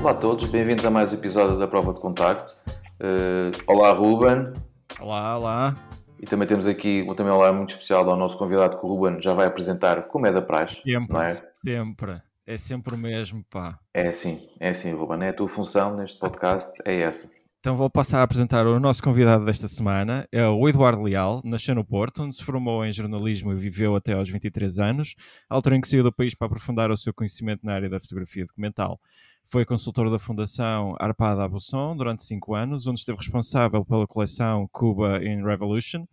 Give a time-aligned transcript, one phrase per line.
[0.00, 2.56] Olá a todos, bem-vindos a mais um episódio da Prova de Contacto.
[2.98, 4.50] Uh, olá, Ruben.
[4.98, 5.76] Olá, olá.
[6.18, 9.20] E também temos aqui um também olá muito especial ao nosso convidado que o Ruben
[9.20, 10.80] já vai apresentar como é da praxe.
[10.80, 11.34] Sempre, é?
[11.52, 12.22] sempre.
[12.46, 13.78] É sempre o mesmo, pá.
[13.92, 15.22] É assim, é assim, Ruben.
[15.22, 17.28] É a tua função neste podcast, é essa.
[17.60, 20.26] Então vou passar a apresentar o nosso convidado desta semana.
[20.32, 24.14] É o Eduardo Leal, nasceu no Porto, onde se formou em jornalismo e viveu até
[24.14, 25.14] aos 23 anos,
[25.46, 28.46] altura em que saiu do país para aprofundar o seu conhecimento na área da fotografia
[28.46, 28.98] documental.
[29.44, 35.24] Foi consultor da Fundação Arpada Abusson durante cinco anos, onde esteve responsável pela coleção Cuba
[35.24, 36.06] in Revolution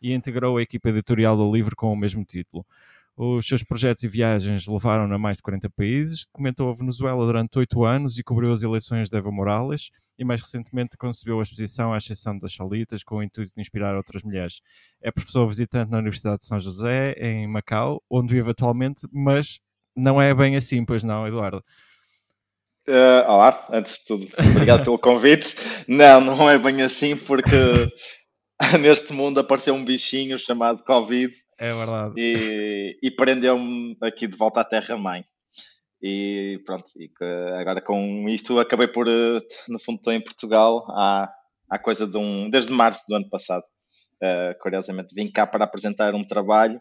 [0.00, 2.64] e integrou a equipa editorial do livro com o mesmo título.
[3.16, 7.56] Os seus projetos e viagens levaram-no a mais de 40 países, documentou a Venezuela durante
[7.58, 11.92] oito anos e cobriu as eleições de Evo Morales, e mais recentemente concebeu a exposição
[11.92, 14.60] à exceção das Chalitas com o intuito de inspirar outras mulheres.
[15.00, 19.60] É professor visitante na Universidade de São José, em Macau, onde vive atualmente, mas
[19.94, 21.64] não é bem assim, pois não, Eduardo?
[22.86, 25.54] Uh, olá, antes de tudo, obrigado pelo convite.
[25.88, 27.56] Não, não é bem assim, porque
[28.80, 32.14] neste mundo apareceu um bichinho chamado Covid é verdade.
[32.16, 35.24] E, e prendeu-me aqui de volta à Terra-mãe.
[36.02, 37.10] E pronto, e
[37.58, 39.38] agora com isto acabei por, eh,
[39.68, 41.32] no fundo, estou em Portugal há,
[41.70, 42.50] há coisa de um.
[42.50, 43.64] desde março do ano passado.
[44.22, 46.80] Uh, curiosamente, vim cá para apresentar um trabalho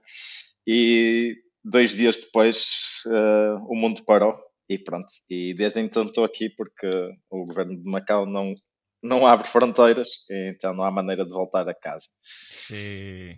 [0.67, 4.37] e dois dias depois uh, o mundo parou
[4.69, 5.07] e pronto.
[5.29, 6.89] E desde então estou aqui porque
[7.29, 8.53] o governo de Macau não,
[9.01, 12.07] não abre fronteiras, então não há maneira de voltar a casa.
[12.49, 13.37] Sim.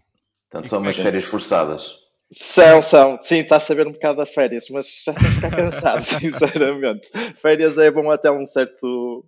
[0.50, 2.06] Portanto, são umas férias forçadas.
[2.32, 3.18] São, são.
[3.18, 7.10] Sim, está a saber um bocado a férias, mas já está a ficar cansado, sinceramente.
[7.36, 9.26] Férias é bom até um certo,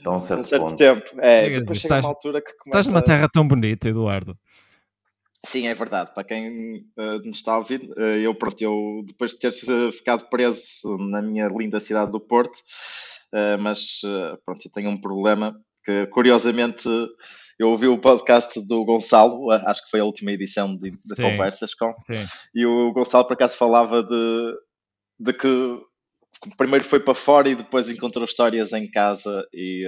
[0.00, 1.20] até um certo, um certo tempo.
[1.20, 2.80] É, Diga, depois chega estás, uma altura que começa...
[2.80, 4.38] Estás numa terra tão bonita, Eduardo.
[5.44, 6.12] Sim, é verdade.
[6.14, 9.52] Para quem uh, nos está a ouvir, uh, eu, pronto, eu depois de ter
[9.92, 12.56] ficado preso na minha linda cidade do Porto,
[13.34, 14.00] uh, mas
[14.44, 16.88] pronto, eu tenho um problema que curiosamente
[17.58, 21.74] eu ouvi o podcast do Gonçalo, acho que foi a última edição de, de conversas
[21.74, 22.22] com, sim.
[22.54, 24.54] e o Gonçalo por acaso falava de,
[25.18, 25.78] de que
[26.56, 29.86] primeiro foi para fora e depois encontrou histórias em casa e,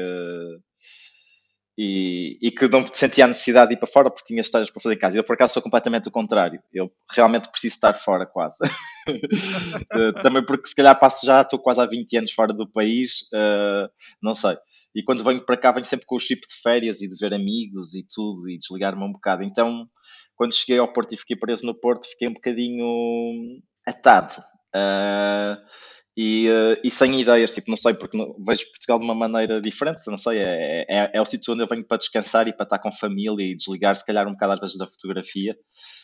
[1.76, 4.82] e, e, que não sentia a necessidade de ir para fora porque tinha histórias para
[4.82, 5.16] fazer em casa.
[5.16, 8.58] Eu por acaso sou completamente o contrário, eu realmente preciso estar fora quase.
[9.08, 13.22] uh, também porque se calhar passo já, estou quase há 20 anos fora do país,
[13.32, 13.88] uh,
[14.22, 14.56] não sei.
[14.94, 17.32] E quando venho para cá, venho sempre com o chip de férias e de ver
[17.32, 19.42] amigos e tudo e desligar-me um bocado.
[19.42, 19.88] Então,
[20.36, 24.42] quando cheguei ao Porto e fiquei preso no Porto, fiquei um bocadinho atado.
[24.74, 25.56] Uh,
[26.16, 29.60] e, uh, e, sem ideias, tipo, não sei, porque não, vejo Portugal de uma maneira
[29.60, 32.64] diferente, não sei, é, é, é, o sítio onde eu venho para descansar e para
[32.64, 35.56] estar com família e desligar, se calhar, um bocado às vezes da fotografia.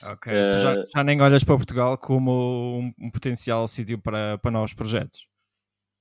[0.02, 4.50] Ok, uh, já, já, nem olhas para Portugal como um, um potencial sítio para, para
[4.50, 5.26] novos projetos?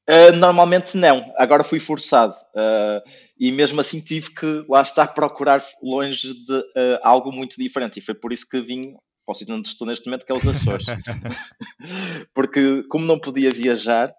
[0.10, 2.34] Uh, normalmente não, agora fui forçado
[3.38, 6.64] e mesmo assim tive que lá estar a procurar longe de
[7.04, 8.96] algo muito diferente e foi por isso que vim
[9.28, 10.86] para o sítio onde estou neste momento, que é os Açores.
[12.34, 14.14] porque como não podia viajar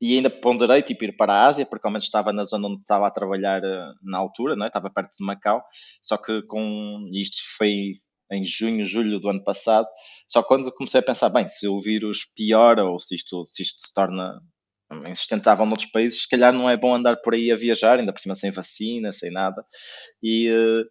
[0.00, 2.82] e ainda ponderei tipo, ir para a Ásia, porque ao menos estava na zona onde
[2.82, 3.60] estava a trabalhar
[4.02, 4.68] na altura, não é?
[4.68, 5.62] estava perto de Macau,
[6.00, 7.94] só que com isto foi
[8.32, 9.86] em junho, julho do ano passado.
[10.28, 13.80] Só quando comecei a pensar, bem, se o vírus piora ou se isto, se isto
[13.80, 14.40] se torna
[15.06, 18.20] insustentável noutros países, se calhar não é bom andar por aí a viajar, ainda por
[18.20, 19.64] cima sem vacina, sem nada.
[20.22, 20.84] E, eh,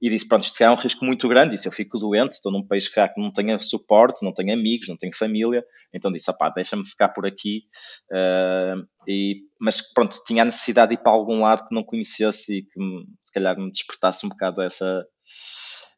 [0.00, 2.50] e disse, pronto, isto é um risco muito grande, e se eu fico doente, estou
[2.50, 6.48] num país que não tenho suporte, não tenho amigos, não tenho família, então disse, opá,
[6.48, 7.64] deixa-me ficar por aqui,
[8.10, 12.58] uh, e, mas pronto, tinha a necessidade de ir para algum lado que não conhecesse
[12.58, 12.80] e que
[13.20, 15.04] se calhar me despertasse um bocado essa,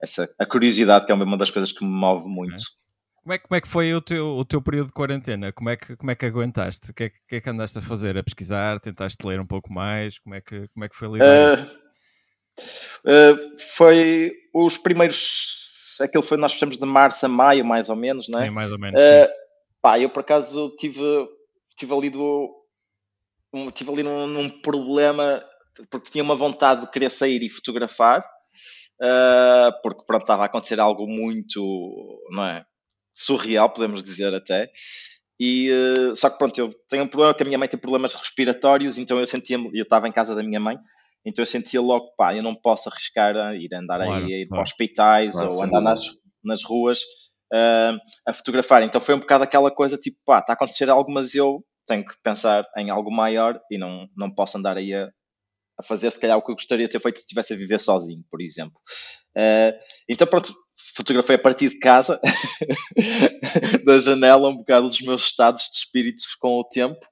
[0.03, 2.65] essa, a curiosidade, que é uma das coisas que me move muito.
[3.23, 5.53] Como é, como é que foi o teu, o teu período de quarentena?
[5.53, 6.91] Como é que, como é que aguentaste?
[6.91, 8.19] O que é, que é que andaste a fazer?
[8.19, 8.81] A pesquisar?
[8.81, 10.19] Tentaste ler um pouco mais?
[10.19, 11.61] Como é que, como é que foi lidar?
[11.61, 11.82] Uh,
[13.05, 15.97] uh, foi os primeiros.
[16.01, 18.47] Aquilo foi, nós fechamos de março a maio, mais ou menos, não é?
[18.47, 19.01] Sim, mais ou menos.
[19.01, 19.29] Uh,
[19.81, 21.03] pá, eu por acaso tive,
[21.77, 22.51] tive ali do.
[23.53, 25.45] Um, tive ali num, num problema
[25.91, 28.25] porque tinha uma vontade de querer sair e fotografar
[29.01, 32.65] uh, porque pronto, estava a acontecer algo muito, não é?
[33.15, 34.71] Surreal, podemos dizer até.
[35.41, 35.71] E,
[36.15, 39.19] só que pronto, eu tenho um problema que a minha mãe tem problemas respiratórios, então
[39.19, 40.79] eu sentia eu estava em casa da minha mãe,
[41.25, 44.47] então eu sentia logo, pá, eu não posso arriscar a ir andar claro, aí, ir
[44.47, 44.49] claro.
[44.49, 46.11] para hospitais claro, ou andar nas,
[46.43, 47.01] nas ruas
[47.53, 48.83] uh, a fotografar.
[48.83, 52.05] Então foi um bocado aquela coisa tipo, pá, está a acontecer algo, mas eu tenho
[52.05, 55.09] que pensar em algo maior e não, não posso andar aí a,
[55.79, 57.79] a fazer se calhar o que eu gostaria de ter feito se estivesse a viver
[57.79, 58.79] sozinho, por exemplo.
[59.37, 59.79] Uh,
[60.09, 60.53] então pronto,
[60.97, 62.21] fotografei a partir de casa,
[63.87, 67.12] da janela, um bocado dos meus estados de espíritos com o tempo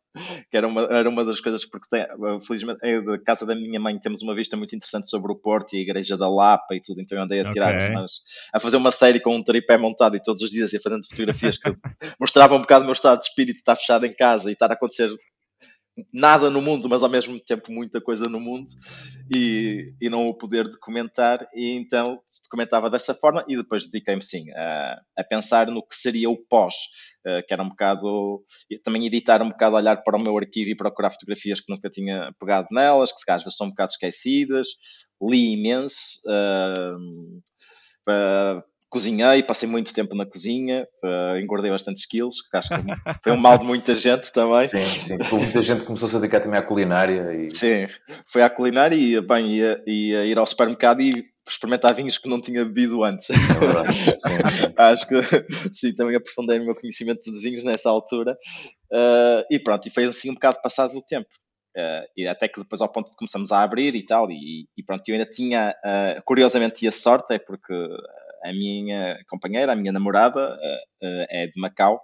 [0.51, 2.05] que era uma, era uma das coisas, porque tem,
[2.43, 5.75] felizmente, é da casa da minha mãe temos uma vista muito interessante sobre o Porto
[5.75, 7.95] e a Igreja da Lapa e tudo, então eu andei a tirar, okay.
[7.95, 8.21] mas,
[8.53, 11.59] a fazer uma série com um tripé montado e todos os dias ia fazendo fotografias
[11.59, 11.71] que
[12.21, 14.75] mostravam um bocado o meu estado de espírito, estar fechado em casa e estar a
[14.75, 15.11] acontecer
[16.13, 18.71] nada no mundo, mas ao mesmo tempo muita coisa no mundo
[19.35, 24.23] e, e não o poder de comentar e então documentava dessa forma e depois dediquei-me
[24.23, 26.75] sim a, a, pensar no que seria o pós,
[27.27, 28.43] uh, que era um bocado,
[28.83, 32.33] também editar um bocado, olhar para o meu arquivo e procurar fotografias que nunca tinha
[32.39, 34.69] pegado nelas, que às vezes são um bocado esquecidas,
[35.21, 37.01] li imenso, uh,
[38.91, 42.75] cozinhei, passei muito tempo na cozinha, uh, engordei bastantes quilos, que acho que
[43.23, 44.67] foi um mal de muita gente também.
[44.67, 45.19] Sim, sim.
[45.33, 47.33] Muita gente começou -se a dedicar também à culinária.
[47.35, 47.51] E...
[47.55, 47.87] Sim,
[48.27, 52.41] foi à culinária e bem, ia, ia ir ao supermercado e experimentar vinhos que não
[52.41, 53.31] tinha bebido antes.
[53.31, 53.95] É verdade.
[54.21, 54.75] Sim, sim.
[54.77, 55.21] acho que
[55.73, 58.37] sim, também aprofundei o meu conhecimento de vinhos nessa altura.
[58.93, 61.29] Uh, e pronto, e foi assim um bocado passado o tempo.
[61.77, 64.83] Uh, e até que depois ao ponto de começamos a abrir e tal, e, e
[64.83, 67.73] pronto, eu ainda tinha, uh, curiosamente, a sorte, é porque
[68.45, 72.01] a minha companheira, a minha namorada, uh, é de Macau.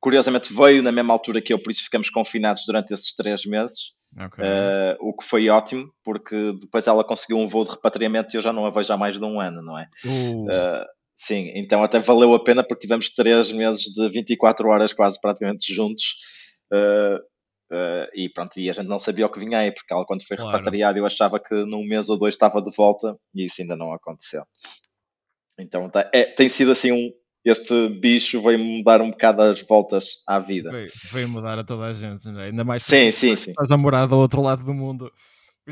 [0.00, 3.92] Curiosamente veio na mesma altura que eu, por isso ficamos confinados durante esses três meses.
[4.16, 4.44] Okay.
[4.44, 8.42] Uh, o que foi ótimo, porque depois ela conseguiu um voo de repatriamento e eu
[8.42, 9.86] já não a vejo há mais de um ano, não é?
[10.04, 10.46] Uh.
[10.46, 10.86] Uh,
[11.16, 15.72] sim, então até valeu a pena porque tivemos três meses de 24 horas quase praticamente
[15.72, 16.16] juntos.
[18.14, 20.36] e pronto, e a gente não sabia o que vinha aí, porque ela quando foi
[20.36, 20.56] claro.
[20.56, 23.92] repatriada eu achava que num mês ou dois estava de volta e isso ainda não
[23.92, 24.42] aconteceu.
[25.60, 27.12] Então tá, é, tem sido assim um.
[27.42, 30.70] Este bicho veio-me dar um bocado as voltas à vida.
[30.70, 32.44] Veio, veio mudar a toda a gente, né?
[32.44, 33.50] ainda mais sim, sim, sim.
[33.50, 35.10] estás a morar do outro lado do mundo.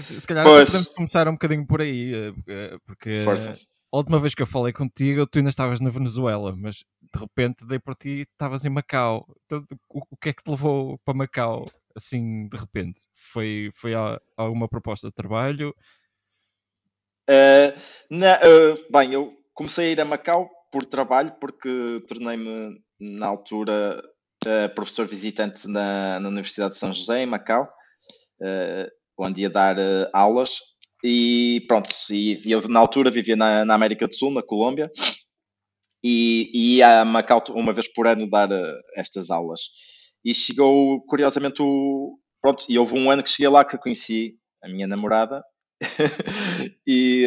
[0.01, 0.71] Se calhar pois.
[0.71, 3.59] podemos começar um bocadinho por aí, eh, eh, porque Força.
[3.93, 7.67] a última vez que eu falei contigo, tu ainda estavas na Venezuela, mas de repente
[7.67, 9.27] dei por ti estavas em Macau.
[9.45, 13.01] Então, o, o, que é que te levou para Macau assim de repente?
[13.15, 13.93] Foi, foi
[14.37, 15.75] alguma proposta de trabalho?
[17.29, 17.77] Uh,
[18.11, 24.01] na, uh, bem, eu Comecei a ir a Macau por trabalho, porque tornei-me, na altura,
[24.47, 27.65] uh, professor visitante na, na, Universidade de São José, em Macau,
[28.41, 28.89] uh,
[29.19, 30.61] onde ia dar uh, aulas.
[31.03, 34.89] E pronto, e, eu na altura vivia na, na, América do Sul, na Colômbia,
[36.05, 38.49] e, e ia a Macau uma vez por ano dar
[38.95, 39.63] estas aulas.
[40.25, 42.17] E chegou, curiosamente, o.
[42.41, 45.43] Pronto, e houve um ano que cheguei lá que conheci a minha namorada.
[46.87, 47.27] e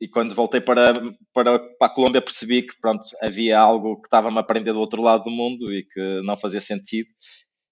[0.00, 0.92] e quando voltei para,
[1.34, 5.02] para, para a Colômbia percebi que pronto, havia algo que estava-me a aprender do outro
[5.02, 7.08] lado do mundo e que não fazia sentido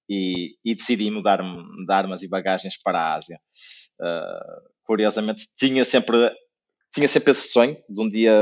[0.09, 1.57] e, e decidi mudar-me
[1.87, 3.39] de armas e bagagens para a Ásia.
[4.01, 6.31] Uh, curiosamente tinha sempre
[6.95, 8.33] tinha sempre esse sonho de um dia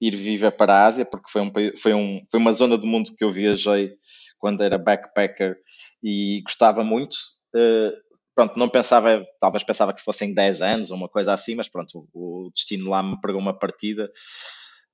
[0.00, 3.12] ir viver para a Ásia porque foi, um, foi, um, foi uma zona do mundo
[3.16, 3.92] que eu viajei
[4.38, 5.56] quando era backpacker
[6.02, 7.14] e gostava muito
[7.56, 7.92] uh,
[8.34, 12.08] pronto, não pensava, talvez pensava que fossem 10 anos ou uma coisa assim, mas pronto,
[12.12, 14.10] o, destino lá me pregou uma partida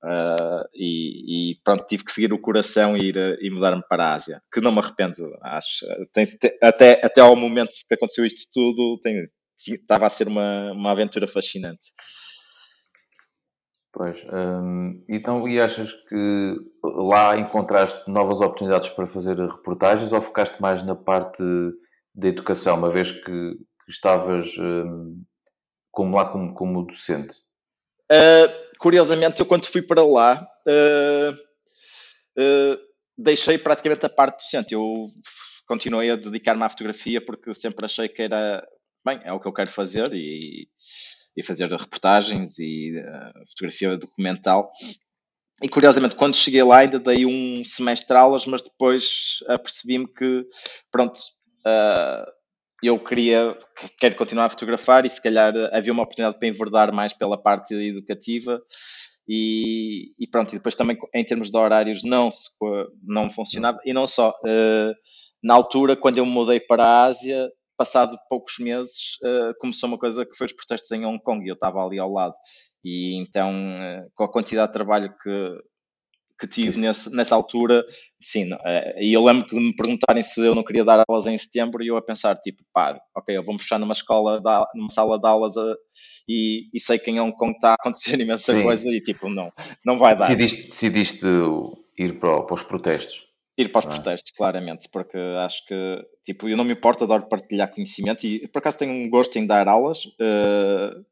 [0.03, 4.13] uh, e, e, pronto, tive que seguir o coração e ir e mudar-me para a
[4.13, 5.85] Ásia, que não me arrependo, acho.
[6.13, 6.25] Tem,
[6.61, 9.23] até, até ao momento que aconteceu isto tudo, tem,
[9.57, 11.87] estava a ser uma, uma aventura fascinante.
[13.93, 20.61] Pois, hum, então, e achas que lá encontraste novas oportunidades para fazer reportagens ou focaste
[20.61, 21.43] mais na parte
[22.13, 25.23] da educação, uma vez que, que estavas um,
[25.91, 27.33] como lá como, como docente?
[28.11, 31.33] Uh, curiosamente, eu quando fui para lá uh,
[32.41, 32.77] uh,
[33.17, 34.73] deixei praticamente a parte docente.
[34.73, 35.05] Eu
[35.65, 38.65] continuei a dedicar-me à fotografia porque sempre achei que era
[39.05, 40.67] bem, é o que eu quero fazer e,
[41.35, 42.93] e fazer reportagens e
[43.47, 44.71] fotografia documental.
[45.63, 50.43] E curiosamente, quando cheguei lá, ainda dei um semestre aulas, mas depois apercebi-me que,
[50.91, 51.19] pronto,
[51.65, 52.31] uh,
[52.83, 53.55] eu queria,
[53.99, 57.75] quero continuar a fotografar e se calhar havia uma oportunidade para enverdar mais pela parte
[57.75, 58.59] educativa
[59.27, 62.29] e, e pronto, e depois também em termos de horários não,
[63.03, 63.79] não funcionava.
[63.85, 64.93] E não só, uh,
[65.43, 69.97] na altura quando eu me mudei para a Ásia, passado poucos meses uh, começou uma
[69.97, 72.33] coisa que foi os protestos em Hong Kong e eu estava ali ao lado.
[72.83, 73.53] E então
[74.15, 75.57] com a quantidade de trabalho que
[76.41, 77.85] que tive nesse, nessa altura,
[78.19, 81.27] sim, é, e eu lembro que de me perguntarem se eu não queria dar aulas
[81.27, 84.41] em setembro e eu a pensar, tipo, pá, ok, eu vou-me fechar numa escola,
[84.73, 85.75] numa sala de aulas a,
[86.27, 88.63] e, e, sei que em Hong Kong está a acontecer imensa sim.
[88.63, 89.51] coisa e tipo, não,
[89.85, 90.27] não vai dar.
[90.27, 91.25] Decidiste, decidiste
[91.95, 93.23] ir para, para os protestos?
[93.55, 93.89] Ir para os ah.
[93.89, 98.59] protestos, claramente, porque acho que, tipo, eu não me importo, adoro partilhar conhecimento e por
[98.59, 101.05] acaso tenho um gosto em dar aulas, uh,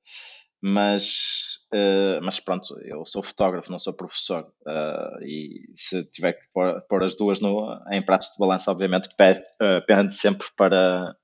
[0.60, 6.42] mas Uh, mas pronto, eu sou fotógrafo, não sou professor, uh, e se tiver que
[6.52, 11.16] pôr, pôr as duas no, em pratos de balança, obviamente uh, pende sempre para,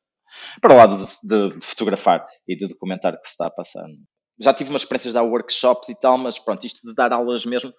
[0.61, 3.51] para o lado de, de, de, fotografar e de documentar o que se está a
[3.51, 3.87] passar.
[4.39, 7.43] Já tive umas experiências de dar workshops e tal, mas pronto, isto de dar aulas
[7.43, 7.73] mesmo,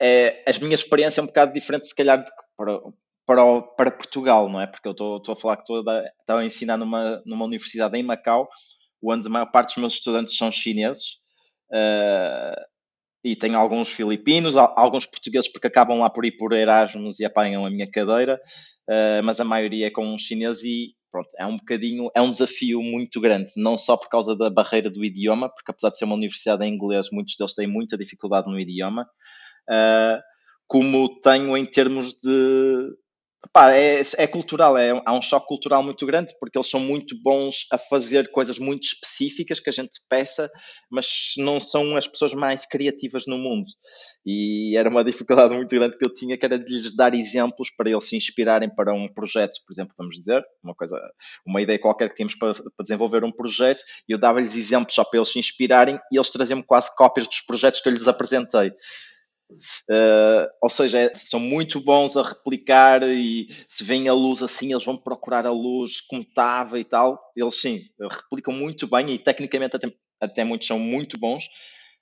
[0.00, 2.80] é, a minha experiência é um bocado diferente, se calhar, de, para,
[3.26, 4.66] para, para Portugal, não é?
[4.66, 8.48] Porque eu estou, a falar que estou a, a ensinar numa, numa universidade em Macau,
[9.10, 11.18] onde a maior parte dos meus estudantes são chineses.
[11.70, 12.74] Uh,
[13.24, 17.64] e tenho alguns filipinos, alguns portugueses porque acabam lá por ir por Erasmus e apanham
[17.64, 18.38] a minha cadeira,
[18.88, 22.82] uh, mas a maioria é com chineses e pronto, é um bocadinho, é um desafio
[22.82, 26.16] muito grande, não só por causa da barreira do idioma, porque apesar de ser uma
[26.16, 29.08] universidade em inglês, muitos deles têm muita dificuldade no idioma,
[29.70, 30.20] uh,
[30.66, 32.94] como tenho em termos de
[33.52, 37.14] Pá, é, é, cultural, é, há um choque cultural muito grande porque eles são muito
[37.22, 40.50] bons a fazer coisas muito específicas que a gente peça,
[40.90, 43.66] mas não são as pessoas mais criativas no mundo.
[44.24, 47.70] E era uma dificuldade muito grande que eu tinha, que era de lhes dar exemplos
[47.76, 50.98] para eles se inspirarem para um projeto, por exemplo, vamos dizer, uma coisa,
[51.46, 55.04] uma ideia qualquer que tínhamos para, para desenvolver um projeto, e eu dava-lhes exemplos só
[55.04, 58.72] para eles se inspirarem e eles traziam-me quase cópias dos projetos que eu lhes apresentei.
[59.90, 64.72] Uh, ou seja, é, são muito bons a replicar e se vem a luz assim,
[64.72, 67.20] eles vão procurar a luz como estava e tal.
[67.36, 71.48] Eles sim, replicam muito bem e tecnicamente até, até muitos são muito bons,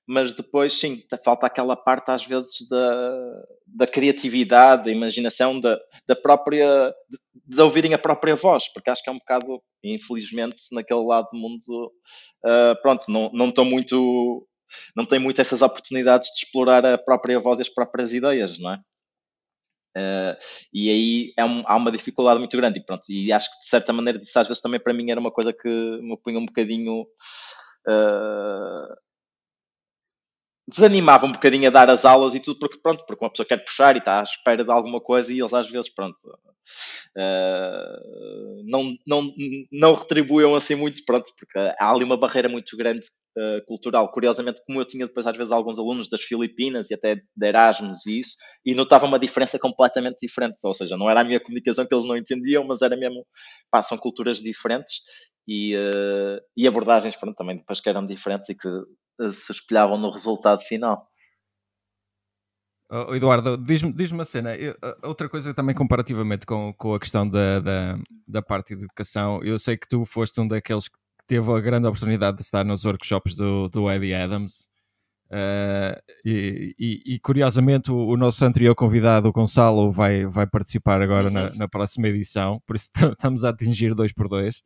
[0.07, 6.17] mas depois sim, falta aquela parte às vezes da, da criatividade, da imaginação, da, da
[6.17, 11.05] própria, de, de, ouvirem a própria voz, porque acho que é um bocado, infelizmente, naquele
[11.05, 11.93] lado do mundo,
[12.45, 14.47] uh, pronto, não, não muito
[14.97, 18.73] não tem muito essas oportunidades de explorar a própria voz e as próprias ideias, não
[18.73, 18.81] é?
[19.97, 20.37] Uh,
[20.73, 23.67] e aí é um, há uma dificuldade muito grande e pronto, e acho que de
[23.67, 26.47] certa maneira isso às vezes também para mim era uma coisa que me punha um
[26.47, 28.97] bocadinho uh,
[30.67, 33.59] desanimava um bocadinho a dar as aulas e tudo, porque pronto, porque uma pessoa quer
[33.59, 36.17] puxar e está à espera de alguma coisa e eles às vezes, pronto,
[37.17, 39.33] uh, não, não,
[39.71, 44.11] não retribuem assim muito, pronto, porque há ali uma barreira muito grande uh, cultural.
[44.11, 48.07] Curiosamente, como eu tinha depois às vezes alguns alunos das Filipinas e até de Erasmus
[48.07, 51.87] e isso, e notava uma diferença completamente diferente, ou seja, não era a minha comunicação
[51.87, 53.27] que eles não entendiam, mas era mesmo,
[53.71, 55.01] pá, são culturas diferentes
[55.47, 58.69] e, uh, e abordagens, pronto, também depois que eram diferentes e que
[59.31, 61.07] se espelhavam no resultado final.
[62.95, 64.55] Oh, Eduardo, diz-me diz uma cena.
[64.55, 67.99] Eu, outra coisa também comparativamente com, com a questão da, da,
[68.29, 70.99] da, parte de educação, eu sei que tu foste um daqueles que
[71.33, 74.69] teve a grande oportunidade de estar nos workshops do, do Eddie Adams.
[75.31, 75.97] Uh,
[76.27, 81.31] e, e, e, curiosamente o, o, nosso anterior convidado, o Gonçalo, vai, vai participar agora
[81.31, 84.63] na, na próxima edição, por isso estamos a atingir dois por dois.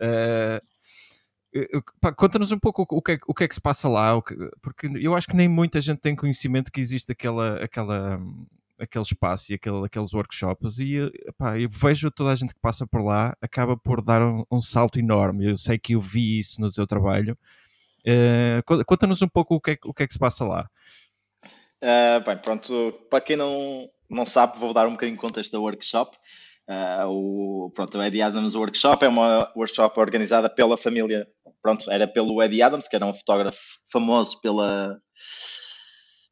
[0.00, 0.60] Uh,
[2.16, 4.88] Conta-nos um pouco o que, é, o que é que se passa lá, que, porque
[5.00, 8.20] eu acho que nem muita gente tem conhecimento que existe aquela, aquela,
[8.80, 11.10] aquele espaço e aquele, aqueles workshops e eu
[11.70, 15.46] vejo toda a gente que passa por lá acaba por dar um, um salto enorme.
[15.46, 17.36] Eu sei que eu vi isso no teu trabalho.
[18.00, 20.68] Uh, Conta-nos um pouco o que, é, o que é que se passa lá.
[21.82, 25.60] Uh, bem, pronto, para quem não, não sabe, vou dar um bocadinho de contexto da
[25.60, 26.16] workshop.
[26.68, 31.26] Uh, o, pronto, o Eddie Adams Workshop é uma workshop organizada pela família,
[31.60, 33.58] pronto, era pelo Eddie Adams, que era um fotógrafo
[33.90, 34.96] famoso pela,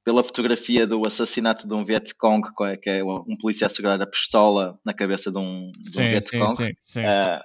[0.09, 2.41] pela fotografia do assassinato de um Vietcong,
[2.81, 6.09] que é um polícia a segurar a pistola na cabeça de um, de sim, um
[6.09, 6.57] Vietcong.
[6.57, 7.01] Sim, sim, sim.
[7.03, 7.41] Uh,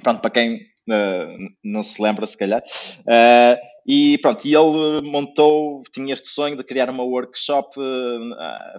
[0.00, 2.62] pronto, para quem uh, não se lembra, se calhar.
[3.00, 7.76] Uh, e pronto, e ele montou, tinha este sonho de criar uma workshop.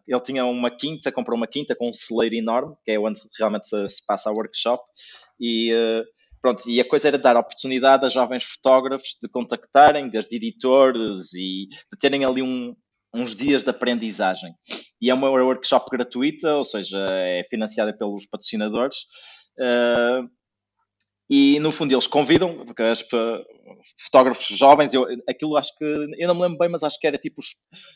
[0.07, 3.67] Ele tinha uma quinta, comprou uma quinta com um celeiro enorme, que é onde realmente
[3.67, 4.81] se, se passa a workshop.
[5.38, 5.74] E
[6.41, 11.67] pronto, e a coisa era dar oportunidade a jovens fotógrafos de contactarem, desde editores e
[11.67, 12.74] de terem ali um,
[13.13, 14.53] uns dias de aprendizagem.
[15.01, 18.98] E é uma workshop gratuita, ou seja, é financiada pelos patrocinadores.
[19.60, 20.27] Uh,
[21.29, 23.03] e no fundo eles convidam, porque as
[24.03, 27.17] fotógrafos jovens, eu, aquilo acho que, eu não me lembro bem, mas acho que era
[27.17, 27.48] tipo os,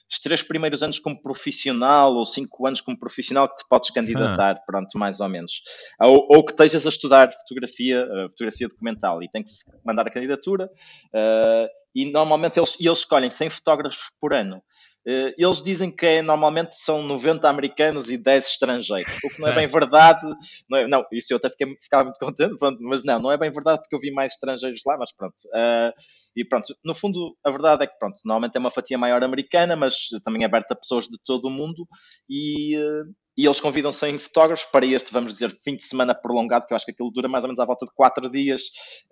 [0.10, 4.56] os três primeiros anos como profissional ou cinco anos como profissional que te podes candidatar,
[4.56, 4.64] ah.
[4.66, 5.62] pronto, mais ou menos.
[6.02, 9.52] Ou, ou, que estejas a estudar fotografia, uh, fotografia documental e tem que
[9.86, 14.64] mandar a candidatura uh, e normalmente eles, eles escolhem 100 fotógrafos por ano.
[15.08, 19.48] Eh, eles dizem que é, normalmente são 90 americanos e 10 estrangeiros, o que não
[19.48, 20.28] é bem verdade.
[20.70, 23.38] Não, é, não isso eu até fiquei, ficava muito contente, pronto, mas não, não é
[23.38, 25.36] bem verdade porque eu vi mais estrangeiros lá, mas pronto.
[25.46, 25.94] Uh,
[26.36, 29.78] e pronto, no fundo, a verdade é que pronto, normalmente é uma fatia maior americana,
[29.78, 31.88] mas também é aberta a pessoas de todo o mundo
[32.30, 32.78] e.
[32.78, 36.74] Uh, e eles convidam 100 fotógrafos para este, vamos dizer, fim de semana prolongado, que
[36.74, 38.64] eu acho que aquilo dura mais ou menos à volta de 4 dias.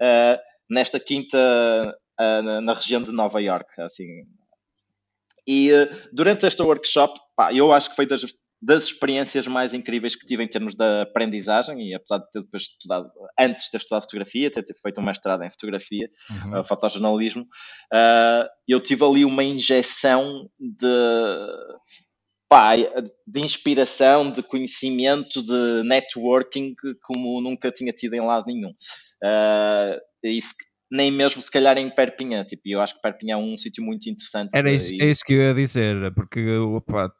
[0.01, 1.37] Uh, nesta quinta
[2.17, 4.07] na, na, região de Nova York, assim.
[5.47, 8.21] E uh, durante este workshop, pá, eu acho que foi das,
[8.61, 12.63] das experiências mais incríveis que tive em termos de aprendizagem, e apesar de ter depois
[12.63, 16.09] estudado, antes de ter estudado fotografia, ter, ter feito um mestrado em fotografia,
[16.43, 16.59] uhum.
[16.59, 20.87] uh, fotojornalismo, uh, eu tive ali uma injeção de,
[22.49, 26.73] pá, de inspiração, de conhecimento, de networking,
[27.03, 28.71] como nunca tinha tido em lado nenhum.
[29.23, 30.53] Uh, isso,
[30.91, 34.09] nem mesmo se calhar em Perpignan, tipo, eu acho que Perpignan é um sítio muito
[34.09, 34.55] interessante.
[34.55, 35.01] Era isso, e...
[35.01, 37.11] é isso que eu ia dizer, porque opa,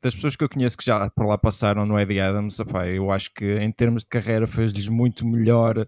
[0.00, 3.10] das pessoas que eu conheço que já por lá passaram no Eddie Adams, opa, eu
[3.10, 5.86] acho que em termos de carreira fez-lhes muito melhor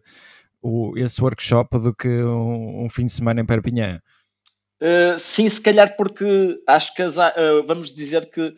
[0.61, 4.00] o, esse workshop do que um, um fim de semana em Perpignan.
[4.81, 8.54] Uh, sim, se calhar porque acho que as, uh, vamos dizer que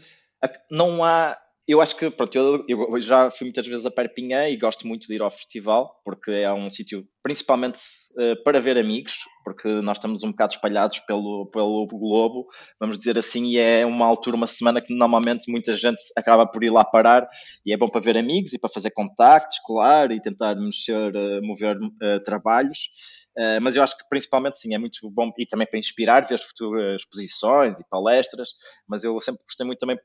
[0.71, 4.57] não há eu acho que, pronto, eu, eu, já fui muitas vezes a Perpignan e
[4.57, 7.81] gosto muito de ir ao festival, porque é um sítio principalmente
[8.19, 12.47] uh, para ver amigos, porque nós estamos um bocado espalhados pelo, pelo globo,
[12.79, 16.63] vamos dizer assim, e é uma altura, uma semana que normalmente muita gente acaba por
[16.63, 17.27] ir lá parar,
[17.65, 21.41] e é bom para ver amigos e para fazer contactos, claro, e tentar mexer, uh,
[21.43, 22.91] mover uh, trabalhos.
[23.39, 26.39] Uh, mas eu acho que principalmente sim, é muito bom e também para inspirar, ver
[26.39, 28.51] futuras exposições e palestras,
[28.87, 29.97] mas eu sempre gostei muito também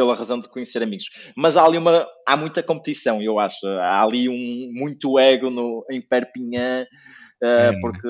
[0.00, 1.10] pela razão de conhecer amigos.
[1.36, 3.66] Mas há ali uma, há muita competição, eu acho.
[3.66, 6.86] Há ali um muito ego no, em Perpignan,
[7.44, 8.08] uh, porque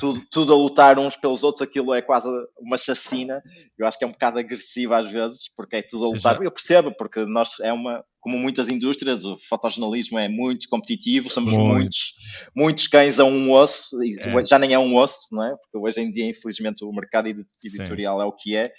[0.00, 2.26] tudo, tudo, a lutar uns pelos outros, aquilo é quase
[2.58, 3.42] uma chacina.
[3.78, 6.32] Eu acho que é um bocado agressivo às vezes, porque é tudo a lutar.
[6.32, 6.44] Exato.
[6.44, 11.52] Eu percebo, porque nós é uma, como muitas indústrias, o fotojornalismo é muito competitivo, somos
[11.52, 11.74] muito.
[11.74, 12.14] muitos,
[12.56, 14.44] muitos cães a um osso, e é.
[14.46, 15.50] já nem é um osso, não é?
[15.50, 18.22] Porque hoje em dia, infelizmente, o mercado editorial Sim.
[18.22, 18.72] é o que é.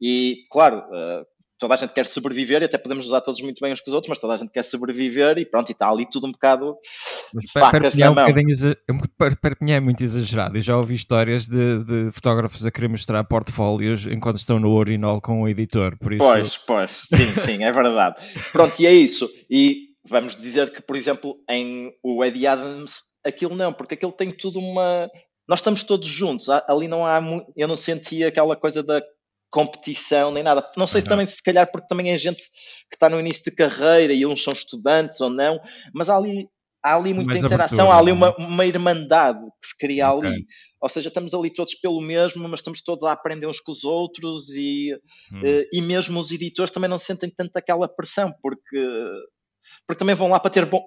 [0.00, 1.24] E, claro, uh,
[1.58, 3.94] toda a gente quer sobreviver e até podemos usar todos muito bem uns com os
[3.94, 6.76] outros, mas toda a gente quer sobreviver e pronto, e está ali tudo um bocado
[7.32, 8.26] mas, facas na mão.
[8.28, 10.58] Um é muito exagerado.
[10.58, 15.20] Eu já ouvi histórias de, de, fotógrafos a querer mostrar portfólios enquanto estão no Orinol
[15.20, 15.96] com o editor.
[15.98, 16.24] Por isso...
[16.24, 18.16] Pois, pois, sim, sim, é verdade.
[18.52, 19.30] pronto, e é isso.
[19.48, 24.30] E vamos dizer que, por exemplo, em o Eddie Adams, aquilo não, porque aquilo tem
[24.30, 25.08] tudo uma
[25.46, 27.20] nós estamos todos juntos, ali não há,
[27.54, 29.02] eu não sentia aquela coisa da
[29.54, 30.68] competição nem nada.
[30.76, 31.06] Não sei uhum.
[31.06, 32.42] também se calhar porque também é gente
[32.90, 35.60] que está no início de carreira e uns são estudantes ou não,
[35.94, 36.48] mas há ali,
[36.84, 38.42] há ali muita Mais interação, abertura, há ali uma, é?
[38.42, 40.28] uma irmandade que se cria okay.
[40.28, 40.44] ali.
[40.80, 43.84] Ou seja, estamos ali todos pelo mesmo, mas estamos todos a aprender uns com os
[43.84, 44.92] outros e,
[45.32, 45.40] hum.
[45.40, 49.12] uh, e mesmo os editores também não sentem tanto aquela pressão, porque,
[49.86, 50.84] porque também vão lá para ter bom,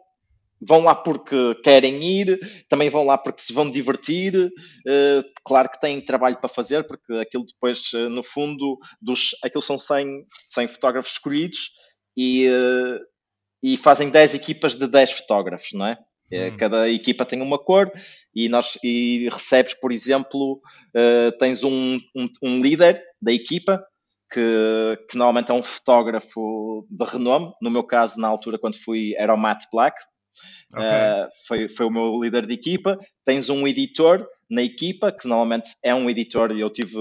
[0.62, 4.36] vão lá porque querem ir, também vão lá porque se vão divertir.
[4.36, 9.62] Uh, claro que têm trabalho para fazer, porque aquilo depois, uh, no fundo, dos, aquilo
[9.62, 11.72] são 100, 100 fotógrafos escolhidos
[12.16, 13.00] e, uh,
[13.62, 15.98] e fazem 10 equipas de 10 fotógrafos, não é?
[16.30, 16.58] Hum.
[16.58, 17.90] Cada equipa tem uma cor
[18.36, 20.60] e, nós, e recebes, por exemplo,
[21.40, 23.82] tens um, um, um líder da equipa
[24.30, 27.54] que, que, normalmente é um fotógrafo de renome.
[27.62, 29.98] No meu caso, na altura, quando fui, era o Matt Black,
[30.74, 30.86] Okay.
[30.86, 33.00] Uh, foi, foi o meu líder de equipa.
[33.26, 36.98] Tens um editor na equipa, que normalmente é um editor, e eu tive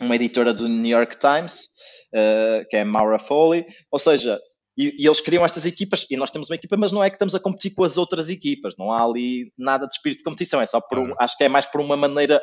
[0.00, 1.68] uma editora do New York Times,
[2.14, 4.38] uh, que é Maura Foley, ou seja,
[4.76, 7.16] e, e, eles criam estas equipas, e nós temos uma equipa, mas não é que
[7.16, 10.60] estamos a competir com as outras equipas, não há ali nada de espírito de competição,
[10.60, 12.40] é só por um, acho que é mais por uma maneira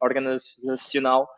[0.00, 1.28] organizacional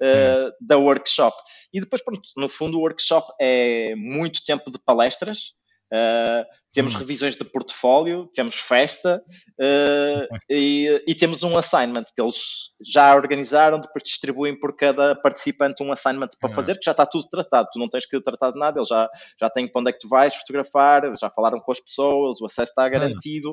[0.00, 1.36] uh, da workshop.
[1.72, 5.54] E depois, pronto, no fundo, o workshop é muito tempo de palestras,
[5.92, 6.98] Uh, temos hum.
[6.98, 9.22] revisões de portfólio, temos festa
[9.60, 15.82] uh, e, e, temos um assignment que eles já organizaram, depois distribuem por cada participante
[15.82, 18.58] um assignment para fazer, que já está tudo tratado, tu não tens que tratar de
[18.58, 19.08] nada, eles já,
[19.40, 22.46] já têm para onde é que tu vais fotografar, já falaram com as pessoas, o
[22.46, 23.52] acesso está garantido.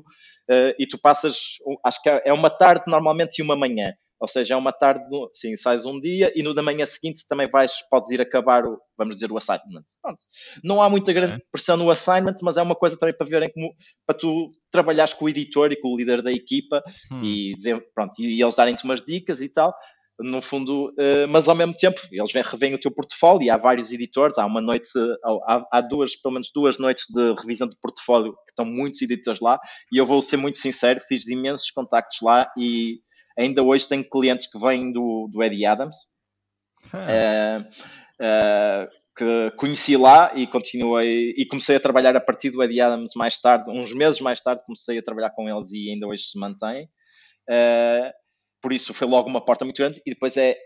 [0.50, 3.94] Uh, e tu passas, acho que é uma tarde normalmente e uma manhã.
[4.24, 7.50] Ou seja, é uma tarde, sim, sais um dia e no da manhã seguinte também
[7.50, 9.84] vais, podes ir acabar, o, vamos dizer, o assignment.
[10.02, 10.20] Pronto.
[10.64, 13.76] Não há muita grande pressão no assignment, mas é uma coisa também para verem como,
[14.08, 16.82] para tu trabalhares com o editor e com o líder da equipa
[17.12, 17.22] hum.
[17.22, 19.76] e, dizer, pronto, e, e eles darem-te umas dicas e tal
[20.20, 23.58] no fundo, uh, mas ao mesmo tempo eles vêm, revêem o teu portfólio e há
[23.58, 24.88] vários editores, há uma noite,
[25.46, 29.42] há, há, duas, pelo menos duas noites de revisão de portfólio que estão muitos editores
[29.42, 29.60] lá
[29.92, 33.00] e eu vou ser muito sincero, fiz imensos contactos lá e
[33.38, 36.08] Ainda hoje tenho clientes que vêm do, do Eddie Adams,
[36.94, 37.60] ah.
[37.60, 42.82] uh, uh, que conheci lá e continuei e comecei a trabalhar a partir do Eddie
[42.82, 46.24] Adams mais tarde, uns meses mais tarde comecei a trabalhar com eles e ainda hoje
[46.24, 46.90] se mantém.
[47.50, 48.12] Uh,
[48.62, 50.58] por isso foi logo uma porta muito grande e depois é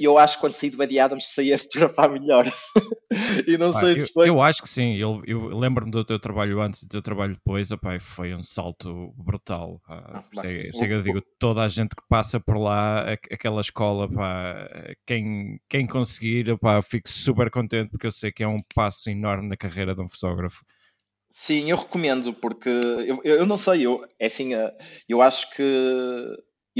[0.00, 2.44] eu acho que quando saí do Eddie Adams saí a fotografar melhor.
[3.46, 4.28] e não sei eu, se foi.
[4.28, 4.96] Eu acho que sim.
[4.96, 7.70] Eu, eu lembro-me do teu trabalho antes e do teu trabalho depois.
[7.70, 9.80] Opa, foi um salto brutal.
[9.88, 14.10] Ah, sei, sei que eu digo, toda a gente que passa por lá, aquela escola,
[14.10, 14.68] pá,
[15.06, 19.48] quem, quem conseguir, opa, fico super contente porque eu sei que é um passo enorme
[19.48, 20.64] na carreira de um fotógrafo.
[21.30, 24.74] Sim, eu recomendo, porque eu, eu não sei, eu, é assim, eh,
[25.06, 25.62] eu acho que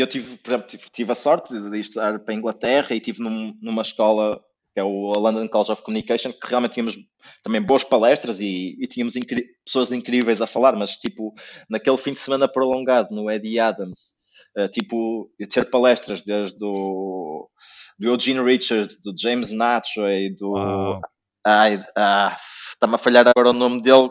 [0.00, 3.56] eu tive, por exemplo, tive a sorte de estar para a Inglaterra e tive num,
[3.60, 4.40] numa escola
[4.74, 6.96] que é o London College of Communication, que realmente tínhamos
[7.42, 9.14] também boas palestras e, e tínhamos
[9.64, 11.34] pessoas incríveis a falar, mas tipo,
[11.68, 14.14] naquele fim de semana prolongado no Eddie Adams,
[14.56, 17.48] uh, tipo, ter palestras desde o
[17.98, 20.50] do Eugene Richards, do James Natchway, do.
[20.50, 21.00] Wow.
[21.44, 22.36] Ai, ah,
[22.72, 24.10] está-me a falhar agora o nome dele.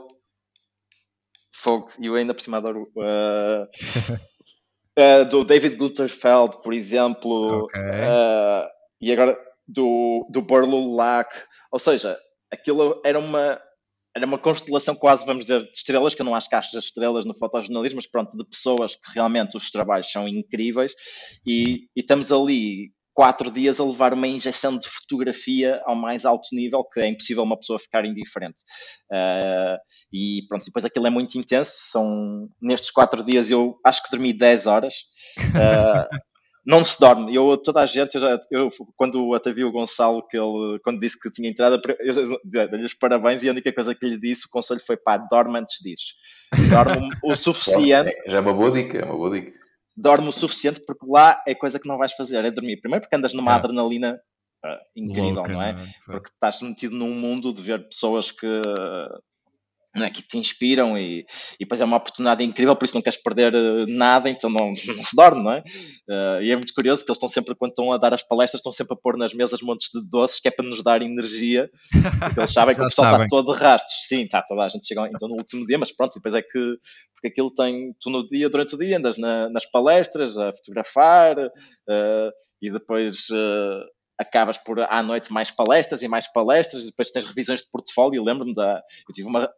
[1.54, 2.84] Fogo, e eu ainda por cima adoro.
[2.96, 3.68] Uh,
[4.98, 7.82] uh, do David Glutterfeld, por exemplo, okay.
[7.82, 8.68] uh,
[9.02, 11.30] e agora do, do Burlo Lack,
[11.72, 12.18] ou seja,
[12.52, 13.62] aquilo era uma,
[14.16, 17.26] era uma constelação quase, vamos dizer, de estrelas, que eu não acho que haja estrelas
[17.26, 20.94] no fotojornalismo, mas pronto, de pessoas que realmente os trabalhos são incríveis
[21.46, 26.50] e, e estamos ali quatro dias a levar uma injeção de fotografia ao mais alto
[26.54, 28.62] nível, que é impossível uma pessoa ficar indiferente.
[29.12, 29.76] Uh,
[30.14, 31.72] e pronto, depois aquilo é muito intenso.
[31.90, 34.94] São nestes quatro dias eu acho que dormi 10 horas.
[35.40, 36.18] Uh,
[36.64, 37.34] não se dorme.
[37.34, 41.00] Eu, toda a gente, eu, já, eu quando até vi o Gonçalo, que ele, quando
[41.00, 44.46] disse que tinha entrada, eu dei-lhe os parabéns e a única coisa que lhe disse,
[44.46, 46.70] o conselho foi pá, dorme antes de ir.
[46.70, 48.14] Dorme o suficiente.
[48.28, 49.57] Já é uma boa dica, é uma boa dica
[49.98, 52.80] dorme o suficiente, porque lá é coisa que não vais fazer, é dormir.
[52.80, 53.56] Primeiro porque andas numa é.
[53.56, 54.22] adrenalina
[54.64, 55.74] uh, incrível, Louca, não é?
[55.74, 55.94] Não é?
[56.06, 58.62] Porque estás metido num mundo de ver pessoas que
[60.06, 63.22] é, que te inspiram e, e depois é uma oportunidade incrível, por isso não queres
[63.22, 65.60] perder eh, nada, então não, não se dorme, não é?
[66.10, 68.60] Uh, e é muito curioso que eles estão sempre, quando estão a dar as palestras,
[68.60, 71.70] estão sempre a pôr nas mesas montes de doces, que é para nos dar energia,
[71.92, 74.08] porque eles sabem que o pessoal está todo de rastros.
[74.08, 76.78] Sim, está toda a gente chega então no último dia, mas pronto, depois é que,
[77.14, 81.38] porque aquilo tem, tu no dia, durante o dia, andas na, nas palestras a fotografar
[81.38, 82.32] uh,
[82.62, 83.30] e depois.
[83.30, 87.70] Uh, acabas por à noite mais palestras e mais palestras, e depois tens revisões de
[87.72, 88.24] portfólio.
[88.24, 88.82] Lembro-me da.
[89.08, 89.50] Eu tive uma,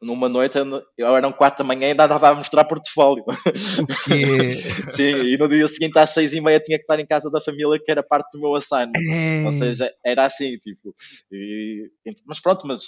[0.00, 0.56] numa noite,
[0.96, 3.24] eu eram quatro da manhã e ainda andava a mostrar portfólio.
[4.88, 7.40] Sim, e no dia seguinte às seis e meia tinha que estar em casa da
[7.40, 8.92] família, que era parte do meu assignment.
[9.12, 9.44] É...
[9.46, 10.94] Ou seja, era assim, tipo.
[11.30, 11.90] E,
[12.26, 12.80] mas pronto, mas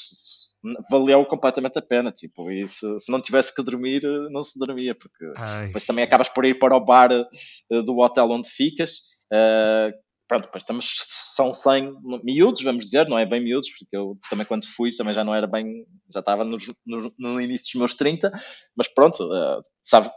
[0.90, 4.94] valeu completamente a pena, tipo, e se, se, não tivesse que dormir, não se dormia,
[4.94, 5.66] porque Ai.
[5.66, 8.98] depois também acabas por ir para o bar uh, do hotel onde ficas,
[9.32, 9.92] uh,
[10.28, 10.86] pronto, depois estamos,
[11.34, 15.14] são 100 miúdos, vamos dizer, não é bem miúdos, porque eu também quando fui também
[15.14, 16.56] já não era bem, já estava no,
[16.86, 18.30] no, no início dos meus 30,
[18.76, 20.10] mas pronto, uh, sabe,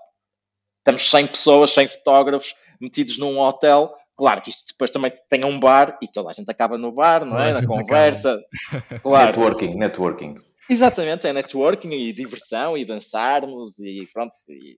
[0.79, 5.59] estamos 100 pessoas, 100 fotógrafos metidos num hotel, claro que isto depois também tem um
[5.59, 7.53] bar e toda a gente acaba no bar, não é?
[7.53, 8.39] Na conversa.
[9.01, 9.31] Claro.
[9.31, 10.35] Networking, networking.
[10.69, 14.77] Exatamente, é networking e diversão e dançarmos e pronto, e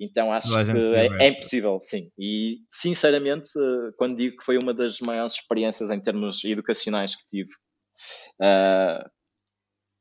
[0.00, 2.08] então acho que é, é, impossível, sim.
[2.18, 3.50] E sinceramente,
[3.96, 7.50] quando digo que foi uma das maiores experiências em termos educacionais que tive,
[8.40, 9.08] uh,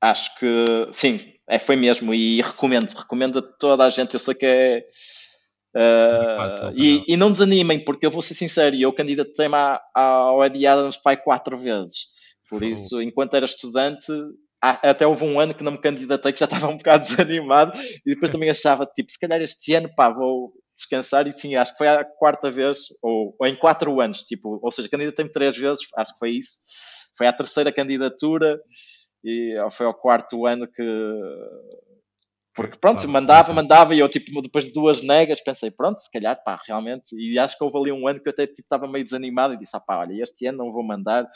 [0.01, 2.13] acho que sim, é, foi mesmo.
[2.13, 4.13] E recomendo, recomendo a toda a gente.
[4.13, 4.86] Eu sei que é.
[5.75, 9.55] Uh, e, e, não desanimem, porque eu vou ser sincero, eu candidatei-me
[9.93, 12.07] ao Eddie Adams Pai quatro vezes.
[12.49, 14.12] Por isso, enquanto era estudante,
[14.62, 18.13] até houve um ano que não me candidatei, que já estava um bocado desanimado, e
[18.13, 21.78] depois também achava, tipo, se calhar este ano, pá, vou descansar, e sim, acho que
[21.80, 25.88] foi a quarta vez, ou, ou em quatro anos, tipo, ou seja, candidatei-me três vezes,
[25.96, 26.60] acho que foi isso,
[27.17, 28.60] foi a terceira candidatura,
[29.24, 30.84] e foi ao quarto ano que...
[32.56, 36.41] Porque pronto, mandava, mandava, e eu, tipo, depois de duas negas, pensei, pronto, se calhar,
[36.43, 39.04] pá, realmente, e acho que houve ali um ano que eu até, tipo, estava meio
[39.04, 41.28] desanimado, e disse, ah pá, olha, este ano não vou mandar,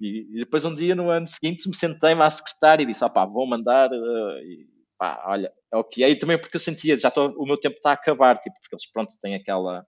[0.00, 3.08] e, e, depois um dia, no ano seguinte, me sentei-me à secretária e disse, ah
[3.08, 4.66] pá, vou mandar, uh, e,
[4.98, 6.10] pá, olha, é o que é.
[6.10, 8.74] E também porque eu sentia, já tô, o meu tempo está a acabar, tipo, porque
[8.74, 9.84] eles, pronto, têm aquela,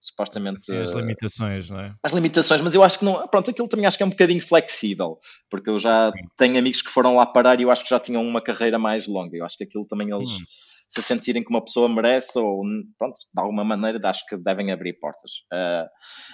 [0.00, 0.62] supostamente...
[0.62, 1.92] Sim, as limitações, não é?
[2.02, 4.40] As limitações, mas eu acho que não, pronto, aquilo também acho que é um bocadinho
[4.40, 5.18] flexível,
[5.50, 6.28] porque eu já Sim.
[6.36, 9.08] tenho amigos que foram lá parar e eu acho que já tinham uma carreira mais
[9.08, 10.30] longa, eu acho que aquilo também eles...
[10.30, 12.62] Hum se sentirem que uma pessoa merece ou,
[12.98, 15.32] pronto, de alguma maneira, acho que devem abrir portas.
[15.52, 15.86] Uh,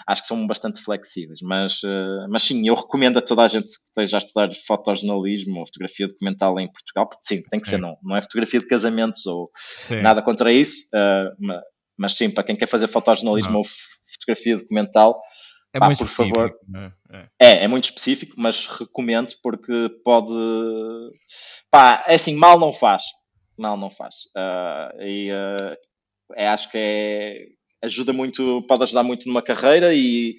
[0.06, 3.64] acho que são bastante flexíveis, mas, uh, mas sim, eu recomendo a toda a gente
[3.64, 7.78] que esteja a estudar fotojornalismo ou fotografia documental em Portugal, porque sim, tem que ser,
[7.78, 9.50] não, não é fotografia de casamentos ou
[9.88, 10.00] sim.
[10.00, 11.60] nada contra isso, uh, mas,
[11.98, 15.20] mas, sim, para quem quer fazer fotojornalismo ou fotografia documental,
[15.72, 16.54] é Pá, muito por favor.
[17.10, 17.26] É?
[17.40, 17.64] é?
[17.64, 20.32] é, muito específico, mas recomendo porque pode.
[21.68, 23.02] Pá, é assim, mal não faz
[23.56, 24.14] mal não faz.
[24.36, 25.76] Uh, e uh,
[26.36, 27.46] é, acho que é,
[27.82, 30.36] ajuda muito, pode ajudar muito numa carreira e,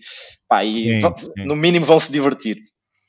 [0.47, 1.45] pá, e sim, vão, sim.
[1.45, 2.58] no mínimo vão se divertir.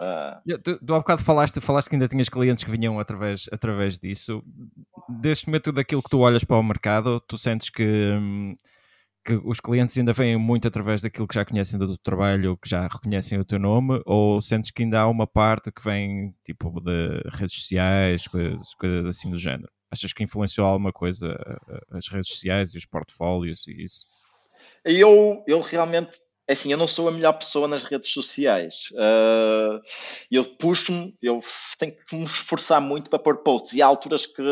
[0.01, 0.59] Uh...
[0.63, 4.43] Tu, tu há bocado falaste, falaste que ainda tinhas clientes que vinham através, através disso.
[5.09, 8.11] Deste método daquilo que tu olhas para o mercado, tu sentes que,
[9.25, 12.69] que os clientes ainda vêm muito através daquilo que já conhecem do teu trabalho, que
[12.69, 16.81] já reconhecem o teu nome, ou sentes que ainda há uma parte que vem tipo
[16.81, 19.71] de redes sociais, coisas, coisas assim do género?
[19.91, 21.37] Achas que influenciou alguma coisa
[21.91, 24.07] as redes sociais e os portfólios e isso?
[24.85, 26.19] Eu, eu realmente
[26.49, 28.91] é assim, eu não sou a melhor pessoa nas redes sociais.
[28.93, 29.81] Uh,
[30.31, 31.41] eu puxo-me, eu
[31.77, 33.73] tenho que me esforçar muito para pôr posts.
[33.73, 34.43] E há alturas que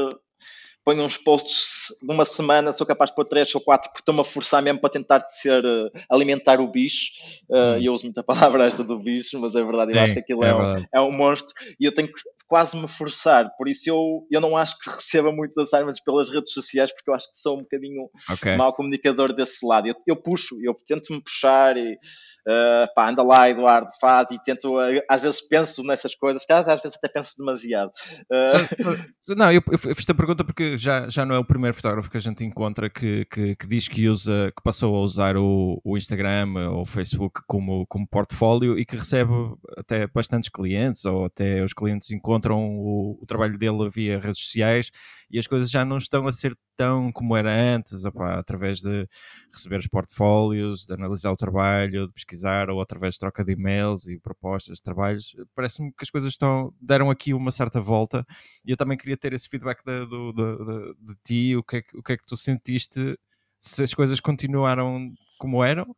[0.85, 4.25] ponho uns posts numa semana, sou capaz de pôr três ou quatro, porque estou-me a
[4.25, 7.13] forçar mesmo para tentar ser, uh, alimentar o bicho.
[7.49, 10.15] Uh, e eu uso muita palavra esta do bicho, mas é verdade, Sim, eu acho
[10.15, 11.55] que aquilo é, é, um, é, um, monstro.
[11.79, 12.21] E eu tenho que
[12.55, 13.51] quase me forçar.
[13.59, 17.15] Por isso eu, eu não acho que receba muitos assignments pelas redes sociais, porque eu
[17.15, 18.57] acho que sou um bocadinho okay.
[18.57, 19.89] mau comunicador desse lado.
[19.89, 21.99] Eu, eu puxo, eu tento me puxar e
[22.47, 26.83] uh, pá, anda lá, Eduardo, faz e tento, uh, às vezes penso nessas coisas, às
[26.83, 27.91] vezes até penso demasiado.
[28.31, 29.35] Uh...
[29.37, 32.17] Não, eu, eu fiz a pergunta porque já, já não é o primeiro fotógrafo que
[32.17, 35.97] a gente encontra que, que, que diz que usa, que passou a usar o, o
[35.97, 39.33] Instagram ou o Facebook como, como portfólio e que recebe
[39.77, 44.91] até bastantes clientes ou até os clientes encontram o, o trabalho dele via redes sociais
[45.35, 49.05] e as coisas já não estão a ser tão como era antes, através de
[49.53, 54.07] receber os portfólios, de analisar o trabalho, de pesquisar ou através de troca de e-mails
[54.07, 55.35] e propostas de trabalhos.
[55.53, 58.25] Parece-me que as coisas estão, deram aqui uma certa volta.
[58.65, 61.83] E eu também queria ter esse feedback de, de, de, de ti, o que, é
[61.83, 63.19] que, o que é que tu sentiste,
[63.59, 65.97] se as coisas continuaram como eram?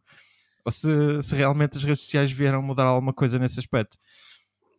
[0.64, 0.88] Ou se,
[1.20, 3.99] se realmente as redes sociais vieram mudar alguma coisa nesse aspecto.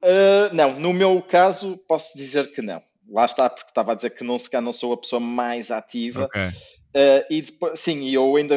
[0.02, 4.12] Uh, não, no meu caso posso dizer que não lá está, porque estava a dizer
[4.12, 6.26] que não, sequer não sou a pessoa mais ativa.
[6.26, 6.48] Okay.
[6.48, 8.56] Uh, e depois, sim, eu ainda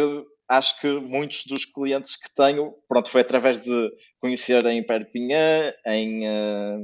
[0.49, 6.27] acho que muitos dos clientes que tenho, pronto, foi através de conhecer em Perpignan, em,
[6.27, 6.79] uh,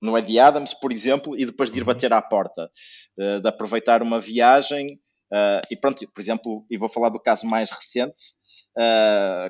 [0.00, 1.86] no Eddie Adams, por exemplo, e depois de ir uhum.
[1.86, 2.70] bater à porta,
[3.18, 4.86] uh, de aproveitar uma viagem.
[5.70, 8.20] e pronto, por exemplo, e vou falar do caso mais recente,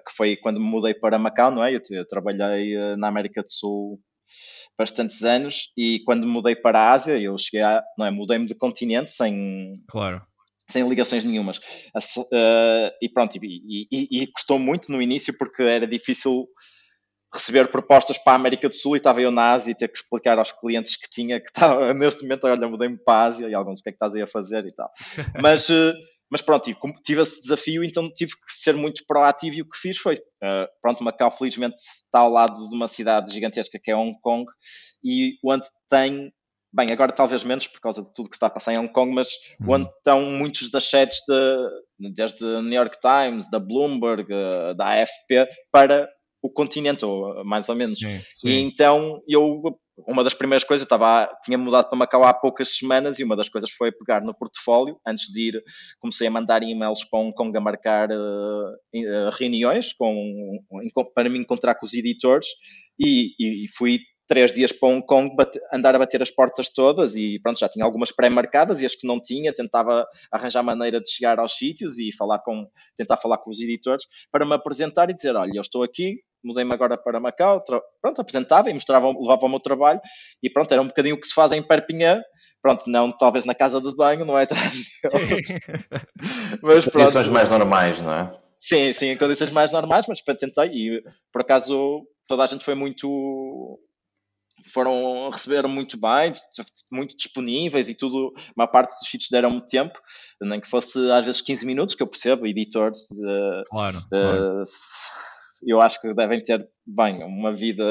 [0.06, 1.74] que foi quando me mudei para Macau, não é?
[1.74, 3.98] Eu, eu trabalhei na América do Sul
[4.81, 8.55] bastantes anos e quando mudei para a Ásia, eu cheguei a, não é, mudei-me de
[8.55, 10.23] continente sem, claro.
[10.71, 11.59] sem ligações nenhumas.
[12.16, 16.47] Uh, e pronto, e, e, e custou muito no início porque era difícil
[17.33, 19.99] receber propostas para a América do Sul e estava eu na Ásia e ter que
[19.99, 23.55] explicar aos clientes que tinha que estava neste momento, olha, mudei-me para a Ásia e
[23.55, 24.90] alguns o que é que estás aí a fazer e tal.
[25.43, 25.93] Mas uh,
[26.31, 29.77] mas pronto, tive, tive esse desafio, então tive que ser muito proativo e o que
[29.77, 33.97] fiz foi, uh, pronto, Macau felizmente está ao lado de uma cidade gigantesca que é
[33.97, 34.51] Hong Kong
[35.03, 36.33] e onde tem,
[36.73, 39.12] bem, agora talvez menos por causa de tudo que está a passar em Hong Kong,
[39.12, 39.75] mas uhum.
[39.75, 45.49] onde estão muitos das sedes de, desde New York Times, da Bloomberg, uh, da AFP,
[45.73, 46.09] para
[46.42, 47.98] o continente, ou mais ou menos.
[47.98, 48.48] Sim, sim.
[48.48, 49.62] E então eu
[50.07, 53.37] uma das primeiras coisas, eu estava, tinha mudado para Macau há poucas semanas e uma
[53.37, 54.98] das coisas foi pegar no portfólio.
[55.07, 55.62] Antes de ir,
[55.98, 60.59] comecei a mandar e-mails para Hong Kong a marcar uh, reuniões com,
[61.14, 62.46] para me encontrar com os editores
[62.98, 67.16] e, e fui três dias para Hong Kong bate, andar a bater as portas todas
[67.16, 71.11] e pronto, já tinha algumas pré-marcadas e as que não tinha, tentava arranjar maneira de
[71.11, 72.64] chegar aos sítios e falar com,
[72.96, 76.72] tentar falar com os editores para me apresentar e dizer, olha, eu estou aqui, mudei-me
[76.72, 77.62] agora para Macau,
[78.00, 80.00] pronto, apresentava e mostrava, levava o meu trabalho
[80.42, 82.22] e pronto, era um bocadinho o que se faz em Perpignan,
[82.62, 84.83] pronto, não talvez na casa de banho, não é atrás
[86.62, 87.05] mas pronto.
[87.05, 88.38] Condições mais normais, não é?
[88.59, 92.74] Sim, sim, em condições mais normais, mas tentei e por acaso toda a gente foi
[92.74, 93.79] muito
[94.72, 96.33] foram receberam muito bem,
[96.92, 99.98] muito disponíveis e tudo, uma parte dos sítios deram-me tempo,
[100.40, 104.64] nem que fosse às vezes 15 minutos, que eu percebo, editores, uh, claro, uh, claro
[105.66, 107.85] eu acho que devem ter, bem, uma vida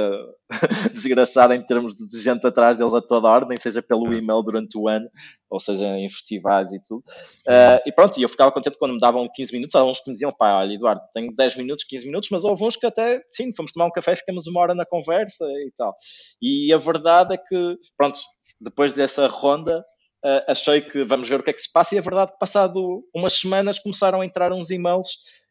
[0.93, 4.77] desgraçada em termos de gente atrás deles a toda a ordem, seja pelo e-mail durante
[4.77, 5.09] o ano,
[5.49, 7.03] ou seja em festivais e tudo.
[7.47, 9.75] Uh, e pronto, eu ficava contente quando me davam 15 minutos.
[9.75, 12.63] Há uns que me diziam, pá, olha, Eduardo, tenho 10 minutos, 15 minutos, mas houve
[12.63, 15.95] uns que até, sim, fomos tomar um café, ficamos uma hora na conversa e tal.
[16.41, 18.19] E a verdade é que, pronto,
[18.59, 19.83] depois dessa ronda,
[20.21, 22.33] Uh, achei que vamos ver o que é que se passa e a verdade é
[22.33, 25.07] que passado umas semanas começaram a entrar uns e-mails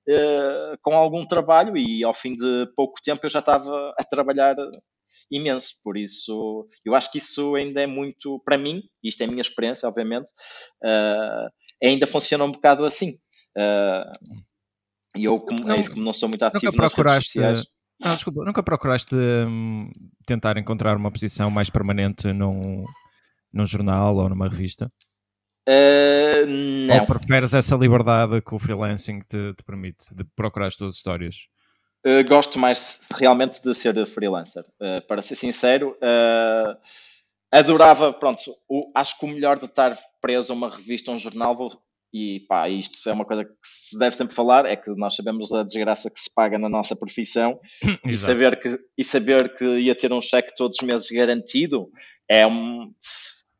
[0.09, 4.57] uh, com algum trabalho e ao fim de pouco tempo eu já estava a trabalhar
[5.31, 9.29] imenso, por isso eu acho que isso ainda é muito, para mim, isto é a
[9.29, 10.31] minha experiência, obviamente,
[10.85, 11.49] uh,
[11.83, 13.13] ainda funciona um bocado assim.
[15.17, 17.65] E eu, como, não, é isso, como não sou muito ativo nas redes sociais...
[18.01, 19.91] Não, desculpa, nunca procuraste hum,
[20.25, 22.85] tentar encontrar uma posição mais permanente num,
[23.53, 24.91] num jornal ou numa revista?
[25.69, 27.01] Uh, não.
[27.01, 31.47] Ou preferes essa liberdade que o freelancing te, te permite, de procurar as tuas histórias?
[32.07, 34.65] Uh, gosto mais realmente de ser freelancer.
[34.81, 35.95] Uh, para ser sincero,
[37.53, 41.19] adorava, pronto, o, acho que o melhor de estar preso a uma revista, a um
[41.19, 41.71] jornal, vou,
[42.15, 45.53] e pá, isto é uma coisa que se deve sempre falar, é que nós sabemos
[45.53, 47.61] a desgraça que se paga na nossa profissão
[48.07, 51.91] e saber, que, e saber que ia ter um cheque todos os meses garantido
[52.27, 52.91] é um,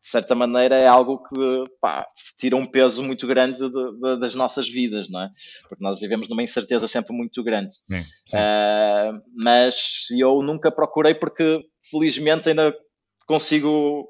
[0.09, 2.07] de certa maneira é algo que pá,
[2.39, 5.29] tira um peso muito grande de, de, das nossas vidas, não é?
[5.69, 7.75] Porque nós vivemos numa incerteza sempre muito grande.
[7.75, 8.37] Sim, sim.
[8.39, 12.75] Uh, mas eu nunca procurei porque felizmente ainda
[13.27, 14.09] consigo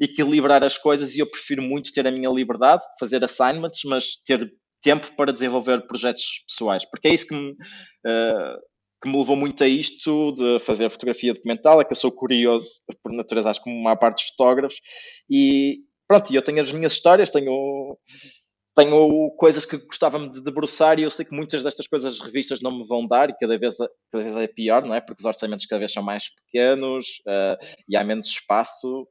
[0.00, 4.48] equilibrar as coisas e eu prefiro muito ter a minha liberdade, fazer assignments, mas ter
[4.80, 8.58] tempo para desenvolver projetos pessoais, porque é isso que me, uh,
[9.02, 12.68] que me levou muito a isto de fazer fotografia documental, é que eu sou curioso
[13.02, 14.80] por natureza, acho como uma parte dos fotógrafos,
[15.28, 17.96] e pronto, eu tenho as minhas histórias, tenho
[18.76, 22.62] tenho coisas que gostava-me de debruçar e eu sei que muitas destas coisas as revistas
[22.62, 23.76] não me vão dar e cada vez,
[24.10, 25.00] cada vez é pior, não é?
[25.00, 27.56] Porque os orçamentos cada vez são mais pequenos uh,
[27.88, 29.08] e há menos espaço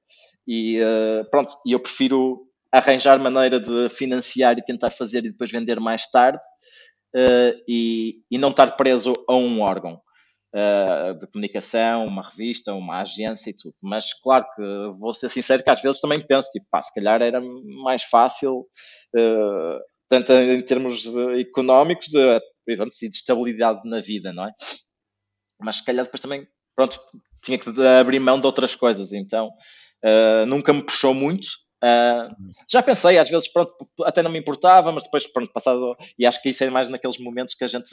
[0.47, 5.51] e uh, pronto, e eu prefiro arranjar maneira de financiar e tentar fazer e depois
[5.51, 6.39] vender mais tarde
[7.15, 10.01] uh, e, e não estar preso a um órgão.
[10.51, 13.75] Uh, de comunicação, uma revista, uma agência e tudo.
[13.83, 14.63] Mas claro que
[14.97, 18.61] vou ser sincero que às vezes também penso, tipo, pá, se calhar era mais fácil,
[19.15, 24.51] uh, tanto em termos económicos uh, e de estabilidade na vida, não é?
[25.61, 26.99] Mas se calhar depois também, pronto,
[27.43, 27.69] tinha que
[27.99, 29.51] abrir mão de outras coisas, então
[30.47, 31.47] nunca me puxou muito,
[31.83, 32.35] Uh,
[32.69, 36.41] já pensei, às vezes, pronto, até não me importava, mas depois, pronto, passado, e acho
[36.41, 37.89] que isso é mais naqueles momentos que a gente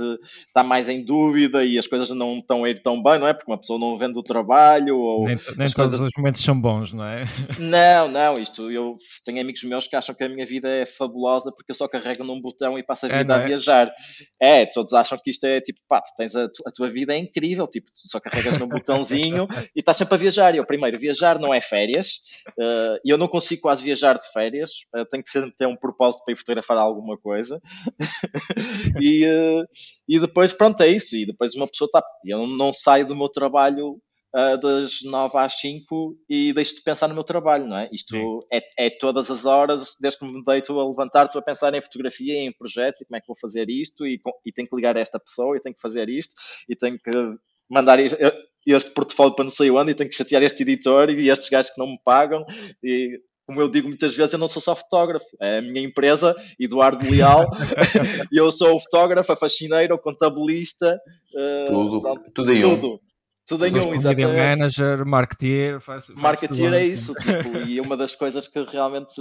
[0.48, 3.34] está mais em dúvida e as coisas não estão a ir tão bem, não é?
[3.34, 4.98] Porque uma pessoa não vende o trabalho.
[4.98, 6.00] Ou nem, nem todos coisas...
[6.00, 7.24] os momentos são bons, não é?
[7.58, 11.50] Não, não, isto, eu tenho amigos meus que acham que a minha vida é fabulosa
[11.52, 13.92] porque eu só carrego num botão e passo a é, vida é, a viajar.
[14.40, 17.18] É, todos acham que isto é tipo, pá, tu tens a, a tua vida é
[17.18, 20.54] incrível, tipo, tu só carregas num botãozinho e estás sempre a viajar.
[20.54, 22.20] E eu, primeiro, viajar não é férias
[22.58, 25.76] uh, e eu não consigo quase viajar de férias, uh, tenho que sempre ter um
[25.76, 27.60] propósito para ir fotografar alguma coisa.
[29.00, 29.64] e, uh,
[30.08, 31.16] e depois, pronto, é isso.
[31.16, 32.02] E depois uma pessoa está.
[32.24, 34.00] Eu não saio do meu trabalho
[34.36, 37.88] uh, das 9 às 5 e deixo de pensar no meu trabalho, não é?
[37.90, 41.74] Isto é, é, todas as horas, desde que me deito a levantar, estou a pensar
[41.74, 44.76] em fotografia, em projetos e como é que vou fazer isto e, e tenho que
[44.76, 46.34] ligar a esta pessoa e tenho que fazer isto
[46.68, 47.10] e tenho que
[47.68, 51.48] mandar este portfólio para não sei onde e tenho que chatear este editor e estes
[51.48, 52.44] gajos que não me pagam
[52.82, 56.34] e como eu digo muitas vezes, eu não sou só fotógrafo, é a minha empresa,
[56.58, 57.46] Eduardo Leal,
[58.32, 61.00] e eu sou o fotógrafo, a faxineira, o contabilista,
[61.32, 62.94] uh, tudo, pronto, tudo em tudo.
[62.94, 62.98] Um.
[63.48, 64.36] Tudo em um, exatamente.
[64.36, 69.14] manager, marketeer, faz, faz marketeer é isso, tipo, e uma das coisas que realmente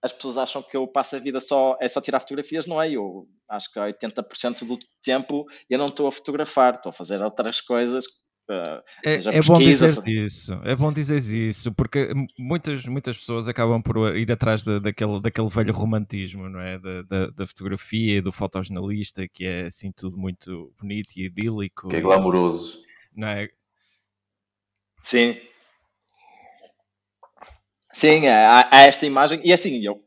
[0.00, 2.92] as pessoas acham que eu passo a vida só é só tirar fotografias, não é?
[2.92, 7.60] Eu acho que 80% do tempo eu não estou a fotografar, estou a fazer outras
[7.60, 8.06] coisas
[9.04, 14.16] é, é bom dizer isso, é bom dizer isso, porque muitas, muitas pessoas acabam por
[14.16, 16.78] ir atrás de, daquele, daquele velho romantismo, não é?
[16.78, 21.88] Da, da, da, fotografia e do fotojornalista, que é assim tudo muito bonito e idílico.
[21.88, 22.78] Que é glamouroso.
[23.14, 23.48] Não é?
[25.02, 25.40] Sim.
[27.92, 30.04] Sim, é, há, há esta imagem, e assim, eu,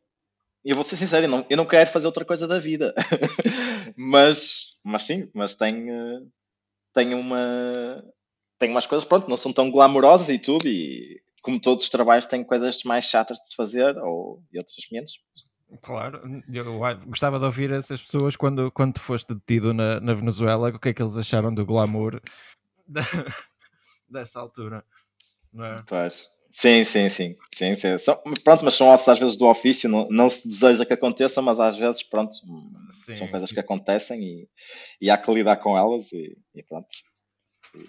[0.63, 2.93] eu vou ser sincero, eu não, eu não quero fazer outra coisa da vida,
[3.97, 6.31] mas, mas sim, mas tenho,
[6.93, 8.01] tenho uma,
[8.59, 12.25] tem umas coisas, pronto, não são tão glamourosas e tudo, e como todos os trabalhos
[12.25, 15.19] têm coisas mais chatas de se fazer, ou e outras menos.
[15.81, 16.21] Claro,
[16.53, 16.65] eu
[17.07, 20.93] gostava de ouvir essas pessoas quando, quando foste detido na, na Venezuela, o que é
[20.93, 22.21] que eles acharam do glamour
[22.87, 23.01] da,
[24.07, 24.85] dessa altura,
[25.51, 25.83] não é?
[25.87, 26.29] Pois.
[26.51, 27.35] Sim, sim, sim.
[27.55, 27.97] sim, sim.
[27.97, 31.41] São, pronto, mas são ossos às vezes do ofício, não, não se deseja que aconteça,
[31.41, 32.35] mas às vezes, pronto,
[32.91, 33.13] sim.
[33.13, 34.49] são coisas que acontecem e,
[35.01, 36.87] e há que lidar com elas e, e pronto.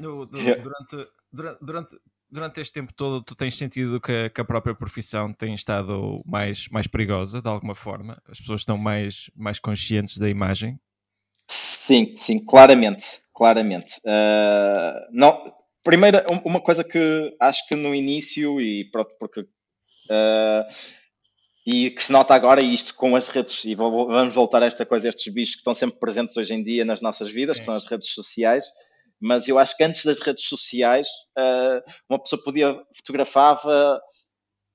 [0.01, 1.97] No, no, durante, durante, durante,
[2.31, 6.69] durante este tempo todo, tu tens sentido que, que, a própria profissão tem estado mais,
[6.69, 8.21] mais perigosa, de alguma forma?
[8.29, 10.79] As pessoas estão mais, mais conscientes da imagem?
[11.49, 13.99] Sim, sim, claramente, claramente.
[13.99, 19.41] Uh, não, primeiro, uma coisa que acho que no início, e pronto, porque...
[19.41, 20.65] Uh,
[21.67, 25.09] e que se nota agora, isto com as redes, e vamos voltar a esta coisa,
[25.09, 27.61] estes bichos que estão sempre presentes hoje em dia nas nossas vidas, Sim.
[27.61, 28.67] que são as redes sociais,
[29.21, 31.09] mas eu acho que antes das redes sociais,
[31.39, 34.01] uh, uma pessoa podia, fotografava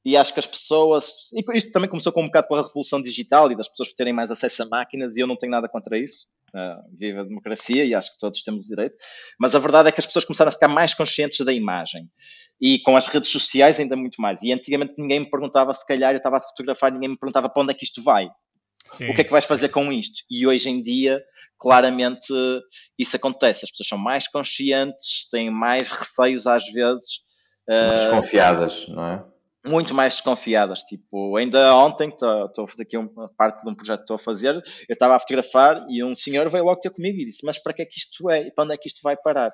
[0.06, 3.02] e acho que as pessoas, e isto também começou com um bocado com a revolução
[3.02, 5.98] digital e das pessoas terem mais acesso a máquinas, e eu não tenho nada contra
[5.98, 6.28] isso.
[6.50, 8.96] Uh, viva a democracia e acho que todos temos direito,
[9.40, 12.10] mas a verdade é que as pessoas começaram a ficar mais conscientes da imagem
[12.60, 14.42] e com as redes sociais ainda muito mais.
[14.42, 17.62] E antigamente ninguém me perguntava, se calhar eu estava a fotografar, ninguém me perguntava para
[17.62, 18.28] onde é que isto vai.
[18.96, 19.10] Sim.
[19.10, 20.24] O que é que vais fazer com isto?
[20.30, 21.22] E hoje em dia,
[21.60, 22.34] claramente,
[22.98, 23.66] isso acontece.
[23.66, 27.22] As pessoas são mais conscientes, têm mais receios às vezes.
[27.68, 29.26] Mais uh, desconfiadas, não é?
[29.68, 30.80] Muito mais desconfiadas.
[30.84, 34.20] Tipo, ainda ontem, estou a fazer aqui uma parte de um projeto que estou a
[34.20, 37.62] fazer, eu estava a fotografar e um senhor veio logo ter comigo e disse: Mas
[37.62, 38.48] para que é que isto é?
[38.48, 39.52] E para onde é que isto vai parar?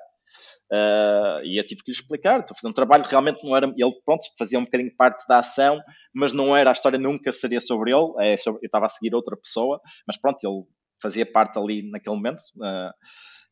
[0.71, 3.67] Uh, e eu tive que lhe explicar, estou a fazer um trabalho, realmente não era,
[3.67, 5.79] ele pronto, fazia um bocadinho parte da ação,
[6.13, 9.13] mas não era, a história nunca seria sobre ele, é sobre, eu estava a seguir
[9.13, 10.63] outra pessoa, mas pronto, ele
[11.01, 12.91] fazia parte ali naquele momento, uh,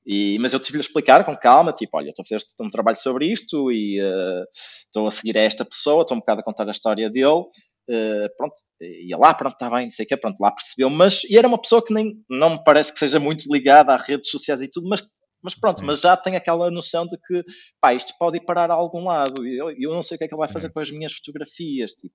[0.06, 2.70] e, mas eu tive de explicar com calma, tipo, olha, estou a fazer este, um
[2.70, 4.44] trabalho sobre isto e uh,
[4.86, 7.44] estou a seguir a esta pessoa, estou um bocado a contar a história dele,
[7.90, 11.22] Uh, pronto, ia lá, pronto, está bem, não sei o quê, pronto, lá percebeu, mas
[11.26, 14.30] e era uma pessoa que nem, não me parece que seja muito ligada às redes
[14.30, 15.02] sociais e tudo, mas
[15.44, 15.86] mas pronto, Sim.
[15.86, 17.44] mas já tem aquela noção de que
[17.82, 20.24] pá, isto pode ir parar a algum lado e eu, eu não sei o que
[20.24, 21.92] é que ele vai fazer com as minhas fotografias.
[21.94, 22.14] Tipo.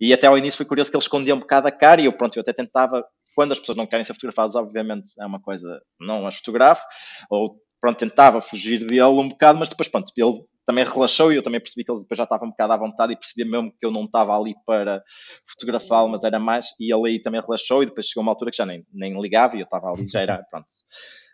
[0.00, 2.12] E até ao início foi curioso que ele escondia um bocado a cara e eu,
[2.12, 3.04] pronto, eu até tentava,
[3.34, 6.84] quando as pessoas não querem ser fotografadas, obviamente é uma coisa, não as fotografo,
[7.30, 11.42] ou pronto, tentava fugir dele um bocado, mas depois, pronto, ele também relaxou e eu
[11.42, 13.84] também percebi que ele depois já estava um bocado à vontade e percebia mesmo que
[13.84, 15.02] eu não estava ali para
[15.48, 18.56] fotografá-lo, mas era mais, e ele aí também relaxou e depois chegou uma altura que
[18.56, 20.66] já nem, nem ligava e eu estava ali, já era, pronto,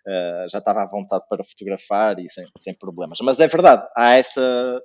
[0.09, 3.18] uh, já estava à vontade para fotografar e sem, sem problemas.
[3.22, 4.80] Mas é verdade, há essa,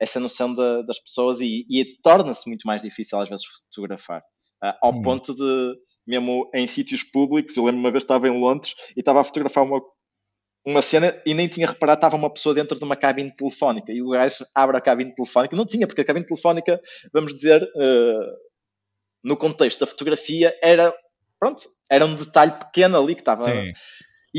[0.00, 4.20] essa noção de, das pessoas e, e torna-se muito mais difícil às vezes fotografar,
[4.64, 5.02] uh, ao hum.
[5.02, 5.74] ponto de,
[6.06, 9.64] mesmo em sítios públicos, eu lembro uma vez estava em Londres e estava a fotografar
[9.64, 9.80] uma,
[10.66, 14.02] uma cena e nem tinha reparado, estava uma pessoa dentro de uma cabine telefónica e
[14.02, 16.80] o gajo abre a cabine telefónica, não tinha, porque a cabine telefónica,
[17.12, 18.48] vamos dizer, uh,
[19.22, 20.94] no contexto da fotografia, era,
[21.38, 23.44] pronto, era um detalhe pequeno ali que estava...
[23.44, 23.72] Sim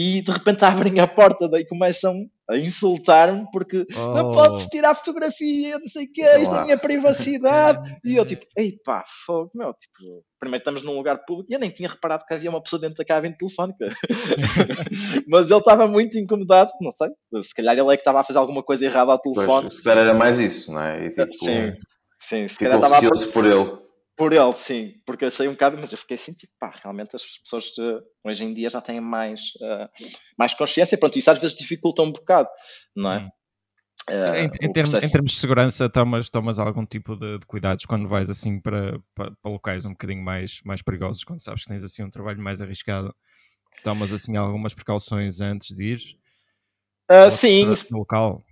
[0.01, 4.13] e de repente abrem a porta daí começam a insultar-me porque oh.
[4.13, 7.97] não podes tirar fotografia, não sei o que, isto é a minha privacidade.
[8.05, 11.59] e eu tipo, ei pá, fogo, meu, tipo, primeiro estamos num lugar público e eu
[11.59, 13.89] nem tinha reparado que havia uma pessoa dentro da cabine telefónica.
[15.27, 17.09] Mas ele estava muito incomodado, não sei,
[17.43, 19.63] se calhar ele é que estava a fazer alguma coisa errada ao telefone.
[19.63, 21.07] Pois, se calhar era mais isso, não é?
[21.07, 21.73] E, tipo, sim,
[22.21, 23.31] sim, se calhar estava a...
[23.33, 23.88] por ele.
[24.19, 27.23] Por ele, sim, porque achei um bocado, mas eu fiquei assim, tipo, pá, realmente as
[27.37, 27.71] pessoas
[28.21, 29.87] hoje em dia já têm mais, uh,
[30.37, 32.49] mais consciência, pronto, isso às vezes dificulta um bocado,
[32.93, 33.29] não é?
[34.09, 37.85] Uh, em, em, termos, em, termos, de segurança, tomas, tomas algum tipo de, de cuidados
[37.85, 41.69] quando vais assim para, para, para, locais um bocadinho mais, mais perigosos, quando sabes que
[41.69, 43.15] tens assim um trabalho mais arriscado,
[43.85, 46.01] tomas assim algumas precauções antes de ir?
[47.09, 47.63] Uh, sim.
[47.89, 48.43] No local?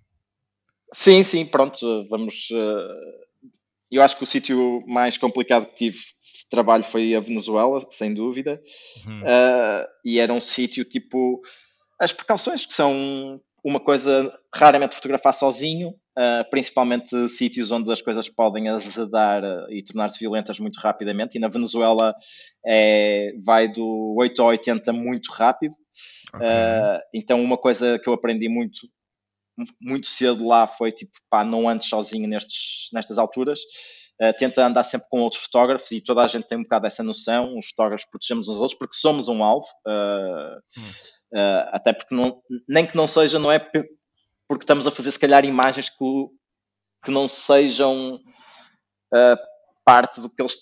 [0.94, 2.52] Sim, sim, pronto, vamos.
[2.52, 3.28] Uh
[3.92, 8.14] eu acho que o sítio mais complicado que tive de trabalho foi a Venezuela, sem
[8.14, 8.62] dúvida.
[9.06, 9.22] Uhum.
[9.22, 11.42] Uh, e era um sítio tipo.
[12.00, 18.30] As precauções, que são uma coisa raramente fotografar sozinho, uh, principalmente sítios onde as coisas
[18.30, 21.38] podem azedar e tornar-se violentas muito rapidamente.
[21.38, 22.14] E na Venezuela
[22.66, 25.74] é, vai do 8 a 80 muito rápido.
[26.34, 26.48] Okay.
[26.48, 28.88] Uh, então, uma coisa que eu aprendi muito
[29.82, 33.62] muito cedo lá foi tipo, pá, não andes sozinho nestes, nestas alturas.
[34.22, 37.04] Uh, tenta andar sempre com outros fotógrafos e toda a gente tem um bocado essa
[37.04, 37.58] noção.
[37.58, 40.58] Os fotógrafos protegemos uns aos outros porque somos um alvo, uh,
[41.36, 45.20] uh, até porque não, nem que não seja, não é porque estamos a fazer se
[45.20, 46.28] calhar imagens que,
[47.04, 48.20] que não sejam
[49.86, 50.56] parte do que eles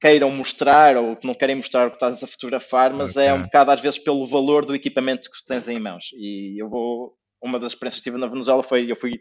[0.00, 3.28] queiram mostrar ou que não querem mostrar o que estás a fotografar, mas okay.
[3.28, 6.10] é um bocado às vezes pelo valor do equipamento que tu tens em mãos.
[6.12, 7.16] E eu vou
[7.46, 9.20] uma das experiências que tive na Venezuela foi eu fui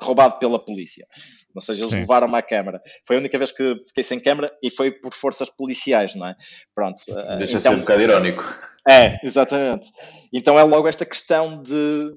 [0.00, 1.06] roubado pela polícia.
[1.54, 2.82] Ou seja, eles levaram-me à câmara.
[3.06, 6.34] Foi a única vez que fiquei sem câmara e foi por forças policiais, não é?
[6.74, 7.00] Pronto.
[7.08, 8.42] Eh, Deixa então, ser um bocado irónico.
[8.88, 9.88] É, exatamente.
[10.32, 12.12] Então é logo esta questão de,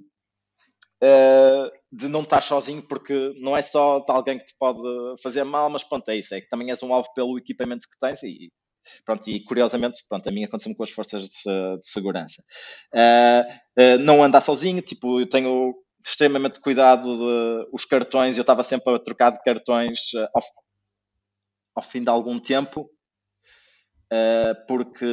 [1.04, 4.82] uh, de não estar sozinho, porque não é só de alguém que te pode
[5.22, 6.34] fazer mal, mas pronto, é isso.
[6.34, 8.52] É que também és um alvo pelo equipamento que tens e
[9.06, 12.44] Pronto, e curiosamente, pronto, a mim aconteceu com as forças de, de segurança.
[12.94, 15.76] Uh, uh, não andar sozinho, tipo, eu tenho
[16.06, 20.44] extremamente cuidado de os cartões, eu estava sempre a trocar de cartões uh, ao,
[21.76, 22.90] ao, fim de algum tempo,
[24.68, 25.06] porque,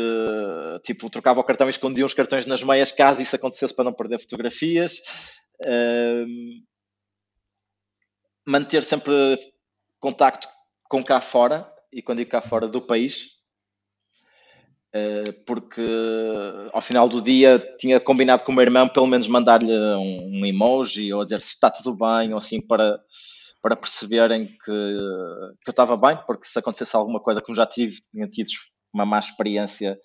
[0.85, 3.93] tipo, trocava o cartão e escondia os cartões nas meias, caso isso acontecesse para não
[3.93, 5.01] perder fotografias.
[8.47, 9.13] manter sempre
[9.99, 10.47] contacto
[10.89, 13.34] com cá fora, e quando digo cá fora do país,
[15.45, 15.83] porque
[16.73, 21.13] ao final do dia tinha combinado com o meu irmão pelo menos mandar-lhe um, emoji
[21.13, 23.01] ou dizer se está tudo bem ou assim para,
[23.61, 27.97] para perceberem que, que eu estava bem, porque se acontecesse alguma coisa como já tive,
[28.13, 28.51] tinha tido
[28.93, 29.99] uma má experiência.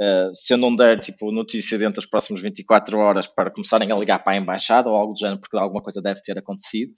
[0.00, 3.96] Uh, se eu não der tipo, notícia dentro das próximas 24 horas para começarem a
[3.96, 6.92] ligar para a embaixada ou algo do género, porque alguma coisa deve ter acontecido.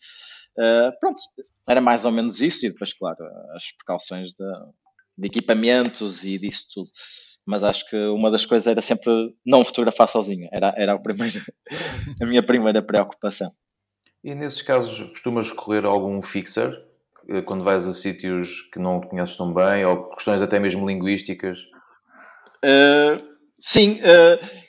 [0.58, 1.22] Uh, pronto,
[1.66, 3.16] era mais ou menos isso, e depois, claro,
[3.54, 4.44] as precauções de,
[5.16, 6.90] de equipamentos e disso tudo
[7.48, 9.10] mas acho que uma das coisas era sempre
[9.44, 11.40] não fotografar sozinho, era, era a, primeira,
[12.22, 13.48] a minha primeira preocupação.
[14.22, 16.78] E nesses casos costumas recorrer a algum fixer
[17.26, 21.58] eh, quando vais a sítios que não conheces tão bem ou questões até mesmo linguísticas?
[22.62, 23.16] Uh,
[23.58, 24.68] sim, uh,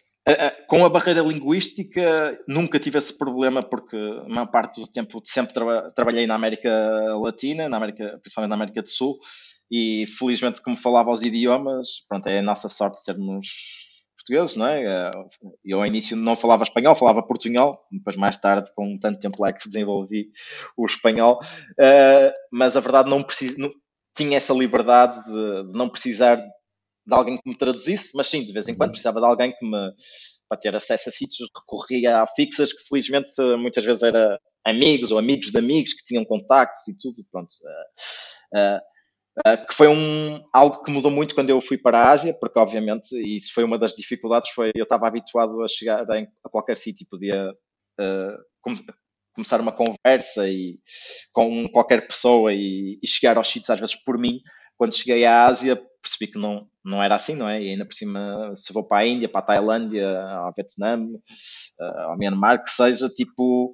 [0.67, 5.53] com a barreira linguística nunca tive esse problema porque a maior parte do tempo sempre
[5.53, 6.71] tra trabalhei na América
[7.19, 9.17] Latina, na América, principalmente na América do Sul,
[9.71, 13.47] e felizmente como falava os idiomas, pronto, é a nossa sorte sermos
[14.29, 14.83] portugueses, não é?
[14.83, 15.11] Eh,
[15.65, 19.51] eu ao início não falava espanhol, falava portunhol, depois mais tarde, com tanto tempo lá
[19.51, 20.29] que desenvolvi
[20.77, 23.71] o espanhol, uh, mas a verdade não, preciso, não
[24.15, 28.53] tinha essa liberdade de, de, não precisar de alguém que me traduzisse, mas sim, de
[28.53, 29.93] vez em quando precisava de alguém que me,
[30.47, 35.17] para ter acesso a sítios, recorria a fixas que felizmente muitas vezes era amigos ou
[35.17, 37.49] amigos de amigos que tinham contactos e tudo, pronto.
[38.53, 38.81] Uh, uh,
[39.37, 42.59] Uh, que foi um, algo que mudou muito quando eu fui para a Ásia, porque
[42.59, 46.49] obviamente, e isso foi uma das dificuldades, foi eu estava habituado a chegar em, a
[46.49, 48.75] qualquer sítio, podia uh, com,
[49.33, 50.77] começar uma conversa e,
[51.31, 54.39] com qualquer pessoa e, e, chegar aos sítios às vezes por mim.
[54.77, 57.61] Quando cheguei à Ásia percebi que não, não era assim, não é?
[57.61, 61.99] E ainda por cima, se vou para a Índia, para a Tailândia, ao Vietnã, uh,
[62.09, 63.71] ao Myanmar, que seja, tipo,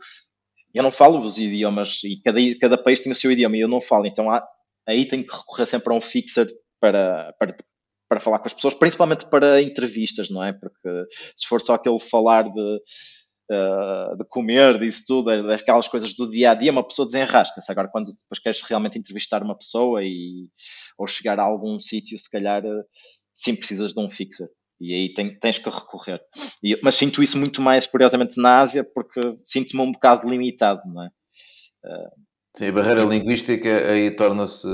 [0.74, 3.68] eu não falo os idiomas e cada, cada país tem o seu idioma e eu
[3.68, 4.46] não falo, então há,
[4.88, 6.48] aí tenho que recorrer sempre a um fixer
[6.80, 7.56] para, para,
[8.08, 10.54] para falar com as pessoas, principalmente para entrevistas, não é?
[10.54, 10.90] Porque
[11.36, 12.82] se for só aquele falar de,
[13.52, 17.72] uh, de comer, disso tudo, daquelas coisas do dia a dia, uma pessoa desenrasca-se.
[17.72, 20.50] Agora, quando depois queres realmente entrevistar uma pessoa e,
[20.98, 22.64] ou chegar a algum sítio, se calhar
[23.34, 24.48] sim precisas de um fixer.
[24.80, 26.22] E aí tem, tens que recorrer.
[26.62, 31.04] E, mas sinto isso muito mais, curiosamente, na Ásia, porque sinto-me um bocado limitado, não
[31.04, 31.08] é?
[31.86, 32.26] Uh,
[32.56, 34.68] Sim, a barreira linguística aí torna-se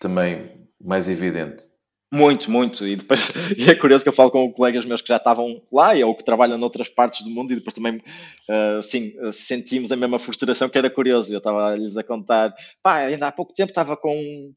[0.00, 0.50] também
[0.80, 1.64] mais evidente.
[2.12, 2.86] Muito, muito.
[2.86, 5.92] E depois e é curioso que eu falo com colegas meus que já estavam lá
[6.04, 10.18] ou que trabalham noutras partes do mundo e depois também uh, sim, sentimos a mesma
[10.18, 11.32] frustração que era curioso.
[11.32, 14.52] Eu estava-lhes a contar, pá, ainda há pouco tempo estava com,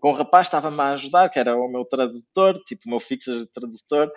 [0.00, 3.40] com um rapaz, estava-me a ajudar, que era o meu tradutor, tipo o meu fixo
[3.40, 4.10] de tradutor,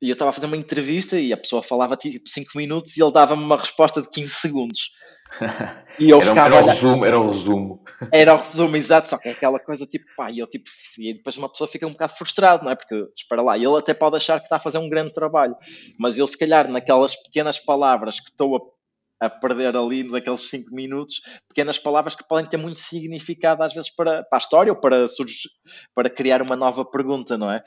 [0.00, 3.02] e eu estava a fazer uma entrevista e a pessoa falava tipo 5 minutos e
[3.02, 4.90] ele dava-me uma resposta de 15 segundos.
[5.98, 6.56] E eu era, ficava.
[6.56, 7.84] Era o resumo, era o resumo.
[8.12, 10.68] Era o resumo, exato, só que é aquela coisa tipo, pá, e eu tipo,
[10.98, 12.76] e depois uma pessoa fica um bocado frustrado, não é?
[12.76, 15.56] Porque, espera lá, ele até pode achar que está a fazer um grande trabalho,
[15.98, 18.60] mas eu se calhar naquelas pequenas palavras que estou a
[19.20, 23.94] a perder ali naqueles 5 minutos pequenas palavras que podem ter muito significado às vezes
[23.94, 25.06] para, para a história ou para,
[25.94, 27.62] para criar uma nova pergunta, não é?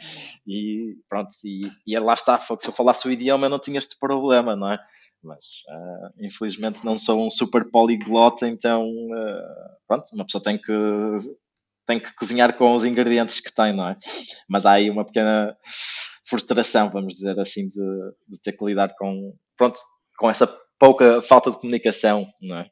[0.47, 3.97] E pronto, e, e lá está, se eu falasse o idioma eu não tinha este
[3.99, 4.79] problema, não é?
[5.23, 10.71] Mas uh, infelizmente não sou um super poliglota, então uh, pronto, uma pessoa tem que
[11.85, 13.97] tem que cozinhar com os ingredientes que tem, não é?
[14.47, 15.57] Mas há aí uma pequena
[16.23, 19.79] frustração, vamos dizer assim, de, de ter que lidar com, pronto,
[20.19, 20.45] com essa
[20.79, 22.69] pouca falta de comunicação, não é?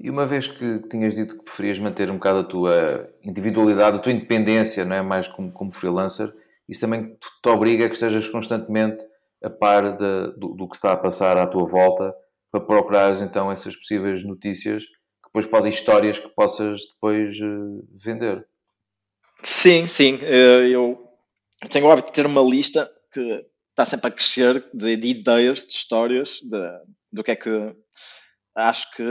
[0.00, 4.00] E uma vez que tinhas dito que preferias manter um bocado a tua individualidade, a
[4.00, 5.02] tua independência, não é?
[5.02, 6.30] mais como, como freelancer,
[6.68, 9.04] isso também te obriga a que estejas constantemente
[9.42, 12.14] a par de, do, do, que está a passar à tua volta
[12.50, 18.46] para procurares então essas possíveis notícias que depois podem histórias que possas depois uh, vender.
[19.42, 20.18] Sim, sim.
[20.22, 20.98] Eh, eu
[21.68, 23.44] tenho o hábito de ter uma lista que
[23.74, 26.58] está sempre a crescer de, de ideias, de histórias, de,
[27.12, 27.74] do que é que
[28.54, 29.04] acho que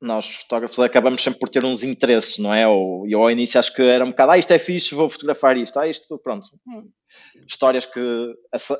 [0.00, 2.66] nós fotógrafos acabamos sempre por ter uns interesses, não é?
[2.66, 5.56] Ou, eu ao início acho que era um bocado, ah, isto é fixe, vou fotografar
[5.56, 6.48] isto, ah, isto, pronto.
[7.46, 8.34] Histórias que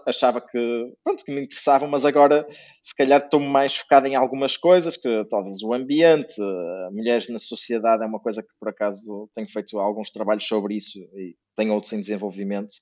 [0.06, 2.46] achava que, pronto, que me interessavam, mas agora
[2.82, 6.40] se calhar estou mais focado em algumas coisas, que talvez o ambiente,
[6.92, 10.98] mulheres na sociedade é uma coisa que por acaso tenho feito alguns trabalhos sobre isso
[10.98, 12.74] e tenho outros em desenvolvimento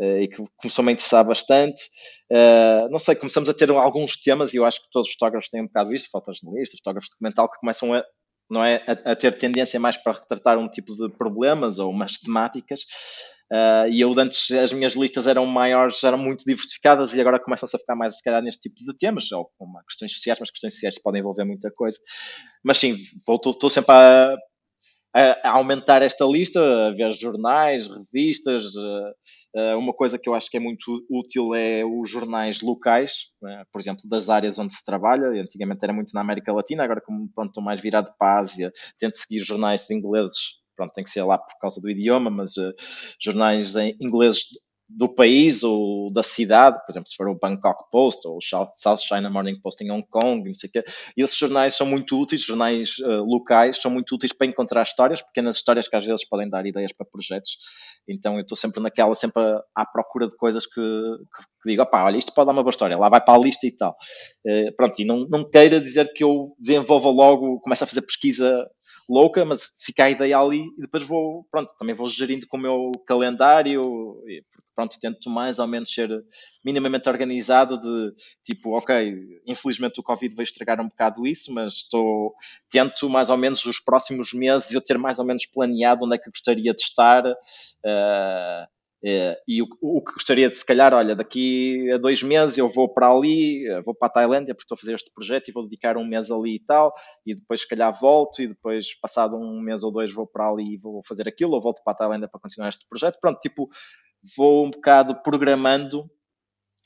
[0.00, 1.82] eh, e que começou-me a interessar bastante.
[2.30, 5.48] Uh, não sei, começamos a ter alguns temas e eu acho que todos os fotógrafos
[5.48, 8.04] têm um bocado isso, fotojornalistas, fotógrafos documental, que começam a,
[8.50, 12.18] não é, a, a, ter tendência mais para retratar um tipo de problemas ou umas
[12.18, 12.80] temáticas.
[13.52, 17.74] Uh, e eu antes as minhas listas eram maiores, eram muito diversificadas e agora começam-se
[17.74, 20.74] a ficar mais se calhar neste tipo de temas, ou com questões sociais, mas questões
[20.74, 21.98] sociais podem envolver muita coisa.
[22.62, 22.96] Mas sim,
[23.28, 24.36] estou sempre a,
[25.12, 28.72] a, aumentar esta lista, a ver jornais, revistas.
[29.76, 33.64] uma coisa que eu acho que é muito útil é os jornais locais, né?
[33.72, 35.26] por exemplo, das áreas onde se trabalha.
[35.42, 38.72] Antigamente era muito na América Latina, agora como pronto, estou mais virado para a Ásia,
[38.96, 42.72] tento seguir jornais ingleses pronto, tem que ser lá por causa do idioma, mas uh,
[43.20, 44.46] jornais em inglês
[44.92, 48.98] do país ou da cidade, por exemplo, se for o Bangkok Post ou o South
[48.98, 50.84] China Morning Post em Hong Kong, não sei o quê,
[51.16, 55.56] esses jornais são muito úteis, jornais uh, locais, são muito úteis para encontrar histórias, pequenas
[55.56, 57.56] histórias que às vezes podem dar ideias para projetos,
[58.08, 59.42] então eu estou sempre naquela, sempre
[59.76, 62.70] à procura de coisas que, que, que digo, opá, olha, isto pode dar uma boa
[62.70, 63.94] história, lá vai para a lista e tal.
[64.44, 68.66] Uh, pronto, e não, não queira dizer que eu desenvolva logo, começo a fazer pesquisa
[69.10, 72.60] louca, mas fica a ideia ali e depois vou, pronto, também vou gerindo com o
[72.60, 73.82] meu calendário,
[74.52, 76.08] porque pronto, tento mais ou menos ser
[76.64, 82.32] minimamente organizado de tipo, ok, infelizmente o Covid veio estragar um bocado isso, mas estou,
[82.70, 86.18] tento mais ou menos os próximos meses eu ter mais ou menos planeado onde é
[86.18, 87.26] que gostaria de estar.
[87.26, 92.68] Uh, e o, o, que gostaria de, se calhar, olha, daqui a dois meses eu
[92.68, 95.52] vou para ali, eh, vou para a Tailândia porque estou a fazer este projeto e
[95.52, 96.92] vou dedicar um mês ali e tal,
[97.24, 100.74] e depois, se calhar, volto e depois, passado um mês ou dois, vou para ali
[100.74, 103.18] e vou fazer aquilo, ou volto para a Tailândia para continuar este projeto.
[103.20, 103.68] Pronto, tipo,
[104.36, 106.04] vou um bocado programando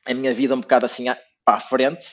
[0.06, 1.06] a minha vida um bocado assim
[1.44, 2.06] para a frente,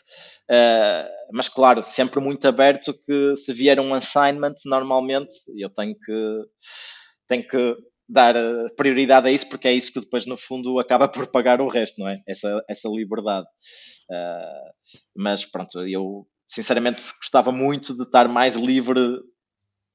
[0.50, 6.42] uh, mas claro, sempre muito aberto que se vier um assignment, normalmente eu tenho que
[7.28, 11.08] tenho que dar eh, prioridade a isso, porque é isso que depois, no fundo, acaba
[11.08, 12.22] por pagar o resto, não é?
[12.28, 13.48] Essa, essa liberdade.
[14.10, 19.00] Uh, mas pronto, eu sinceramente gostava muito de estar mais livre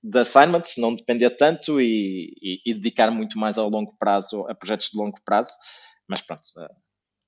[0.02, 4.54] de assignments, não depender tanto e, e, e dedicar muito mais ao longo prazo, a
[4.54, 5.50] projetos de longo prazo.
[6.08, 6.74] Mas pronto, uh,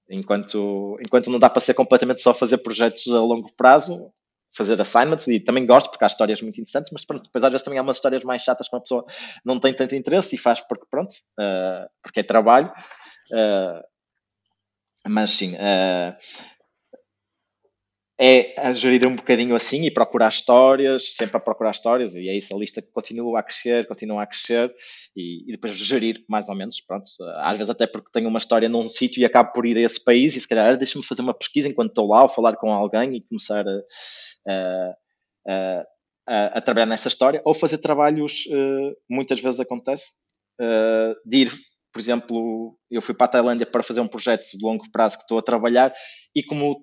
[0.08, 4.10] enquanto, enquanto não dá para ser completamente só fazer projetos a longo prazo,
[4.52, 7.64] fazer assignments e também gosto porque há histórias muito interessantes, mas pronto, depois às vezes
[7.64, 9.04] também há umas histórias mais chatas que uma pessoa
[9.44, 12.72] não tem tanto interesse e faz porque pronto, uh, porque é trabalho.
[13.30, 13.82] Uh,
[15.06, 16.16] mas sim, uh,
[18.20, 22.36] é a gerir um bocadinho assim e procurar histórias, sempre a procurar histórias, e é
[22.36, 24.74] isso, a lista continua a crescer, continua a crescer,
[25.16, 27.04] e, e, depois gerir mais ou menos, pronto,
[27.36, 30.02] às vezes até porque tenho uma história num sítio e acabo por ir a esse
[30.02, 33.14] país, e se calhar deixa-me fazer uma pesquisa enquanto estou lá, ou falar com alguém
[33.14, 34.94] e começar a,
[35.46, 35.84] a,
[36.26, 40.16] a, a trabalhar nessa história, ou fazer trabalhos, eh, muitas vezes acontece,
[40.60, 41.52] eh, de ir
[41.92, 45.22] por exemplo, eu fui para a Tailândia para fazer um projeto de longo prazo que
[45.22, 45.92] estou a trabalhar
[46.34, 46.78] e como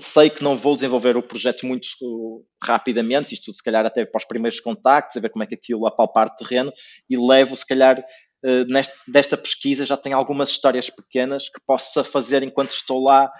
[0.00, 4.24] sei que não vou desenvolver o projeto muito rapidamente, isto se calhar até para os
[4.24, 6.72] primeiros contactos, a ver como é que aquilo apalpar terreno,
[7.08, 8.04] e levo se calhar
[8.44, 13.30] eh, neste, desta pesquisa já tenho algumas histórias pequenas que possa fazer enquanto estou lá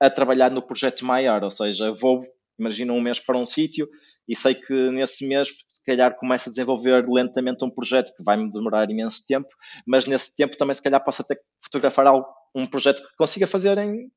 [0.00, 2.24] a trabalhar no projeto maior, ou seja, vou,
[2.58, 3.88] imagina um mês para um sítio
[4.28, 8.36] e sei que nesse mês se calhar começo a desenvolver lentamente um projeto que vai
[8.36, 9.48] me demorar imenso tempo,
[9.86, 12.06] mas nesse tempo também se calhar posso até fotografar
[12.54, 14.10] um projeto que consiga fazer em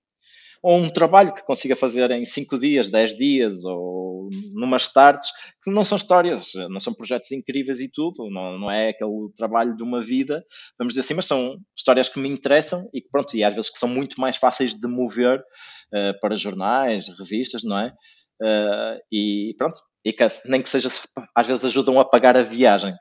[0.61, 5.29] ou um trabalho que consiga fazer em 5 dias, 10 dias, ou numas tardes,
[5.63, 9.75] que não são histórias, não são projetos incríveis e tudo, não, não é aquele trabalho
[9.75, 10.43] de uma vida,
[10.77, 13.69] vamos dizer assim, mas são histórias que me interessam e que, pronto, e às vezes
[13.69, 17.93] que são muito mais fáceis de mover uh, para jornais, revistas, não é?
[18.41, 20.89] Uh, e pronto, e que, nem que seja,
[21.35, 22.93] às vezes ajudam a pagar a viagem.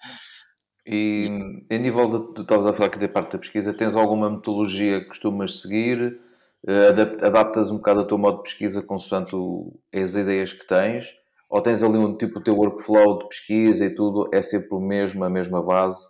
[0.86, 1.28] E
[1.68, 5.00] em nível de, tu estavas a falar aqui da parte da pesquisa, tens alguma metodologia
[5.00, 6.20] que costumas seguir?
[6.66, 6.88] Eh,
[7.24, 11.06] adaptas um bocado o teu modo de pesquisa consoante o, as ideias que tens?
[11.48, 14.80] Ou tens ali um tipo, o teu workflow de pesquisa e tudo é sempre o
[14.80, 16.04] mesmo, a mesma base?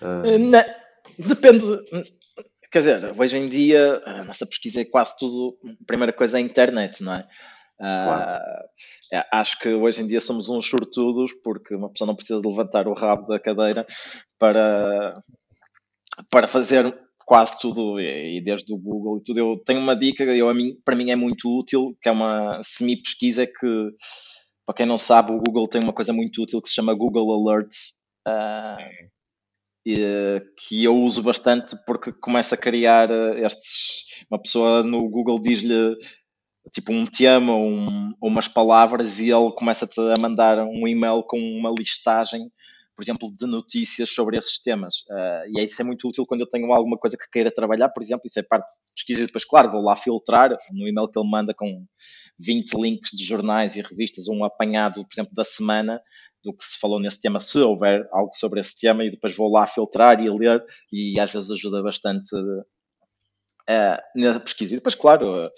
[0.00, 0.38] Uh...
[0.38, 0.64] Não,
[1.18, 1.66] depende.
[2.72, 5.58] Quer dizer, hoje em dia a nossa pesquisa é quase tudo.
[5.64, 7.28] A primeira coisa é a internet, não é?
[7.78, 8.42] Claro.
[9.12, 12.48] Uh, acho que hoje em dia somos uns sortudos porque uma pessoa não precisa de
[12.48, 13.86] levantar o rabo da cadeira
[14.38, 15.14] para,
[16.30, 16.92] para fazer
[17.28, 19.38] quase tudo, e desde o Google e tudo.
[19.38, 23.46] Eu tenho uma dica, eu, mim, para mim é muito útil, que é uma semi-pesquisa
[23.46, 23.90] que,
[24.64, 27.30] para quem não sabe, o Google tem uma coisa muito útil que se chama Google
[27.30, 27.98] Alerts.
[28.26, 29.08] Uh,
[29.86, 34.04] e, que eu uso bastante porque começa a criar ah, estes.
[34.30, 35.96] Uma pessoa no Google diz-lhe
[36.72, 41.22] tipo um tema ou, um, ou umas palavras e ele começa-te a mandar um e-mail
[41.22, 42.50] com uma listagem
[42.98, 45.02] por exemplo, de notícias sobre esses temas.
[45.08, 48.02] Uh, e isso é muito útil quando eu tenho alguma coisa que queira trabalhar, por
[48.02, 51.16] exemplo, isso é parte de pesquisa e depois, claro, vou lá filtrar no e-mail que
[51.16, 51.86] ele manda com
[52.40, 56.02] 20 links de jornais e revistas, um apanhado, por exemplo, da semana,
[56.42, 59.48] do que se falou nesse tema, se houver algo sobre esse tema, e depois vou
[59.48, 60.60] lá filtrar e ler,
[60.92, 62.66] e às vezes ajuda bastante uh,
[64.16, 64.74] na pesquisa.
[64.74, 65.50] E depois, claro, uh,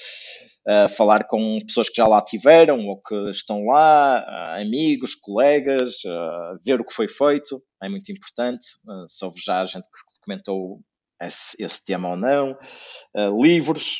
[0.69, 5.97] uh, falar com pessoas que já lá tiveram ou que estão lá, uh, amigos, colegas,
[6.05, 8.67] uh, ver o que foi feito, é muito importante.
[9.09, 10.81] se houve já gente que comentou
[11.23, 12.57] esse, esse tema ou não.
[13.41, 13.99] livros,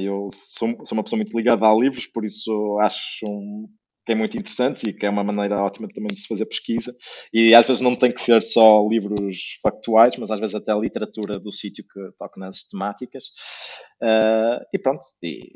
[0.00, 3.66] eu sou, sou, uma pessoa muito ligada a livros, por isso acho um,
[4.08, 6.96] que é muito interessante e que é uma maneira ótima também de se fazer pesquisa.
[7.30, 10.78] E às vezes não tem que ser só livros factuais, mas às vezes até a
[10.78, 13.24] literatura do sítio que toca nas temáticas.
[14.02, 15.52] Uh, e pronto, e,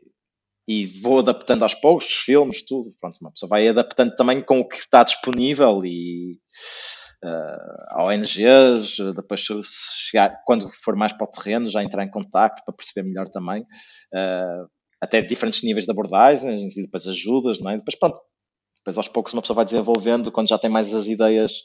[0.80, 2.90] e, vou adaptando aos poucos, filmes, tudo.
[3.00, 6.38] Pronto, uma pessoa vai adaptando também com o que está disponível e
[7.24, 9.44] uh, ONGs, depois
[10.10, 13.62] chegar, quando for mais para o terreno, já entrar em contato para perceber melhor também.
[14.14, 14.68] Uh,
[15.00, 17.76] até diferentes níveis de abordagens e depois ajudas, não é?
[17.76, 18.20] Depois, pronto,
[18.78, 21.62] depois, aos poucos, uma pessoa vai desenvolvendo, quando já tem mais as ideias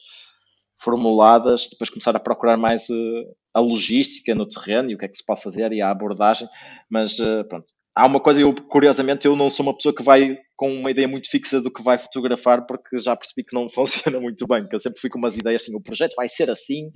[0.79, 5.07] formuladas, depois começar a procurar mais uh, a logística no terreno e o que é
[5.07, 6.47] que se pode fazer e a abordagem.
[6.89, 7.67] Mas, uh, pronto,
[7.97, 11.07] há uma coisa, eu, curiosamente, eu não sou uma pessoa que vai com uma ideia
[11.07, 14.75] muito fixa do que vai fotografar, porque já percebi que não funciona muito bem, que
[14.75, 16.91] eu sempre fui com umas ideias assim, o projeto vai ser assim,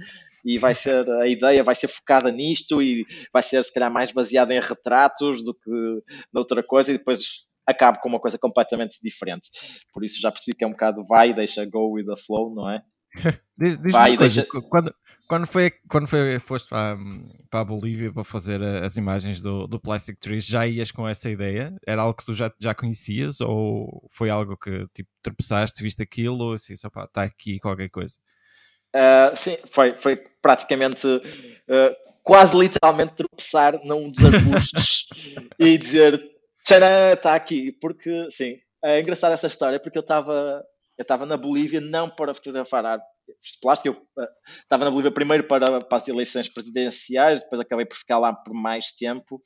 [0.45, 4.12] e vai ser, a ideia vai ser focada nisto, e vai ser, se calhar, mais
[4.12, 9.49] baseada em retratos do que noutra coisa, e depois acabo com uma coisa completamente diferente.
[9.93, 12.70] Por isso já percebi que é um bocado vai, deixa go with the flow, não
[12.70, 12.82] é?
[13.57, 14.45] Diz, diz vai, deixa...
[14.45, 14.93] quando,
[15.28, 16.97] quando, foi, quando foi, foste para,
[17.49, 21.30] para a Bolívia para fazer as imagens do, do Plastic Trees, já ias com essa
[21.30, 21.74] ideia?
[21.86, 26.43] Era algo que tu já, já conhecias ou foi algo que tipo tropeçaste, viste aquilo
[26.43, 28.18] ou assim, só está aqui qualquer coisa?
[28.93, 35.07] Uh, sim, foi, foi praticamente uh, quase literalmente tropeçar num dos arbustos
[35.57, 36.32] e dizer
[36.64, 40.64] Tcharam, está aqui, porque, sim, é engraçada essa história, porque eu estava
[41.02, 43.06] eu estava na Bolívia não para fotografar arte
[43.60, 44.26] plástica, eu
[44.62, 48.54] estava na Bolívia primeiro para, para as eleições presidenciais, depois acabei por ficar lá por
[48.54, 49.38] mais tempo,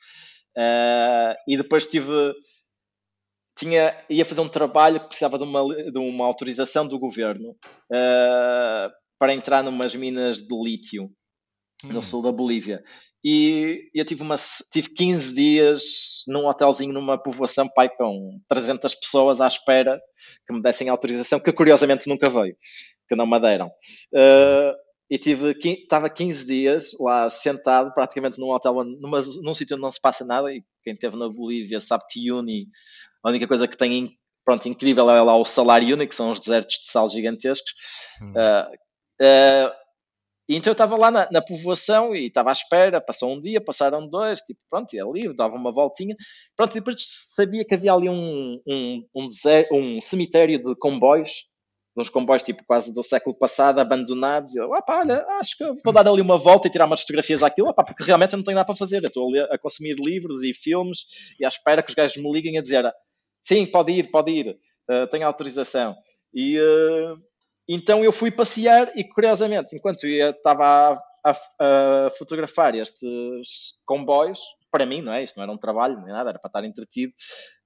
[0.57, 2.11] uh, e depois tive,
[3.57, 8.91] tinha, ia fazer um trabalho que precisava de uma, de uma autorização do governo uh,
[9.17, 11.09] para entrar numas minas de lítio
[11.85, 12.01] no hum.
[12.01, 12.83] sul da Bolívia.
[13.27, 14.35] E eu tive, uma,
[14.71, 15.83] tive 15 dias
[16.27, 19.99] num hotelzinho numa povoação, pai, com 300 pessoas à espera
[20.45, 22.55] que me dessem autorização, que curiosamente nunca veio,
[23.09, 23.65] que não me deram.
[24.13, 24.75] Uh,
[25.09, 29.91] e tive, estava 15 dias lá sentado, praticamente num hotel, numa, num sítio onde não
[29.91, 32.67] se passa nada, e quem esteve na Bolívia sabe que Uni,
[33.23, 36.39] a única coisa que tem pronto, incrível é lá o salário Uni, que são os
[36.39, 37.73] desertos de sal gigantescos.
[38.21, 38.33] Hum.
[38.33, 38.75] Uh,
[39.25, 39.84] uh,
[40.47, 43.59] e então eu estava lá na, na, povoação e estava à espera, passou um dia,
[43.59, 46.15] passaram dois, tipo, pronto, ia livre, dava uma voltinha.
[46.55, 46.97] Pronto, e depois
[47.33, 49.27] sabia que havia ali um, um, um,
[49.71, 51.47] um cemitério de comboios,
[51.97, 54.55] uns comboios tipo quase do século passado, abandonados.
[54.55, 57.41] E eu, opa, olha, acho que vou dar ali uma volta e tirar umas fotografias
[57.41, 59.03] àquilo, opa, porque realmente eu não tenho nada para fazer.
[59.03, 61.05] Eu estou ali a consumir livros e filmes
[61.39, 62.83] e à espera que os gajos me liguem a dizer,
[63.43, 64.49] sim, pode ir, pode ir,
[64.91, 65.95] uh, tenho autorização.
[66.31, 66.59] E...
[66.59, 67.34] Uh,
[67.67, 74.39] então eu fui passear e, curiosamente, enquanto eu estava a, a, a, fotografar estes comboios,
[74.71, 75.23] para mim, não é?
[75.23, 77.13] Isto não era um trabalho nem nada, era para estar entretido.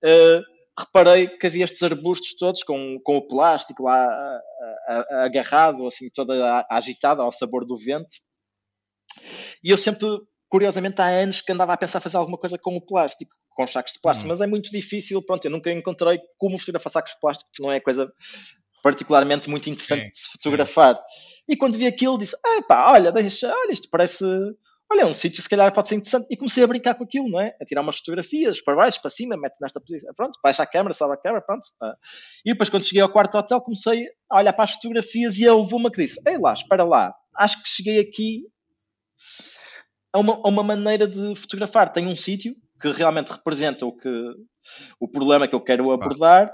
[0.04, 0.42] Uh,
[0.80, 4.40] reparei que havia estes arbustos todos com, com o plástico lá
[5.24, 8.08] agarrado, assim, toda agitada ao sabor do vento.
[9.64, 10.08] E eu sempre,
[10.48, 13.94] curiosamente, há anos que andava a pensar fazer alguma coisa com o plástico, com sacos
[13.94, 14.30] de plástico, hum.
[14.32, 15.24] mas é muito difícil.
[15.26, 18.12] Pronto, eu nunca encontrei como fotografar sacos de plástico, porque não é coisa
[18.82, 20.96] particularmente muito interessante sim, de se fotografar.
[20.96, 21.30] Sim.
[21.50, 24.24] E quando vi aquilo, disse: ah, pá, olha, deixa, olha, isto parece.
[24.92, 26.28] Olha, é um sítio se calhar pode ser interessante.
[26.30, 27.56] E comecei a brincar com aquilo, não é?
[27.62, 30.14] A tirar umas fotografias para baixo, para cima, mete nesta posição.
[30.16, 31.68] Pronto, baixa a câmera, sobe a câmera, pronto.
[32.46, 35.76] E depois, quando cheguei ao quarto hotel, comecei a olhar para as fotografias e houve
[35.76, 38.44] uma que disse: Ei lá, espera lá, acho que cheguei aqui
[40.14, 41.92] a uma, a uma maneira de fotografar.
[41.92, 44.10] Tenho um sítio que realmente representa o, que,
[45.00, 46.50] o problema que eu quero abordar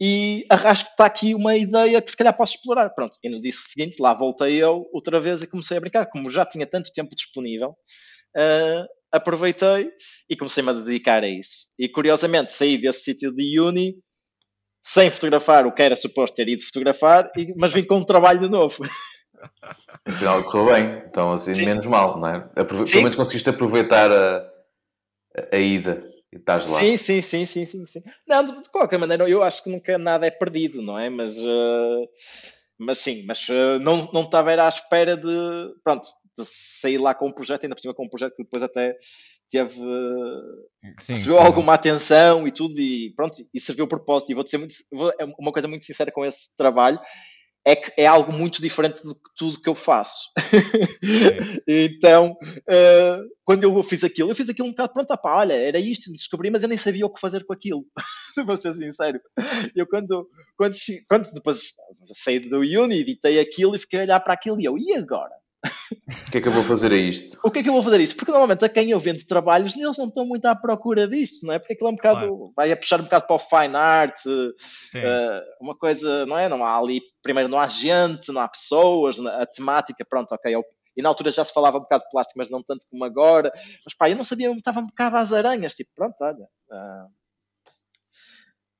[0.00, 2.88] e que está aqui uma ideia que se calhar posso explorar.
[2.90, 6.06] Pronto, e no dia seguinte lá voltei eu outra vez e comecei a brincar.
[6.06, 7.76] Como já tinha tanto tempo disponível,
[8.36, 9.90] uh, aproveitei
[10.28, 11.68] e comecei-me a dedicar a isso.
[11.78, 13.96] E curiosamente saí desse sítio de uni
[14.82, 18.48] sem fotografar o que era suposto ter ido fotografar, mas vim com um trabalho de
[18.48, 18.82] novo.
[20.06, 21.66] Afinal correu bem, então assim Sim.
[21.66, 22.36] menos mal, não é?
[22.56, 24.50] Aprove Pelo menos conseguiste aproveitar a,
[25.52, 26.09] a ida.
[26.32, 26.78] E estás lá.
[26.78, 28.02] Sim, sim, sim, sim, sim, sim.
[28.26, 31.10] Não, de, de qualquer maneira, eu acho que nunca nada é perdido, não é?
[31.10, 32.08] Mas, uh,
[32.78, 36.08] mas sim, mas uh, não, não estava à espera de, pronto,
[36.38, 38.96] de sair lá com um projeto, ainda por cima com um projeto que depois até
[39.50, 39.74] teve,
[40.98, 41.44] sim, recebeu sim.
[41.44, 44.30] alguma atenção e tudo, e pronto, e serviu o propósito.
[44.30, 47.00] E vou dizer muito, vou, é uma coisa muito sincera com esse trabalho,
[47.70, 50.28] é que é algo muito diferente do que tudo que eu faço.
[51.68, 55.78] então, uh, quando eu fiz aquilo, eu fiz aquilo um bocado, pronto, opa, olha, era
[55.78, 57.86] isto, descobri, mas eu nem sabia o que fazer com aquilo.
[58.44, 59.20] Vou ser sincero.
[59.74, 60.74] Eu quando, quando,
[61.08, 61.72] quando depois
[62.12, 65.39] saí do Uni, editei aquilo e fiquei a olhar para aquilo e eu, e agora?
[66.26, 67.38] O que é que eu vou fazer a isto?
[67.42, 68.16] o que é que eu vou fazer a isto?
[68.16, 71.54] Porque normalmente a quem eu vendo trabalhos, eles não estão muito à procura disto, não
[71.54, 71.58] é?
[71.58, 72.52] Porque aquilo é um bocado, claro.
[72.56, 76.48] vai a puxar um bocado para o fine art, uh, uma coisa, não é?
[76.48, 80.64] Não há ali, primeiro não há gente, não há pessoas, a temática, pronto, ok, eu,
[80.96, 83.52] e na altura já se falava um bocado de plástico, mas não tanto como agora.
[83.84, 86.46] Mas pá, eu não sabia, eu estava um bocado às aranhas, tipo, pronto, olha.
[86.70, 87.19] Uh,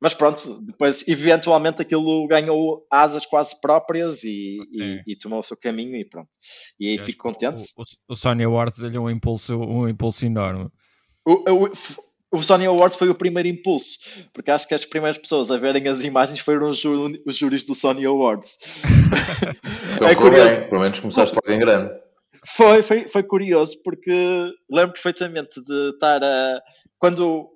[0.00, 5.56] mas pronto, depois eventualmente aquilo ganhou asas quase próprias e, e, e tomou o seu
[5.56, 6.30] caminho e pronto.
[6.78, 7.62] E aí fico contente.
[7.76, 10.70] O, o, o Sony Awards deu um impulso, um impulso enorme.
[11.26, 11.32] O,
[11.66, 11.70] o,
[12.32, 13.98] o Sony Awards foi o primeiro impulso,
[14.32, 16.82] porque acho que as primeiras pessoas a verem as imagens foram os,
[17.26, 18.58] os júris do Sony Awards.
[19.96, 20.60] Então, é curioso.
[20.60, 21.92] Bem, pelo menos começaste logo em grande.
[22.46, 26.62] Foi, foi, foi curioso, porque lembro perfeitamente de estar a.
[26.98, 27.50] Quando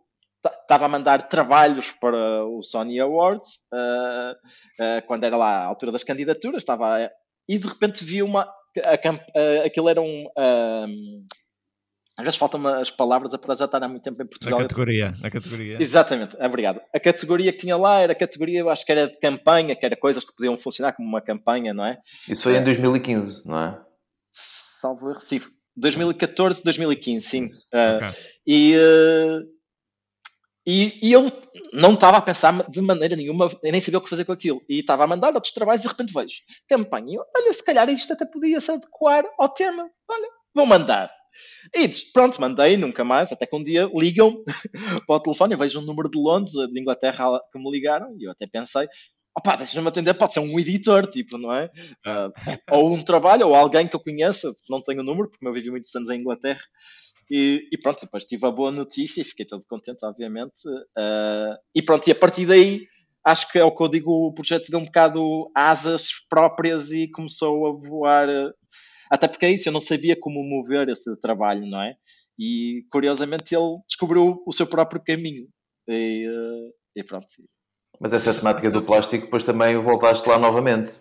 [0.44, 5.92] estava a mandar trabalhos para o Sony Awards, uh, uh, quando era lá a altura
[5.92, 7.10] das candidaturas, estava
[7.48, 8.42] e de repente vi uma.
[8.42, 10.26] A, a, aquilo era um.
[10.36, 11.26] um
[12.16, 14.60] às vezes faltam as palavras, apesar de já estar há muito tempo em Portugal.
[14.60, 15.78] A categoria, a categoria.
[15.80, 16.80] Exatamente, obrigado.
[16.94, 19.84] A categoria que tinha lá era a categoria, eu acho que era de campanha, que
[19.84, 21.98] era coisas que podiam funcionar como uma campanha, não é?
[22.28, 23.80] Isso foi em 2015, não é?
[24.32, 25.40] Salvo erro, sim.
[25.76, 27.46] 2014, 2015, sim.
[27.46, 28.08] Okay.
[28.08, 28.14] Uh,
[28.46, 29.53] e, uh,
[30.66, 31.30] e, e, eu
[31.72, 34.62] não estava a pensar de maneira nenhuma, nem sabia o que fazer com aquilo.
[34.68, 36.36] E estava a mandar outros trabalhos e de repente vejo
[36.68, 37.20] campanha.
[37.36, 39.88] Olha, se calhar isto até podia se adequar ao tema.
[40.08, 41.10] Olha, vou mandar.
[41.74, 43.32] E pronto, mandei, nunca mais.
[43.32, 44.42] Até que um dia ligam
[45.06, 45.54] para o telefone.
[45.54, 48.16] Eu vejo um número de Londres, de Inglaterra, que me ligaram.
[48.18, 48.86] E eu até pensei,
[49.36, 51.66] opá, deixa-me atender, pode ser um editor, tipo, não é?
[52.06, 52.32] Uh,
[52.70, 55.70] ou um trabalho, ou alguém que eu conheça, não tenho o número, porque eu vivi
[55.70, 56.62] muitos anos em Inglaterra.
[57.30, 60.66] E, e, pronto, depois tive a boa notícia e fiquei todo contente, obviamente.
[60.68, 62.86] Uh, e pronto, e a partir daí,
[63.24, 67.08] acho que é o que eu digo, o projeto deu um bocado asas próprias e
[67.08, 68.28] começou a voar.
[69.10, 71.94] Até porque é isso, eu não sabia como mover esse trabalho, não é?
[72.38, 75.46] E curiosamente ele descobriu o seu próprio caminho.
[75.88, 77.26] E, uh, e pronto.
[78.00, 80.92] Mas essa temática do plástico, depois também voltaste lá novamente.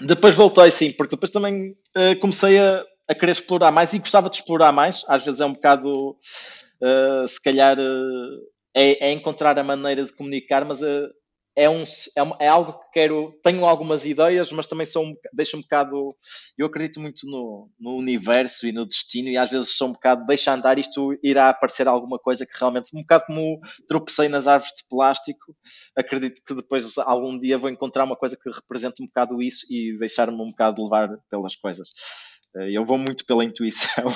[0.00, 4.28] Depois voltei, sim, porque depois também uh, comecei a, a querer explorar mais e gostava
[4.28, 5.04] de explorar mais.
[5.08, 10.12] Às vezes é um bocado, uh, se calhar, uh, é, é, encontrar a maneira de
[10.12, 11.08] comunicar, mas uh,
[11.56, 13.32] é, um, é, é, algo que quero.
[13.42, 16.10] Tenho algumas ideias, mas também sou um, deixo um bocado.
[16.56, 20.24] Eu acredito muito no, no, universo e no destino, e às vezes sou um bocado.
[20.24, 22.96] Deixa andar, isto irá aparecer alguma coisa que realmente.
[22.96, 25.56] Um bocado como tropecei nas árvores de plástico,
[25.96, 29.98] acredito que depois algum dia vou encontrar uma coisa que represente um bocado isso e
[29.98, 31.88] deixar-me um bocado levar pelas coisas.
[32.58, 34.06] Eh, eu vou muito pela intuição.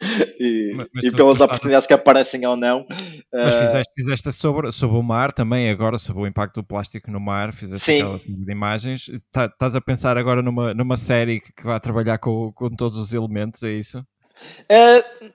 [0.40, 2.86] e, mas, mas e pelas oportunidades que aparecem ou não.
[3.32, 3.58] Mas uh...
[3.58, 7.52] fizeste, fizeste sobre, sobre o mar também, agora sobre o impacto do plástico no mar,
[7.52, 8.02] fizeste Sim.
[8.02, 9.10] aquelas imagens.
[9.30, 13.12] Tá, estás a pensar agora numa, numa série que vai trabalhar com, com todos os
[13.12, 13.98] elementos, é isso?
[14.00, 15.30] Uh,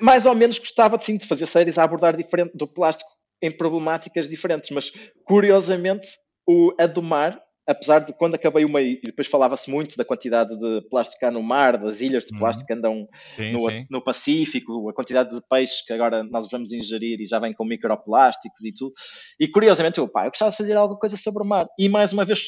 [0.00, 3.10] mais ou menos gostava sim, de fazer séries a abordar diferente do plástico
[3.42, 4.92] em problemáticas diferentes, mas
[5.24, 6.08] curiosamente
[6.46, 10.04] o, a do mar apesar de quando acabei o meio, e depois falava-se muito da
[10.04, 12.38] quantidade de plástico há no mar, das ilhas de uhum.
[12.38, 13.86] plástico que andam sim, no, sim.
[13.90, 17.66] no, Pacífico, a quantidade de peixes que agora nós vamos ingerir e já vem com
[17.66, 18.92] microplásticos e tudo.
[19.38, 21.66] E curiosamente, eu, pá, eu gostava de fazer alguma coisa sobre o mar.
[21.78, 22.40] E mais uma vez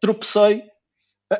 [0.00, 0.64] tropecei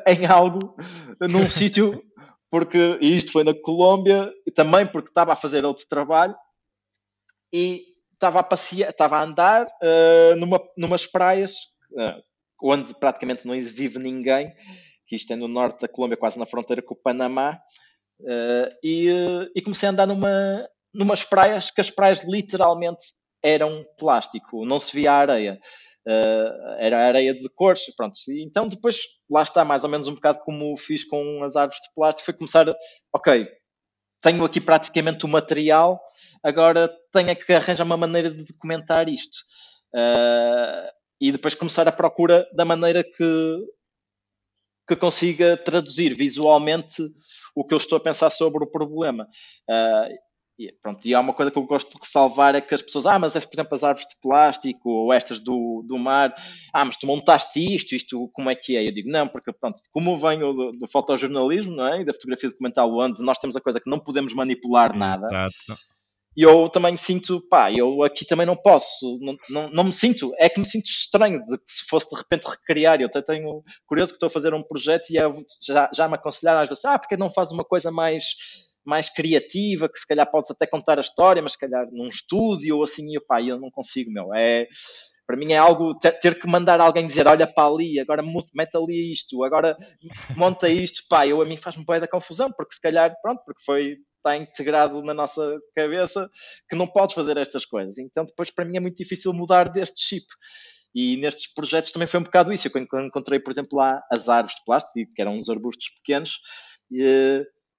[0.07, 0.77] em algo,
[1.19, 2.01] num sítio,
[2.49, 6.35] porque, e isto foi na Colômbia, também porque estava a fazer outro trabalho,
[7.53, 11.53] e estava a passear, estava a andar uh, numa, numas praias,
[11.91, 12.23] uh,
[12.61, 14.53] onde praticamente não vive ninguém,
[15.05, 17.59] que isto é no norte da Colômbia, quase na fronteira com o Panamá,
[18.21, 19.07] uh, e,
[19.55, 23.05] e, comecei a andar numa, numas praias que as praias literalmente
[23.43, 25.59] eram plástico, não se via areia.
[26.05, 28.15] Uh, era areia de cores, pronto.
[28.29, 31.81] E então depois, lá está, mais ou menos um bocado como fiz com as árvores
[31.81, 32.65] de plástico, foi começar,
[33.13, 33.47] ok,
[34.21, 36.01] tenho aqui praticamente o material,
[36.43, 39.37] agora tenho que arranjar uma maneira de documentar isto.
[39.93, 43.65] Uh, e depois começar a procura da maneira que,
[44.87, 47.03] que consiga traduzir visualmente
[47.55, 49.27] o que eu estou a pensar sobre o problema.
[49.69, 50.27] Uh,
[50.59, 53.05] e, pronto, e há uma coisa que eu gosto de ressalvar é que as pessoas,
[53.05, 56.33] ah, mas é, por exemplo, as árvores de plástico ou estas do, do mar,
[56.73, 58.87] ah, mas tu montaste isto, isto como é que é?
[58.87, 62.01] Eu digo, não, porque pronto, como venho do, do fotojornalismo não é?
[62.01, 65.27] e da fotografia documental, onde nós temos a coisa que não podemos manipular nada.
[65.27, 65.77] Exato
[66.37, 70.31] e eu também sinto, pá, eu aqui também não posso, não, não, não, me sinto,
[70.37, 73.01] é que me sinto estranho de que se fosse de repente recriar.
[73.01, 75.23] Eu até tenho curioso que estou a fazer um projeto e é,
[75.65, 78.23] já, já me aconselharam às vezes, ah, porque não faz uma coisa mais,
[78.85, 82.77] mais criativa, que se calhar podes até contar a história, mas se calhar num estúdio
[82.77, 84.31] ou assim, e pá, eu não consigo, meu.
[84.35, 84.67] É,
[85.25, 88.21] Para mim é algo ter, ter, que mandar alguém dizer, olha para ali, agora
[88.53, 89.75] mete ali isto, agora
[90.37, 93.63] monta isto, pá, eu a mim faz-me boia da confusão, porque se calhar, pronto, porque
[93.65, 93.97] foi,
[94.27, 96.29] está integrado na nossa cabeça
[96.69, 97.97] que não podes fazer estas coisas.
[97.97, 100.25] Então depois para mim é muito difícil mudar deste chip.
[100.93, 102.67] E nestes projetos também foi um bocado isso.
[102.67, 106.39] Eu quando encontrei, por exemplo, lá as árvores de plástico, que eram uns arbustos pequenos,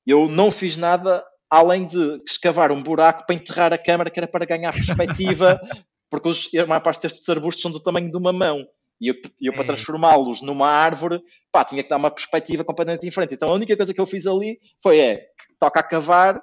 [0.07, 4.28] eu não fiz nada além de escavar um buraco para enterrar a câmara, que era
[4.28, 5.59] para ganhar perspectiva,
[6.11, 8.66] porque os, a maior parte destes arbustos são do tamanho de uma mão.
[9.01, 9.66] E eu, eu para é.
[9.66, 11.20] transformá-los numa árvore,
[11.53, 13.34] pá, tinha que dar uma perspectiva completamente diferente.
[13.34, 15.26] Então a única coisa que eu fiz ali foi, é,
[15.59, 16.40] toca a cavar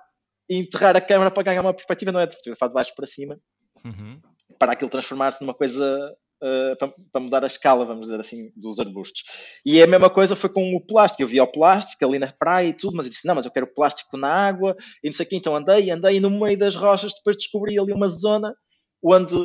[0.50, 3.08] e enterrar a câmara para ganhar uma perspectiva, não é de fotografar de baixo para
[3.08, 3.38] cima,
[3.84, 4.20] uhum.
[4.58, 8.78] para aquilo transformar-se numa coisa Uh, para, para, mudar a escala, vamos dizer assim, dos
[8.78, 9.24] arbustos.
[9.66, 11.24] E a mesma coisa foi com o plástico.
[11.24, 13.52] Eu vi o plástico ali na praia e tudo, mas eu disse: não, mas eu
[13.52, 15.38] quero plástico na água e não sei o quê.
[15.38, 18.54] Então andei, andei e no meio das rochas depois descobri ali uma zona
[19.02, 19.36] onde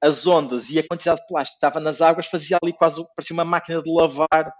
[0.00, 3.34] as ondas e a quantidade de plástico que estava nas águas fazia ali quase, parecia
[3.34, 4.52] uma máquina de lavar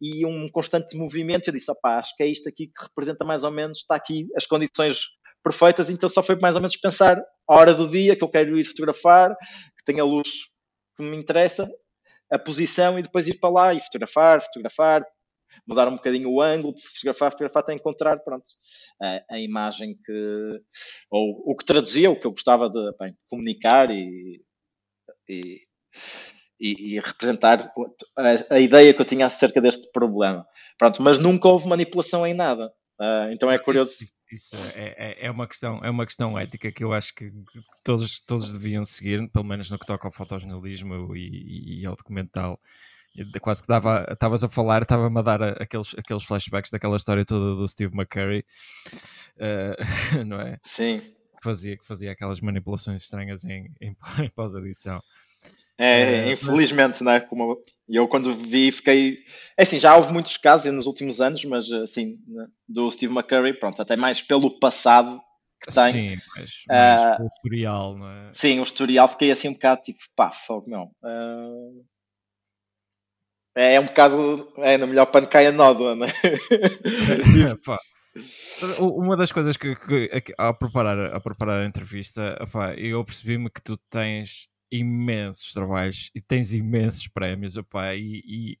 [0.00, 1.48] e um constante movimento.
[1.48, 4.28] Eu disse: opá, acho que é isto aqui que representa mais ou menos, está aqui
[4.36, 5.06] as condições
[5.42, 8.58] perfeitas, então só foi mais ou menos pensar a hora do dia que eu quero
[8.58, 10.28] ir fotografar, que tenha luz
[10.96, 11.68] que me interessa,
[12.32, 15.04] a posição e depois ir para lá e fotografar, fotografar,
[15.66, 18.44] mudar um bocadinho o ângulo, fotografar, fotografar até encontrar pronto,
[19.02, 20.60] a, a, imagem que
[21.10, 24.40] ou o que traduzia, o que eu gostava de bem, comunicar e,
[25.28, 25.60] e,
[26.60, 27.72] e, e representar
[28.16, 30.46] a, a, ideia que eu tinha acerca deste problema.
[30.78, 32.72] Pronto, mas nunca houve manipulação em nada.
[32.98, 33.90] Uh, então é curioso.
[33.90, 37.32] Isso, isso, é, é, é, uma questão, é uma questão ética que eu acho que
[37.82, 41.96] todos, todos deviam seguir, pelo menos no que toca ao fotojornalismo e, e, e ao
[41.96, 42.60] documental.
[43.40, 47.56] quase que dava, estavas a falar, estava-me a dar aqueles, aqueles flashbacks daquela história toda
[47.56, 48.44] do Steve McCurry,
[49.38, 50.58] uh, não é?
[50.62, 51.00] Sim.
[51.44, 55.02] Que fazia, que fazia aquelas manipulações estranhas em, em, em pós-edição.
[55.76, 57.20] É, é, infelizmente, mas...
[57.20, 57.20] né?
[57.20, 59.18] Como eu quando vi fiquei.
[59.56, 63.58] É assim, já houve muitos casos nos últimos anos, mas assim, né, do Steve McCurry,
[63.58, 65.20] pronto, até mais pelo passado
[65.60, 65.92] que tem.
[65.92, 68.30] Sim, mas, mas uh, o historial, não é?
[68.32, 70.84] Sim, o historial fiquei assim um bocado tipo, pá, fogo, não.
[71.02, 71.84] Uh,
[73.54, 74.52] é, é um bocado.
[74.58, 76.06] É, no melhor pano cai a nódoa, né?
[78.78, 82.38] Uma das coisas que, que, que, ao, preparar, ao preparar a entrevista,
[82.76, 88.58] eu percebi-me que tu tens imensos trabalhos e tens imensos prémios, opa, e, e,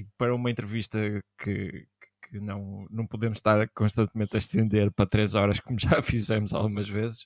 [0.00, 0.98] e para uma entrevista
[1.38, 1.86] que,
[2.28, 6.88] que, não, não podemos estar constantemente a estender para três horas, como já fizemos algumas
[6.88, 7.24] vezes,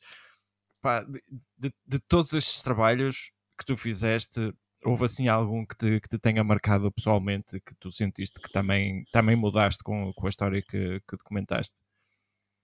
[0.78, 1.22] opa, de,
[1.58, 4.52] de, de, todos estes trabalhos que tu fizeste,
[4.86, 9.04] houve assim algum que te, que te tenha marcado pessoalmente, que tu sentiste que também,
[9.12, 11.80] também mudaste com, com a história que, que documentaste?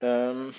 [0.03, 0.53] Um,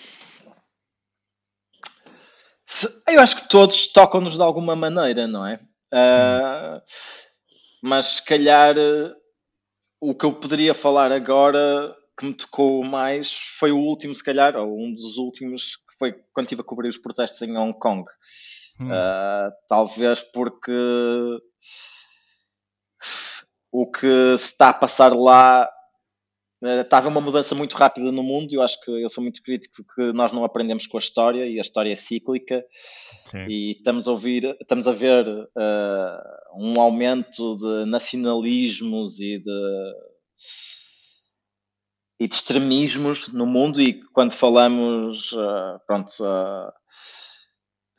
[3.07, 5.59] eu acho que todos tocam-nos de alguma maneira, não é?
[5.93, 6.81] Uh,
[7.81, 8.75] mas se calhar
[9.99, 14.55] o que eu poderia falar agora que me tocou mais foi o último, se calhar,
[14.55, 18.03] ou um dos últimos, que foi quando estive a cobrir os protestos em Hong Kong.
[18.79, 18.89] Hum.
[18.89, 20.71] Uh, talvez porque
[23.71, 25.69] o que se está a passar lá
[26.81, 28.53] Estava uma mudança muito rápida no mundo.
[28.53, 31.45] Eu acho que eu sou muito crítico de que nós não aprendemos com a história
[31.45, 32.63] e a história é cíclica.
[33.25, 33.45] Sim.
[33.49, 39.93] E estamos a ouvir, estamos a ver uh, um aumento de nacionalismos e de
[42.17, 43.81] e de extremismos no mundo.
[43.81, 46.71] E quando falamos, uh, pronto, uh,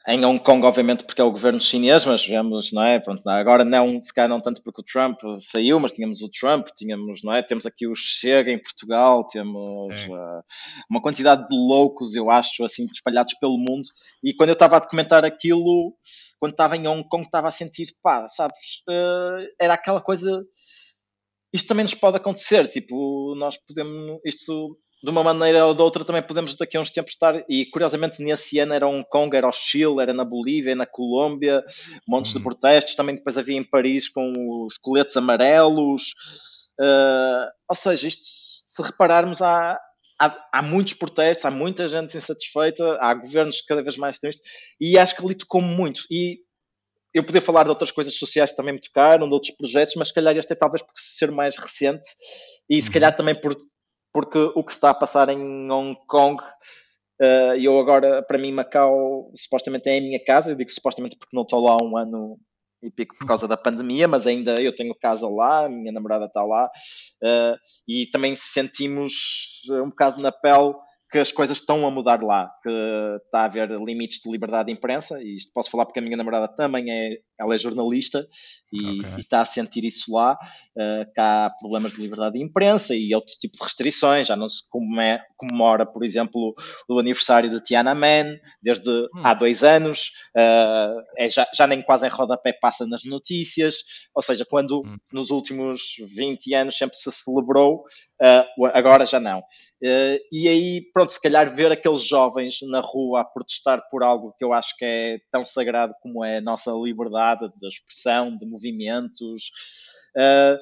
[0.07, 3.01] em Hong Kong, obviamente, porque é o governo chinês, mas vemos, não é?
[3.01, 6.69] Pronto, agora não, se calhar não tanto porque o Trump saiu, mas tínhamos o Trump,
[6.77, 7.43] tínhamos, não é?
[7.43, 10.43] Temos aqui o Chega em Portugal, temos uh,
[10.91, 13.85] uma quantidade de loucos, eu acho, assim, espalhados pelo mundo.
[14.23, 15.97] E quando eu estava a documentar aquilo,
[16.39, 20.45] quando estava em Hong Kong, estava a sentir, pá, sabes, uh, era aquela coisa.
[21.51, 26.03] Isto também nos pode acontecer, tipo, nós podemos, isto de uma maneira ou de outra
[26.03, 29.47] também podemos daqui a uns tempos estar, e curiosamente nesse ano era Hong Kong, era
[29.47, 31.63] o Chile, era na Bolívia, na Colômbia,
[32.09, 32.39] montes uhum.
[32.39, 34.33] de protestos, também depois havia em Paris com
[34.65, 36.15] os coletes amarelos,
[36.81, 38.23] uh, ou seja, isto,
[38.65, 39.79] se repararmos, há,
[40.19, 44.43] há, há, muitos protestos, há muita gente insatisfeita, há governos cada vez mais tristes,
[44.81, 46.39] e acho que ali tocou muito, e
[47.13, 50.09] eu podia falar de outras coisas sociais que também me tocaram, de outros projetos, mas
[50.09, 52.09] se calhar este é talvez por ser mais recente,
[52.71, 52.95] e se uhum.
[52.95, 53.55] calhar também por
[54.15, 56.41] porque o que está a passar em Hong Kong,
[57.21, 61.37] uh, eu agora, para mim, Macau supostamente é a minha casa, eu digo supostamente porque
[61.37, 62.39] não estou lá há um ano
[62.81, 66.45] e pico por causa da pandemia, mas ainda eu tenho casa lá, minha namorada está
[66.45, 67.57] lá, uh,
[67.89, 69.13] e também sentimos
[69.71, 70.75] um bocado na pele
[71.11, 72.71] que as coisas estão a mudar lá, que
[73.25, 76.17] está a haver limites de liberdade de imprensa, e isto posso falar porque a minha
[76.17, 78.27] namorada também é, ela é jornalista
[78.73, 79.21] e, okay.
[79.21, 83.33] está a sentir isso lá, uh, que há problemas de liberdade de imprensa e outro
[83.39, 86.55] tipo de restrições, já não se comemora, por exemplo,
[86.89, 89.09] o aniversário de Tiananmen, desde hum.
[89.23, 93.77] há dois anos, uh, é já, já nem quase em rodapé passa nas notícias,
[94.15, 94.97] ou seja, quando hum.
[95.13, 97.85] nos últimos 20 anos sempre se celebrou,
[98.23, 99.43] uh, agora já não.
[100.33, 104.43] E aí, pronto, se calhar ver aqueles jovens na rua a protestar por algo que
[104.43, 109.51] eu acho que é tão sagrado como é a nossa liberdade de expressão, de movimentos.
[110.17, 110.59] Uh,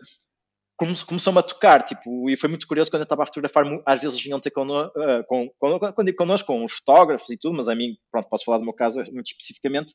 [1.07, 4.21] começou-me a tocar, tipo, e foi muito curioso quando eu estava a fotografar, às vezes
[4.21, 5.49] vinham ter connosco, uh, com,
[6.17, 9.01] connosco, com os fotógrafos e tudo, mas a mim, pronto, posso falar do meu caso
[9.13, 9.95] muito especificamente,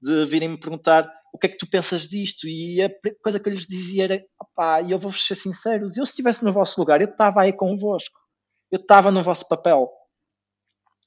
[0.00, 2.90] de virem-me perguntar o que é que tu pensas disto, e a
[3.22, 6.52] coisa que eu lhes dizia era, opá, eu vou-vos ser sincero, eu se estivesse no
[6.52, 8.22] vosso lugar, eu estava aí convosco
[8.72, 9.90] eu estava no vosso papel.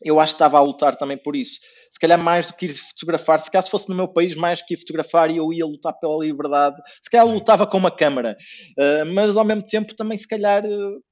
[0.06, 1.60] Eu acho que estava a lutar também por isso.
[1.90, 4.76] Se calhar mais do que ir fotografar, se caso fosse no meu país, mais que
[4.76, 6.80] ir fotografar, eu ia lutar pela liberdade.
[7.02, 8.38] Se calhar lutava com uma câmara,
[8.78, 11.04] uh, mas ao mesmo tempo também, se calhar, uh,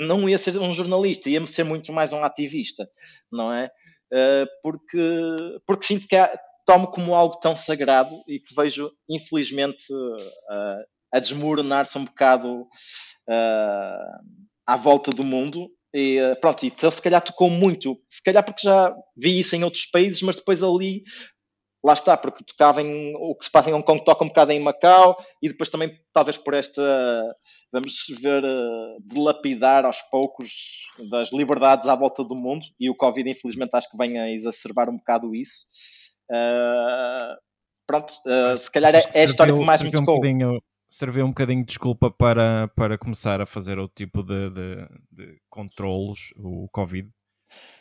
[0.00, 2.88] não ia ser um jornalista, ia-me ser muito mais um ativista,
[3.30, 3.70] não é?
[4.12, 6.36] Uh, porque, porque sinto que há,
[6.66, 9.84] tomo como algo tão sagrado e que vejo, infelizmente,
[11.12, 12.66] a desmoronar-se um bocado
[14.66, 18.62] à volta do mundo e eh, pronto, então se calhar tocou muito, se calhar porque
[18.62, 21.02] já vi isso em outros países, mas depois ali,
[21.84, 24.52] lá está, porque tocava em o que se passa em Hong Kong toca um bocado
[24.52, 26.82] em Macau e depois também talvez por esta,
[27.72, 30.52] vamos ver, uh, dilapidar aos poucos
[31.10, 34.88] das liberdades à volta do mundo e o Covid infelizmente acho que vem a exacerbar
[34.88, 35.66] um bocado isso.
[36.30, 37.36] Uh,
[37.84, 40.18] pronto, uh, se calhar é, é a história que mais me tocou.
[40.24, 40.60] Um
[40.90, 45.40] serviu um bocadinho de desculpa para, para começar a fazer outro tipo de, de, de
[45.48, 47.08] controlos, o Covid?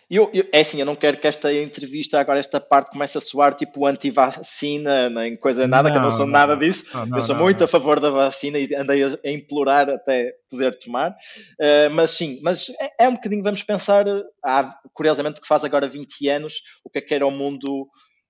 [0.09, 3.21] Eu, eu, é assim, eu não quero que esta entrevista, agora esta parte comece a
[3.21, 6.59] soar tipo anti-vacina, nem coisa nada, não, que eu não sou não, nada não.
[6.59, 6.85] disso.
[7.15, 11.11] eu sou muito a favor da vacina e andei a, a implorar até poder tomar.
[11.11, 14.03] Uh, mas sim, mas é, é, um bocadinho, vamos pensar,
[14.43, 17.87] há, curiosamente que faz agora 20 anos, o que é que era o mundo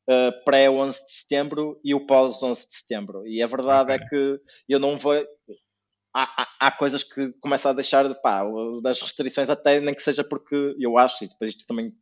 [0.09, 3.27] uh, pré-11 de setembro e o pós-11 de setembro.
[3.27, 4.05] E a verdade é okay.
[4.05, 5.13] é que eu não vou.
[6.15, 8.43] Há, há, há, coisas que começam a deixar de, pá,
[8.81, 11.93] das restrições, até nem que seja porque eu acho, e depois isto também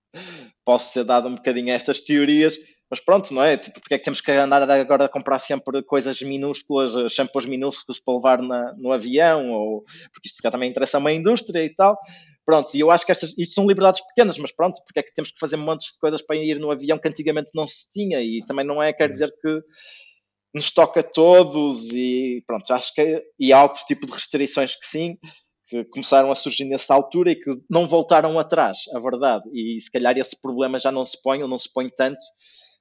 [0.66, 2.58] posso ser dado um bocadinho a estas teorias,
[2.90, 3.58] mas pronto, não é?
[3.58, 7.46] Tipo, porque é que temos que andar agora a comprar sempre coisas minúsculas, eh, shampoos
[7.46, 9.84] minúsculos para levar na, no avião, ou
[10.14, 11.98] porque isto também interessa a uma indústria e tal.
[12.46, 15.14] Pronto, e eu acho que estas, isto são liberdades pequenas, mas pronto, porque é que
[15.14, 18.22] temos que fazer montes de coisas para ir no avião que antigamente não se tinha,
[18.22, 19.62] e também não é, quer dizer que
[20.56, 24.86] nos toca a todos, e pronto, acho que e há outro tipo de restrições que
[24.86, 25.18] sim,
[25.68, 29.92] que começaram a surgir nessa altura e que não voltaram atrás, a verdade, e se
[29.92, 32.26] calhar esse problema já não se põe, ou não se põe tanto,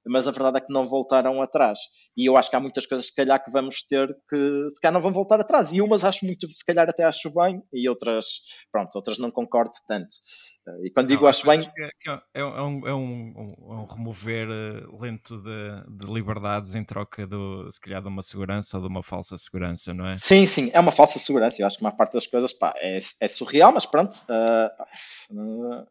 [0.09, 1.79] mas a verdade é que não voltaram atrás.
[2.17, 4.93] E eu acho que há muitas coisas, se calhar, que vamos ter que, se calhar,
[4.93, 5.73] não vão voltar atrás.
[5.73, 8.27] E umas acho muito, se calhar, até acho bem, e outras,
[8.71, 10.09] pronto, outras não concordo tanto.
[10.83, 11.61] E quando digo não, acho bem.
[11.61, 16.83] É, é, é, um, é um, um, um, remover eh, lento de, de, liberdades em
[16.83, 20.17] troca, do, se calhar, de uma segurança ou de uma falsa segurança, não é?
[20.17, 21.63] Sim, sim, é uma falsa segurança.
[21.63, 24.17] Eu acho que uma parte das coisas pá, é, é surreal, mas pronto.
[24.29, 25.87] Uh, uh,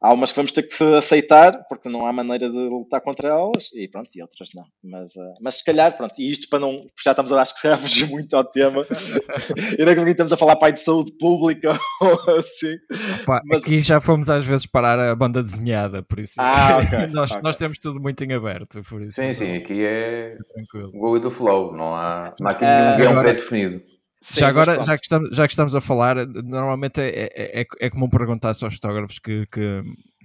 [0.00, 3.70] há umas que vamos ter que aceitar porque não há maneira de lutar contra elas
[3.74, 4.64] e pronto, e outras não.
[4.84, 7.60] Mas, uh, mas se calhar, pronto, e isto para não, já estamos a acho que
[7.60, 8.86] se calhar fugir muito ao tema,
[9.78, 11.70] e não é estamos a falar pai de saúde pública
[12.00, 12.74] ou assim.
[13.22, 13.62] Opa, mas...
[13.62, 17.42] Aqui já fomos às vezes parar a banda desenhada, por isso ah, okay, nós, okay.
[17.42, 18.82] nós temos tudo muito em aberto.
[18.88, 20.92] Por isso, sim, sim, aqui é tranquilo.
[20.92, 23.95] go with the flow, não há, não há aqui nenhum guião pré-definido.
[24.32, 27.90] Já agora, já que, estamos, já que estamos a falar, normalmente é, é, é, é
[27.90, 29.82] comum perguntar-se aos fotógrafos que, que,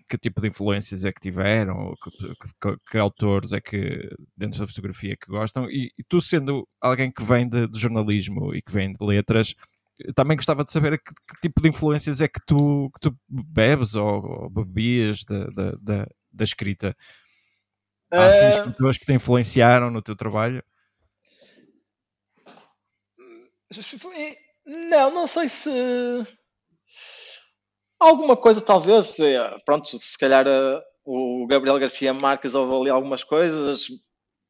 [0.09, 2.27] que, tipo de influências é que tiveram, que,
[2.59, 7.11] que, que, autores é que dentro da fotografia que gostam, e, e tu sendo alguém
[7.11, 9.53] que vem de, de, jornalismo e que vem de letras,
[10.15, 14.25] também gostava de saber que, tipo de influências é que tu, que tu bebes ou,
[14.25, 16.95] ou bebias da, da, da, da escrita.
[18.11, 20.61] Há assim, escritores que te influenciaram no teu trabalho?
[24.65, 25.69] Não, não sei se.
[27.99, 29.17] Alguma coisa, talvez.
[29.65, 33.87] Pronto, se calhar eh, o Gabriel Garcia Marques ouve ali algumas coisas,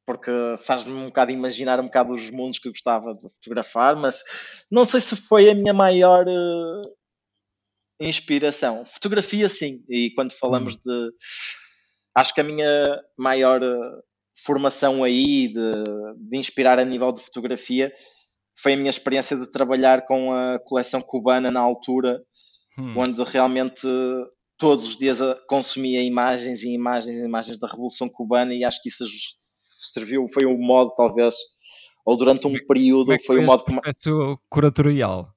[0.05, 4.23] porque faz-me um bocado imaginar um bocado os mundos que eu gostava de fotografar, mas
[4.69, 6.81] não sei se foi a minha maior uh,
[7.99, 8.85] inspiração.
[8.85, 10.79] Fotografia, sim, e quando falamos hum.
[10.85, 11.11] de.
[12.15, 14.03] Acho que a minha maior uh,
[14.45, 15.83] formação aí de,
[16.17, 17.93] de inspirar a nível de fotografia
[18.61, 22.21] foi a minha experiência de trabalhar com a coleção cubana na altura,
[22.77, 22.93] hum.
[22.97, 23.87] onde realmente
[24.57, 25.17] todos os dias
[25.47, 29.03] consumia imagens e imagens e imagens da Revolução Cubana e acho que isso
[29.91, 31.33] serviu, foi um modo talvez,
[32.05, 33.81] ou durante um período, é foi, um modo como...
[34.47, 35.33] curatorial.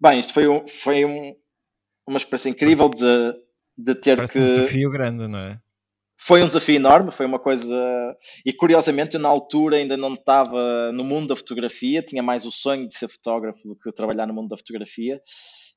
[0.00, 1.36] Bem, isto foi, um, foi um,
[2.08, 3.32] uma experiência incrível de,
[3.78, 4.40] de ter Parece que...
[4.40, 5.60] um desafio grande, não é?
[6.26, 7.76] Foi um desafio enorme, foi uma coisa.
[8.46, 12.50] E curiosamente, eu na altura ainda não estava no mundo da fotografia, tinha mais o
[12.50, 15.20] sonho de ser fotógrafo do que trabalhar no mundo da fotografia.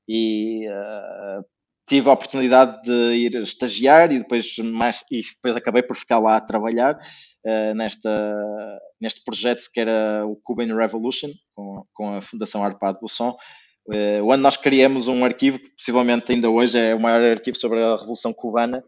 [0.08, 1.44] E uh,
[1.86, 6.38] tive a oportunidade de ir estagiar e depois, mais, e depois acabei por ficar lá
[6.38, 12.64] a trabalhar uh, nesta, neste projeto que era o Cuban Revolution, com, com a Fundação
[12.64, 17.22] Arpad Busson, uh, onde nós criamos um arquivo que possivelmente ainda hoje é o maior
[17.22, 18.82] arquivo sobre a Revolução Cubana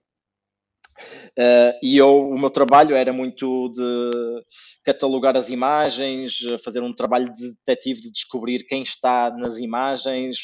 [1.38, 4.12] Uh, e eu, o meu trabalho era muito de
[4.84, 10.38] catalogar as imagens, fazer um trabalho de detetive de descobrir quem está nas imagens,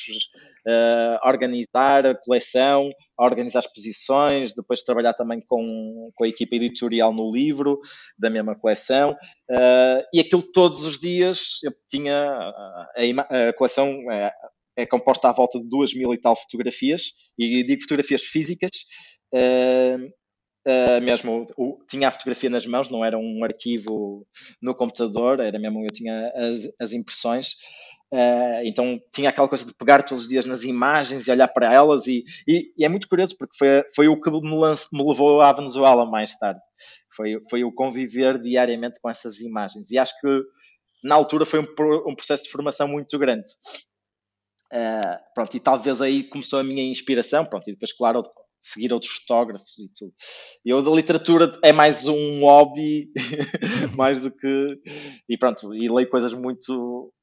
[0.68, 7.32] uh, organizar a coleção, organizar exposições, depois trabalhar também com, com a equipa editorial no
[7.32, 7.80] livro
[8.18, 9.12] da mesma coleção.
[9.50, 13.90] Uh, e aquilo todos os dias eu tinha a, a coleção.
[14.12, 14.32] É,
[14.78, 18.72] é composta à volta de duas mil e tal fotografias, e digo fotografias físicas,
[20.68, 24.26] Uh, mesmo o, tinha a fotografia nas mãos, não era um arquivo
[24.60, 27.54] no computador, era mesmo eu tinha as, as impressões.
[28.12, 31.74] Uh, então tinha aquela coisa de pegar todos os dias nas imagens e olhar para
[31.74, 35.04] elas, e, e, e é muito curioso porque foi, foi o que me, lance, me,
[35.04, 36.60] levou à Venezuela mais tarde.
[37.16, 40.28] Foi, foi o conviver diariamente com essas imagens, e acho que
[41.04, 41.68] na altura foi um,
[42.08, 43.50] um processo de formação muito grande.
[44.74, 48.24] Uh, pronto, e talvez aí começou a minha inspiração, pronto, e depois, claro,
[48.66, 50.14] seguir outros fotógrafos e tudo.
[50.66, 53.12] Eu da literatura é mais um hobby,
[53.96, 54.68] mais do que.
[55.30, 57.14] E pronto, e leio coisas muito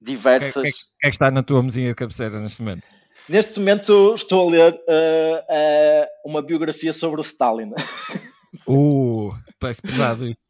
[0.00, 0.56] diversas.
[0.56, 2.86] O que, que, que, é que está na tua mesinha de cabeceira neste momento?
[3.28, 7.72] Neste momento estou a ler uh, uh, uma biografia sobre o Stalin.
[8.66, 10.40] Uh, parece pesado isso.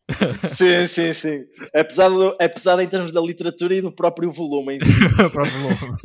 [0.52, 1.44] Sim, sim, sim.
[1.72, 4.78] É pesado, é pesado em termos da literatura e do próprio volume.
[5.26, 5.98] o próprio volume.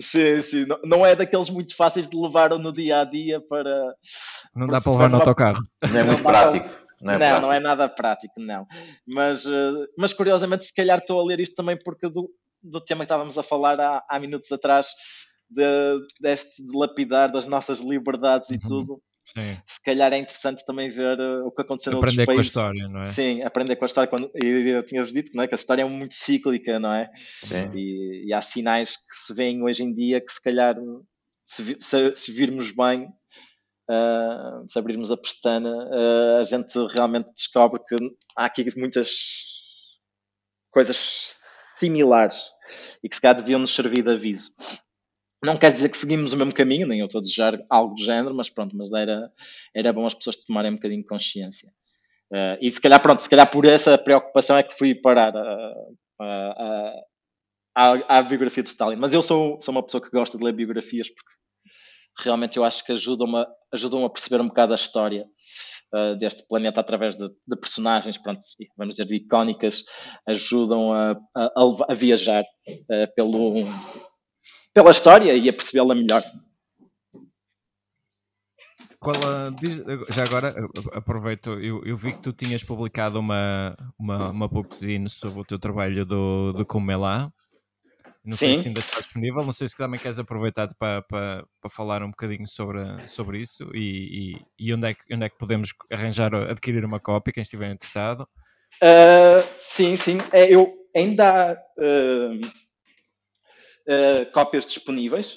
[0.00, 0.66] sim, sim.
[0.66, 3.94] Não, não, é daqueles muito fáceis de levar no dia a dia para.
[4.54, 5.60] Não dá para levar no autocarro.
[5.90, 6.82] Não é muito prático.
[7.00, 8.64] Não, é, não, não, é nada prático, não.
[9.12, 12.30] Mas, uh, mas curiosamente, se calhar estou a ler isto também porque do,
[12.62, 14.86] do tema que estávamos a falar há, há minutos atrás,
[15.50, 18.60] de, deste de lapidar das nossas liberdades e uhum.
[18.68, 19.56] tudo Sim.
[19.66, 22.56] Se calhar é interessante também ver uh, o que aconteceu aprender noutros países.
[22.56, 23.04] Aprender com a história, não é?
[23.04, 24.10] Sim, aprender com a história.
[24.10, 25.46] Quando, eu tinha-vos dito não é?
[25.46, 27.10] que a história é muito cíclica, não é?
[27.74, 30.74] E, e, há sinais que se veem hoje em dia que se calhar,
[31.46, 33.04] se, se, se virmos bem,
[33.88, 37.96] uh, se abrirmos a pestana, uh, a gente realmente descobre que
[38.36, 39.10] há aqui muitas
[40.70, 40.96] coisas
[41.78, 42.44] similares
[43.02, 44.50] e que se calhar deviam nos servir de aviso.
[45.44, 48.02] Não quer dizer que seguimos o mesmo caminho, nem eu estou a desejar algo do
[48.02, 49.30] género, mas pronto, mas era,
[49.74, 51.68] era bom as pessoas tomarem um bocadinho de consciência.
[52.30, 55.74] Uh, e se calhar, pronto, se calhar por essa preocupação é que fui parar a,
[56.20, 56.94] a,
[57.74, 58.96] a, a biografia de Stalin.
[58.96, 61.34] Mas eu sou, sou uma pessoa que gosta de ler biografias porque
[62.20, 65.26] realmente eu acho que ajudam a, ajudam a perceber um bocado a história
[65.92, 68.40] uh, deste planeta através de, de, personagens, pronto,
[68.76, 69.82] vamos dizer, de icónicas,
[70.26, 71.50] ajudam a, a,
[71.88, 73.66] a viajar uh, pelo
[74.74, 76.22] pela história e a percebê-la melhor.
[80.10, 80.54] Já agora
[80.92, 85.58] aproveito, eu, eu, vi que tu tinhas publicado uma, uma, uma bookzine sobre o teu
[85.58, 87.32] trabalho do, do Comelá.
[88.24, 88.46] Não Sim.
[88.46, 92.04] sei se ainda está disponível, não sei se também queres aproveitar para, para, para falar
[92.04, 95.70] um bocadinho sobre, sobre isso e, e, e, onde, é que, onde é que podemos
[95.90, 98.22] arranjar, adquirir uma cópia, quem estiver interessado.
[98.80, 100.18] Uh, sim, sim.
[100.30, 102.61] É, eu ainda uh,
[103.88, 105.34] uh, cópias disponíveis,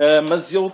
[0.00, 0.70] uh, mas eu,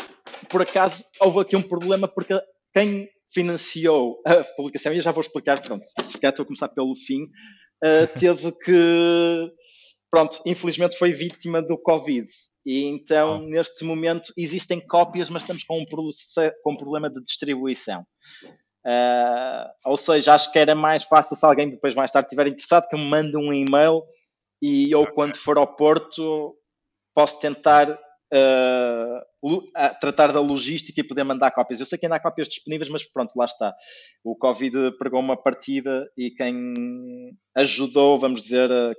[0.48, 2.34] por acaso, houve aqui um problema porque
[2.72, 6.68] quem financiou a publicação, e eu já vou explicar, pronto, se calhar estou a começar
[6.68, 9.52] pelo fim, uh, teve que,
[10.10, 12.26] pronto, infelizmente foi vítima do Covid.
[12.64, 13.38] E então, ah.
[13.38, 15.84] neste momento, existem cópias, mas estamos com um,
[16.62, 18.04] com um problema de distribuição.
[18.86, 22.88] Uh, ou seja, acho que era mais fácil se alguém depois mais tarde estiver interessado
[22.88, 24.02] que me mande um e-mail
[24.62, 26.54] e eu quando for ao Porto
[27.16, 31.80] posso tentar uh, tratar da logística e poder mandar cópias.
[31.80, 33.74] Eu sei que ainda há cópias disponíveis, mas pronto, lá está.
[34.22, 38.94] O Covid pregou uma partida e quem ajudou, vamos dizer, a,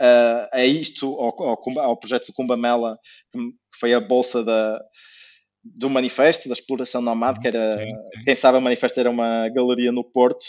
[0.00, 2.98] a, a isto, ao, ao, ao, projeto do Cumbamela,
[3.32, 3.38] que
[3.78, 4.82] foi a bolsa da,
[5.62, 8.24] do manifesto, da exploração nomad, que era, sim, sim.
[8.24, 10.44] quem sabe, o manifesto era uma galeria no Porto.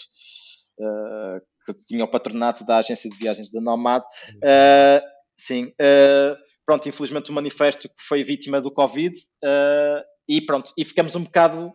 [0.79, 4.03] Uh, que tinha o patronato da agência de viagens da Nomad.
[4.35, 5.01] Uh,
[5.35, 11.15] sim, uh, pronto, infelizmente o manifesto foi vítima do Covid uh, e pronto, e ficamos
[11.15, 11.71] um bocado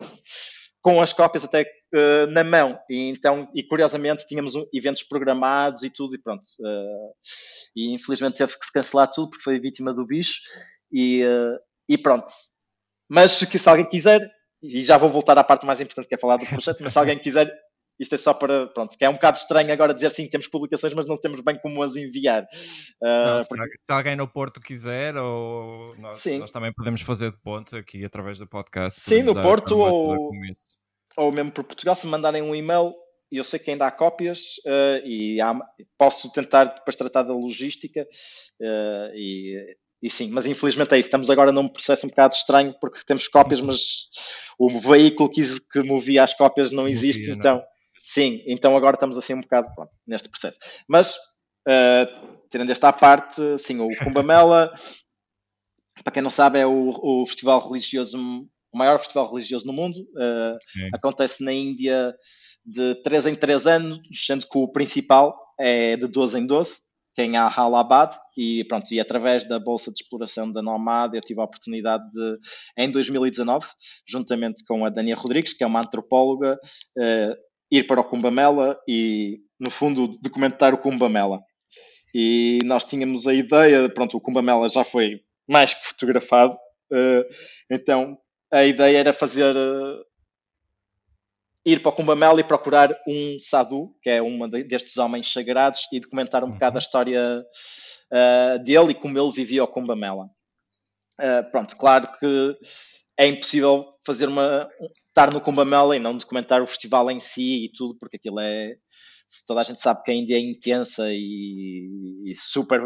[0.83, 2.77] com as cópias até uh, na mão.
[2.87, 6.43] E então, e curiosamente, tínhamos eventos programados e tudo, e pronto.
[6.61, 7.11] Uh,
[7.75, 10.39] e infelizmente teve que se cancelar tudo porque foi vítima do bicho.
[10.95, 11.23] E,
[11.89, 12.31] e pronto.
[13.09, 14.29] Mas se alguém quiser,
[14.61, 16.99] e já vou voltar à parte mais importante que é falar do projeto, mas se
[16.99, 17.51] alguém quiser,
[17.99, 20.93] isto é só para, pronto, que é um bocado estranho agora dizer sim, temos publicações,
[20.93, 22.43] mas não temos bem como as enviar.
[23.01, 23.77] Uh, não, porque...
[23.83, 28.39] Se alguém no Porto quiser, ou nós, nós, também podemos fazer de ponto aqui através
[28.39, 28.99] do podcast.
[28.99, 30.31] Sim, no Porto ou,
[31.17, 32.93] ou mesmo por Portugal, se mandarem um e-mail,
[33.31, 35.57] eu sei que ainda há cópias uh, e há,
[35.97, 41.07] posso tentar depois tratar da logística uh, e, e sim, mas infelizmente é isso.
[41.07, 43.79] Estamos agora num processo um bocado estranho porque temos cópias, mas
[44.59, 45.41] o veículo que,
[45.71, 47.63] que movia as cópias não existe, Movia, então.
[48.03, 50.59] Sim, então agora estamos assim um bocado pronto, neste processo.
[50.87, 51.15] Mas
[51.67, 54.73] uh, tirando esta à parte, sim, o Kumbamela,
[56.03, 58.17] para quem não sabe, é o, o festival religioso
[58.73, 59.95] o maior festival religioso no mundo.
[60.15, 60.57] Uh,
[60.93, 62.13] acontece na Índia
[62.65, 66.79] de 3 em 3 anos, sendo que o principal é de 12 em 12,
[67.13, 71.21] que é em Allahabad, e pronto, e através da Bolsa de Exploração da Nomad eu
[71.21, 72.37] tive a oportunidade de,
[72.77, 73.67] em 2019,
[74.07, 76.57] juntamente com a Dania Rodrigues, que é uma antropóloga,
[76.97, 77.35] uh,
[77.77, 81.41] ir para o Kumbamela e, no fundo, documentar o Kumbamela.
[82.13, 87.25] E nós tínhamos a ideia, pronto, o Kumbamela já foi mais que fotografado, uh,
[87.69, 88.17] então
[88.51, 90.05] a ideia era fazer uh,
[91.65, 95.99] ir para o Kumbamela e procurar um sadhu, que é um destes homens sagrados, e
[95.99, 96.53] documentar um uhum.
[96.53, 97.43] bocado a história
[98.11, 100.29] uh, dele e como ele vivia o Kumbamela.
[101.19, 102.57] Uh, pronto, claro que
[103.23, 104.67] é impossível fazer uma
[105.07, 108.75] estar no Kumbamela e não documentar o festival em si e tudo, porque aquilo é
[109.47, 111.89] toda a gente sabe que a Índia é intensa e,
[112.25, 112.79] e super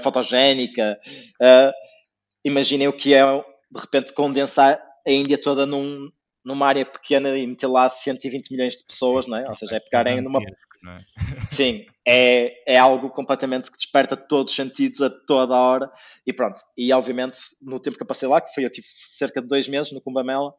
[0.00, 0.98] fotogénica.
[1.40, 1.72] Uh,
[2.44, 6.10] imaginem o que é de repente condensar a Índia toda num,
[6.44, 9.48] numa área pequena e meter lá 120 milhões de pessoas, não é?
[9.48, 10.40] Ou seja, é pegarem numa.
[10.40, 11.54] É?
[11.54, 15.92] Sim, é, é algo completamente que desperta todos os sentidos a toda a hora
[16.26, 16.60] e pronto.
[16.76, 19.68] E obviamente, no tempo que eu passei lá, que foi eu tive cerca de dois
[19.68, 20.52] meses no Kumbamela,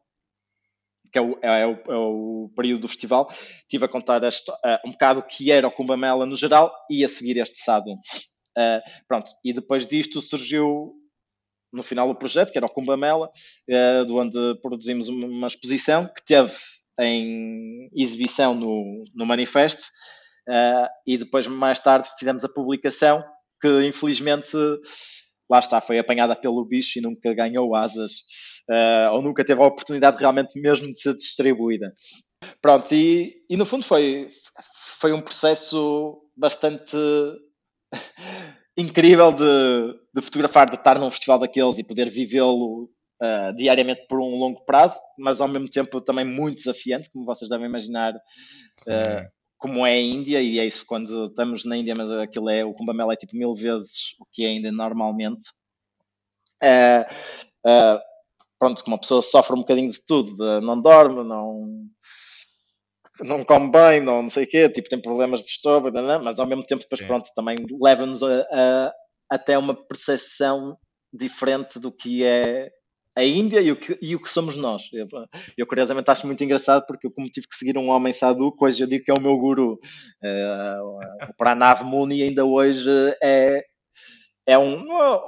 [1.12, 3.28] que é o, é, o, é o, período do festival,
[3.68, 4.28] tive a contar uh,
[4.86, 7.92] um bocado o que era o Kumbamela no geral e a seguir este Sadhu.
[7.92, 10.94] Uh, pronto, e depois disto surgiu
[11.70, 16.24] no final o projeto, que era o Kumbamela, uh, de onde produzimos uma exposição que
[16.24, 16.54] teve
[16.98, 19.84] em exibição no, no manifesto
[20.48, 23.22] uh, e depois mais tarde fizemos a publicação
[23.60, 24.56] que infelizmente
[25.50, 28.20] lá está, foi apanhada pelo bicho e nunca ganhou asas
[28.70, 31.94] uh, ou nunca teve a oportunidade realmente mesmo de ser distribuída.
[32.60, 34.28] Pronto, e, e no fundo foi,
[34.98, 36.96] foi um processo bastante
[38.76, 42.84] incrível de, de, fotografar, de estar num festival daqueles e poder vivê-lo
[43.22, 47.50] uh, diariamente por um longo prazo, mas ao mesmo tempo também muito desafiante, como vocês
[47.50, 49.28] devem imaginar, uh,
[49.62, 52.74] como é a Índia, e é isso quando estamos na Índia, mas aquilo é, o
[52.74, 55.46] Kumbamela é tipo mil vezes o que é ainda normalmente.
[56.60, 58.00] Uh,
[58.58, 61.86] pronto, que uma pessoa sofre um bocadinho de tudo, de, não dorme, não
[63.20, 66.46] não come bem, não, não sei o quê, tipo, tem problemas de estômago, mas ao
[66.46, 67.06] mesmo tempo depois, Sim.
[67.06, 68.92] pronto, também leva-nos a, a,
[69.30, 70.76] até uma percepção
[71.12, 72.70] diferente do que é
[73.16, 74.88] a Índia e o que, e o que somos nós.
[74.92, 75.06] Eu,
[75.56, 78.82] eu, curiosamente acho muito engraçado porque eu como tive que seguir um homem sadhu, hoje
[78.82, 79.78] eu digo que é o meu guru.
[80.22, 80.98] Uh,
[81.28, 82.90] o Pranav Muni ainda hoje
[83.22, 83.64] é,
[84.46, 84.82] é um,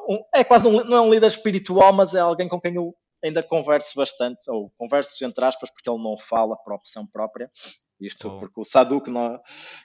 [0.09, 2.95] um, é quase um, não é um líder espiritual, mas é alguém com quem eu
[3.25, 7.51] ainda converso bastante, ou converso entre aspas, porque ele não fala por opção própria.
[8.01, 8.39] Isto oh.
[8.39, 9.41] porque o Sadu que, nós,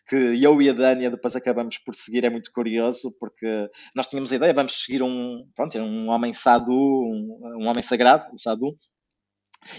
[0.07, 4.31] que eu e a Dânia depois acabamos por seguir é muito curioso, porque nós tínhamos
[4.31, 8.75] a ideia, vamos seguir um, pronto, um homem Sadu, um, um homem sagrado, o Sadu,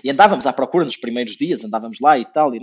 [0.04, 2.60] e andávamos à procura nos primeiros dias, andávamos lá e tal, e,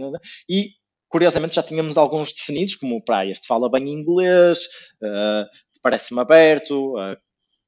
[0.50, 0.70] e
[1.10, 4.60] curiosamente já tínhamos alguns definidos, como pá, este fala bem inglês,
[5.02, 5.46] uh,
[5.82, 7.16] parece-me aberto, uh,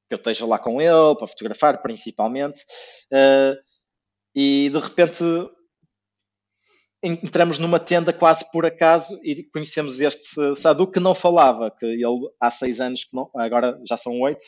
[0.08, 2.60] que eu esteja lá com ele para fotografar, principalmente.
[3.12, 3.56] Uh,
[4.34, 5.24] e de repente
[7.02, 12.28] entramos numa tenda quase por acaso e conhecemos este Sadu que não falava, que ele
[12.40, 14.44] há seis anos, que não, agora já são oito,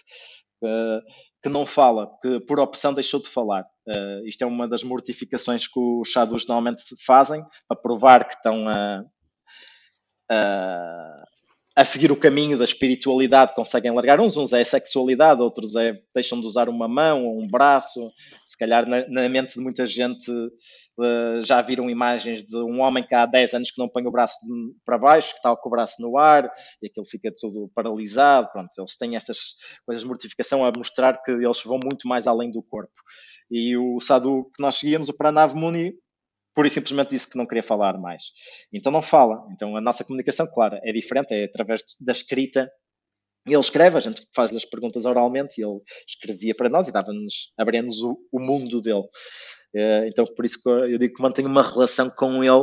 [0.62, 1.00] uh,
[1.42, 3.64] que não fala, que por opção deixou de falar.
[3.86, 8.68] Uh, isto é uma das mortificações que os Sadus normalmente fazem, para provar que estão
[8.68, 9.02] a,
[10.30, 11.24] a,
[11.74, 15.98] a seguir o caminho da espiritualidade conseguem largar uns, uns é a sexualidade, outros é
[16.14, 18.12] deixam de usar uma mão ou um braço.
[18.44, 23.02] Se calhar na, na mente de muita gente uh, já viram imagens de um homem
[23.02, 24.36] que há 10 anos que não põe o braço
[24.84, 26.50] para baixo, que está com o braço no ar
[26.82, 28.50] e aquilo fica tudo paralisado.
[28.52, 29.54] Pronto, eles têm estas
[29.86, 32.92] coisas de mortificação a mostrar que eles vão muito mais além do corpo.
[33.50, 35.94] E o Sadu que nós seguíamos, o Pranav Muni,
[36.54, 38.24] pura e simplesmente disse que não queria falar mais.
[38.72, 39.46] Então não fala.
[39.52, 42.70] Então a nossa comunicação, claro, é diferente, é através da escrita.
[43.46, 48.02] Ele escreve, a gente faz-lhe as perguntas oralmente ele escrevia para nós e dava-nos, abria-nos
[48.04, 49.02] o, o, mundo dele.
[49.74, 52.62] Uh, então por isso que eu digo que mantenho uma relação com ele.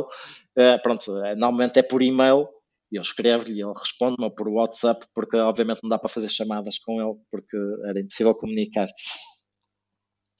[0.58, 2.48] Uh, pronto, eh, normalmente é por e-mail,
[2.90, 7.14] eu escrevo-lhe, ele responde-me por WhatsApp, porque obviamente não dá para fazer chamadas com ele,
[7.30, 7.56] porque
[7.86, 8.88] era impossível comunicar.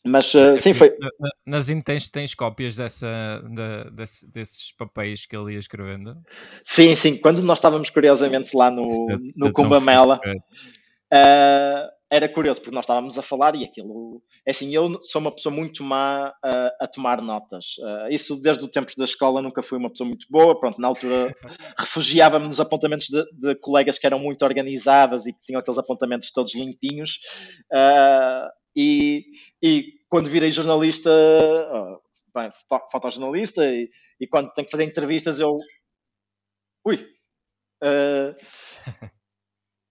[0.04, 0.94] Mas uh, sim, foi.
[1.46, 6.16] Nas tens, tens cópias dessa, de, desse, desses papéis que ele ia escrevendo?
[6.64, 7.16] Sim, sim.
[7.16, 10.18] Quando nós estávamos curiosamente lá no, se, no Cumbamela,
[11.12, 14.22] uh, era curioso, porque nós estávamos a falar e aquilo.
[14.46, 17.74] É assim, eu sou uma pessoa muito má uh, a tomar notas.
[18.10, 20.58] Isso desde o tempo da escola nunca fui uma pessoa muito boa.
[20.58, 21.36] Pronto, na altura
[21.78, 26.32] refugiava-me nos apontamentos de, de, colegas que eram muito organizadas e que tinham aqueles apontamentos
[26.32, 27.18] todos limpinhos.
[28.76, 29.24] E,
[29.62, 31.10] e quando virei jornalista,
[32.34, 32.50] bem,
[32.90, 33.90] fotojornalista, e,
[34.20, 35.56] e quando tenho que fazer entrevistas, eu.
[36.84, 37.06] Ui!
[37.82, 38.36] Uh,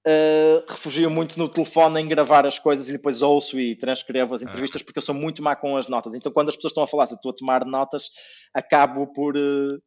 [0.08, 4.44] uh, refugio muito no telefone em gravar as coisas e depois ouço e transcrevo as
[4.44, 4.46] ah.
[4.46, 6.14] entrevistas porque eu sou muito má com as notas.
[6.14, 8.12] Então, quando as pessoas estão a falar, se eu estou a tomar notas,
[8.54, 9.36] acabo por.
[9.36, 9.82] Uh,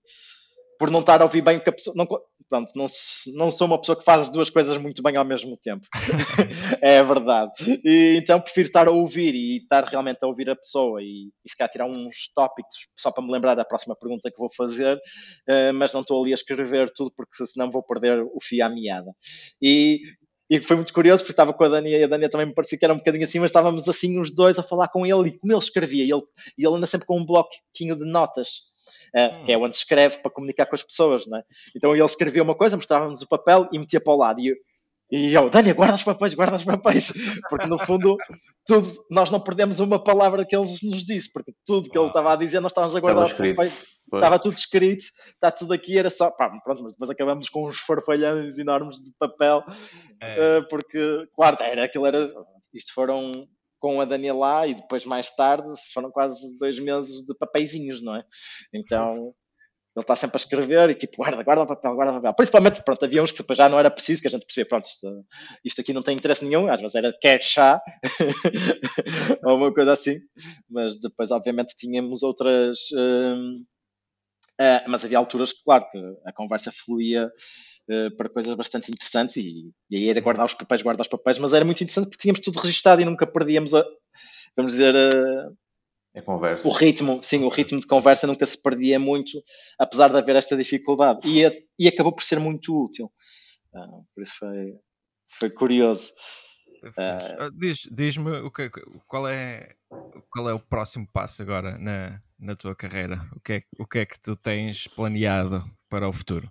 [0.83, 1.95] por não estar a ouvir bem o que a pessoa.
[1.97, 2.05] Não,
[2.49, 2.87] pronto, não,
[3.37, 5.87] não sou uma pessoa que faz as duas coisas muito bem ao mesmo tempo.
[6.83, 7.53] é verdade.
[7.85, 11.49] E, então prefiro estar a ouvir e estar realmente a ouvir a pessoa e, e
[11.49, 14.97] se calhar tirar uns tópicos só para me lembrar da próxima pergunta que vou fazer,
[14.97, 18.69] uh, mas não estou ali a escrever tudo porque senão vou perder o fio à
[18.69, 19.13] meada.
[19.63, 20.01] E,
[20.51, 22.77] e foi muito curioso porque estava com a Dani e a Dani também me parecia
[22.77, 25.39] que era um bocadinho assim, mas estávamos assim os dois a falar com ele e
[25.39, 26.23] como ele escrevia, ele,
[26.59, 28.72] e ele anda sempre com um bloquinho de notas
[29.15, 31.43] uh, que é onde se escreve para comunicar com as pessoas, não é?
[31.77, 34.41] Então ele escrevia uma coisa, mostrava-nos o papel e metia para o lado.
[34.41, 34.55] E,
[35.11, 37.13] e eu, Dani, guarda os papéis, guarda os papéis,
[37.51, 38.17] porque no fundo
[38.67, 42.33] tudo, nós não perdemos uma palavra que ele nos disse, porque tudo que ele estava
[42.33, 43.73] a dizer nós estávamos a guardar os papéis.
[44.15, 46.31] Estava tudo escrito, está tudo aqui, era só.
[46.31, 49.65] Pá, pronto, mas depois acabamos com uns farfalhões enormes de papel,
[50.21, 50.59] é.
[50.59, 52.31] uh, porque, claro, era aquilo era.
[52.75, 53.49] Isto foram
[53.83, 58.25] com a Daniela e depois mais tarde foram quase dois meses de papeizinhos, não é?
[58.73, 59.35] Então
[59.95, 62.35] ele está sempre a escrever e tipo, guarda, guarda o papel, guarda o papel.
[62.35, 65.27] Principalmente, pronto, havia uns que já não era preciso, que a gente percebia, pronto, isto,
[65.65, 67.83] isto aqui não tem interesse nenhum, às vezes era quer chá
[69.45, 70.21] ou uma coisa assim,
[70.71, 72.79] mas depois, obviamente, tínhamos outras.
[72.95, 73.65] Hum,
[74.61, 77.29] uh, mas havia alturas, claro, que a conversa fluía
[77.93, 81.39] eh, para coisas bastante interessantes e, e aí era guardar os papéis, guardar os papéis,
[81.39, 83.85] mas era muito interessante porque tínhamos tudo registado e nunca perdíamos a,
[84.57, 85.51] vamos dizer, a,
[86.65, 89.43] o ritmo, sim, o ritmo de conversa nunca se perdia muito,
[89.79, 93.11] apesar de haver esta dificuldade e, e acabou por ser muito útil.
[93.75, 94.75] Uh, por isso foi,
[95.39, 96.13] foi curioso.
[96.85, 98.69] Uh, Diz, diz-me o que,
[99.07, 99.75] qual, é,
[100.31, 103.27] qual é o próximo passo agora na, na tua carreira?
[103.35, 106.51] O que, é, o que é que tu tens planeado para o futuro?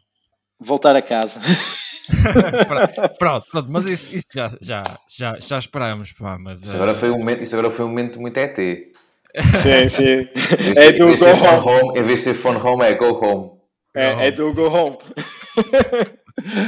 [0.62, 1.42] Voltar a casa.
[3.18, 6.12] pronto, pronto, mas isso, isso, já, já, já, já esperámos.
[6.14, 8.56] Pá, mas, isso, agora foi um momento, isso agora foi um momento muito ET.
[8.56, 10.28] Sim, sim.
[10.76, 11.88] É do go home.
[11.88, 12.00] home.
[12.00, 13.60] Em vez de ser phone home, é go home.
[13.96, 14.98] É, go é do go home.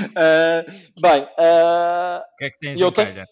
[0.10, 0.64] uh,
[1.00, 3.26] bem, uh, o que é que tens eu, tenho,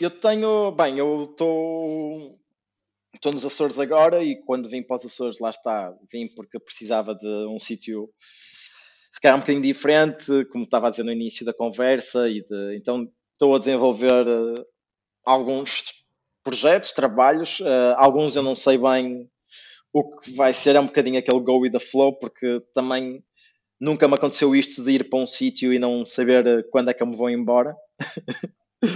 [0.00, 2.38] eu tenho, bem, eu estou
[3.16, 7.14] estou nos Açores agora e quando vim para os Açores, lá está, vim porque precisava
[7.14, 8.08] de um sítio
[9.16, 12.76] se calhar um bocadinho diferente, como estava a dizer no início da conversa, e de,
[12.76, 14.66] então estou a desenvolver uh,
[15.24, 15.84] alguns
[16.44, 19.26] projetos, trabalhos, uh, alguns eu não sei bem
[19.90, 23.24] o que vai ser, é um bocadinho aquele go with the flow, porque também
[23.80, 26.94] nunca me aconteceu isto de ir para um sítio e não saber eh, quando é
[26.94, 27.74] que eu me vou embora.
[28.82, 28.90] Ok.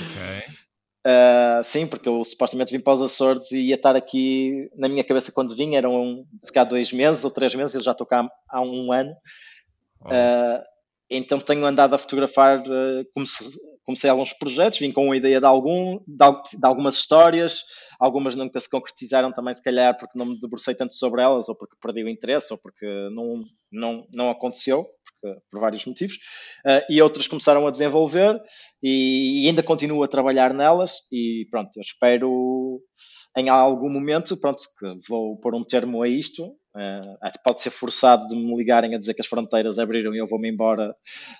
[1.06, 5.02] Uh, sim, porque eu supostamente vim para os Açores e ia estar aqui na minha
[5.02, 8.30] cabeça quando vim, eram se calhar dois meses ou três meses, eu já estou cá
[8.46, 9.14] há um ano.
[10.06, 10.62] Uh,
[11.10, 13.48] então tenho andado a fotografar, uh, comecei,
[13.84, 17.64] comecei, alguns projetos, vim com a ideia de, algum, de, de, algumas histórias,
[17.98, 21.56] algumas nunca se concretizaram também, se calhar porque não me debrucei tanto sobre elas, ou
[21.56, 26.14] porque perdi o interesse, ou porque não, não, não aconteceu, porque, por vários motivos,
[26.64, 28.40] uh, e outras começaram a desenvolver
[28.80, 32.80] e, e ainda continuo a trabalhar nelas e pronto, eu espero
[33.36, 34.62] em algum momento, pronto,
[35.08, 39.14] vou pôr um termo a isto, uh, pode ser forçado de me ligarem a dizer
[39.14, 40.94] que as fronteiras abriram e eu vou-me embora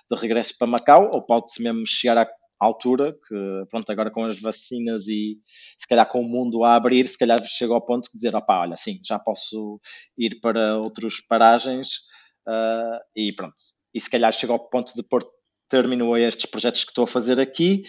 [0.09, 2.27] de regresso para Macau, ou pode-se mesmo chegar à
[2.59, 5.37] altura que, pronto, agora com as vacinas e
[5.77, 8.61] se calhar com o mundo a abrir, se calhar chego ao ponto de dizer, opá,
[8.61, 9.79] olha, sim, já posso
[10.17, 11.97] ir para outros paragens
[12.47, 13.55] uh, e pronto.
[13.93, 15.25] E se calhar chego ao ponto de pôr
[15.67, 17.83] término a estes projetos que estou a fazer aqui.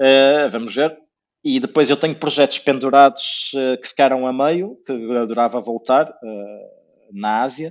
[0.00, 0.94] Uh, vamos ver
[1.42, 6.08] e depois eu tenho projetos pendurados uh, que ficaram a meio, que eu adorava voltar
[6.08, 7.70] uh, na Ásia,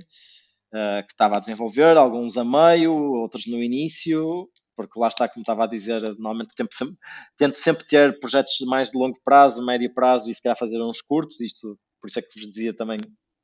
[0.74, 5.42] uh, que estava a desenvolver, alguns a meio, outros no início, porque lá está, como
[5.42, 6.96] estava a dizer, normalmente tento sempre,
[7.36, 11.00] tento sempre ter projetos mais de longo prazo, médio prazo e se calhar fazer uns
[11.00, 12.98] curtos, isto por isso é que vos dizia também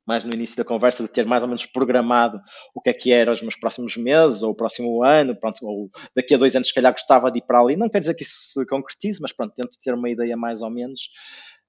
[0.07, 2.41] mais no início da conversa, de ter mais ou menos programado
[2.73, 5.89] o que é que era os meus próximos meses, ou o próximo ano, pronto, ou
[6.15, 7.75] daqui a dois anos, se calhar gostava de ir para ali.
[7.75, 10.69] Não quer dizer que isso se concretize, mas pronto, tento ter uma ideia mais ou
[10.69, 11.09] menos.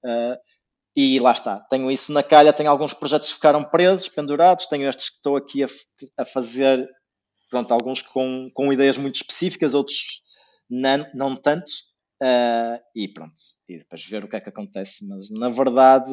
[0.05, 0.37] Uh,
[0.95, 4.89] e lá está, tenho isso na calha, tenho alguns projetos que ficaram presos, pendurados, tenho
[4.89, 5.67] estes que estou aqui a,
[6.17, 6.89] a fazer,
[7.49, 10.21] pronto, alguns com, com ideias muito específicas, outros
[10.69, 11.69] não, não tanto,
[12.23, 13.33] uh, e pronto,
[13.67, 16.11] e depois ver o que é que acontece, mas na verdade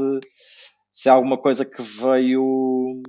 [0.96, 3.02] se há alguma coisa que veio,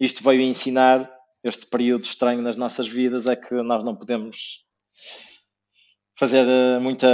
[0.00, 1.06] isto veio ensinar,
[1.44, 4.64] este período estranho nas nossas vidas, é que nós não podemos
[6.18, 7.06] fazer eh, muita,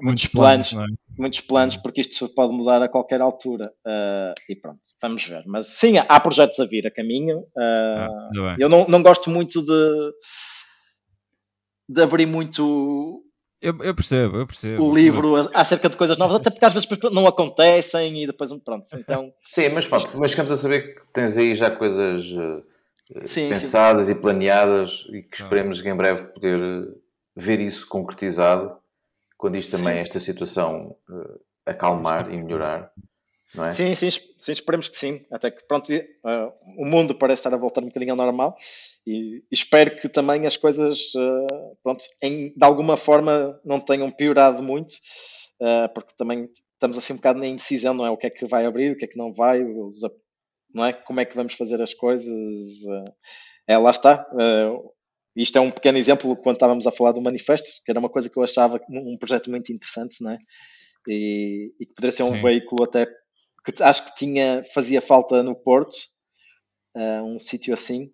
[0.00, 1.20] muitos, muitos planos, planos é?
[1.20, 3.72] muitos planos, porque isto pode mudar a qualquer altura.
[3.84, 5.42] Uh, e pronto, vamos ver.
[5.44, 7.40] Mas sim, há projetos a vir a caminho.
[7.40, 10.12] Uh, ah, eu não, não gosto muito de,
[11.88, 13.27] de abrir muito
[13.60, 14.84] eu, eu, percebo, eu percebo.
[14.84, 18.86] O livro acerca de coisas novas, até porque às vezes não acontecem e depois pronto.
[18.94, 19.32] Então...
[19.44, 22.62] Sim, mas pronto, mas ficamos a saber que tens aí já coisas uh,
[23.24, 24.12] sim, pensadas sim.
[24.12, 26.94] e planeadas e que esperemos que em breve poder eh,
[27.36, 28.76] ver isso concretizado
[29.36, 30.00] quando isto também, sim.
[30.02, 32.92] esta situação uh, acalmar e melhorar.
[33.54, 33.72] Não é?
[33.72, 35.24] Sim, sim, sim, esperemos que sim.
[35.30, 38.56] Até que pronto, uh, o mundo parece estar a voltar um bocadinho ao normal
[39.06, 44.62] e, espero que também as coisas, uh, pronto, em, de alguma forma não tenham piorado
[44.62, 44.92] muito,
[45.62, 48.10] uh, porque também estamos assim um bocado na indecisão, não é?
[48.10, 49.64] O que é que vai abrir, o que é que não vai,
[50.74, 50.92] não é?
[50.92, 52.34] Como é que vamos fazer as coisas?
[53.66, 54.26] é, lá está.
[55.34, 58.30] isto é um pequeno exemplo quando estávamos a falar do manifesto, que era uma coisa
[58.30, 60.38] que eu achava um projeto muito interessante, não é?
[61.08, 62.42] E, e que poderia ser um Sim.
[62.42, 63.06] veículo até
[63.72, 65.94] que acho que tinha, fazia falta no Porto,
[66.96, 68.12] uh, um sítio assim,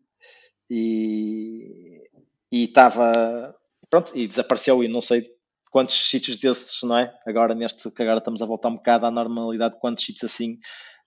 [0.70, 2.02] e
[2.50, 3.54] estava
[3.90, 5.30] pronto, e desapareceu e não sei
[5.70, 7.12] quantos sítios desses, não é?
[7.26, 10.58] Agora neste que agora estamos a voltar um bocado à normalidade, quantos sítios assim,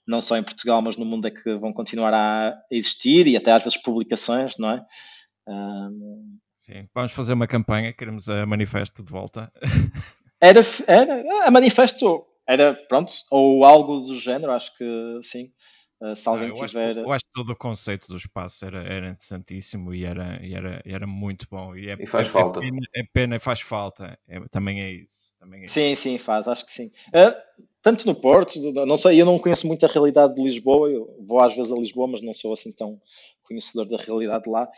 [0.05, 3.51] não só em Portugal, mas no mundo é que vão continuar a existir e até
[3.51, 4.85] às vezes publicações, não é?
[5.47, 6.37] Um...
[6.57, 9.51] Sim, vamos fazer uma campanha, queremos a manifesto de volta.
[10.39, 15.51] Era, era a manifesto era, pronto, ou algo do género, acho que sim.
[15.99, 16.91] Uh, se alguém eu tiver.
[16.91, 20.53] Acho, eu acho que todo o conceito do espaço era, era interessantíssimo e era, e
[20.53, 21.75] era, era muito bom.
[21.75, 22.59] E, é, e faz é, falta.
[22.59, 24.17] É pena, é pena, faz falta.
[24.27, 25.33] É, também é isso.
[25.39, 26.03] Também é sim, isso.
[26.03, 26.91] sim, faz, acho que sim.
[27.07, 27.35] Uh,
[27.81, 31.39] tanto no Porto, não sei, eu não conheço muito a realidade de Lisboa, eu vou
[31.39, 33.01] às vezes a Lisboa, mas não sou assim tão
[33.43, 34.69] conhecedor da realidade lá.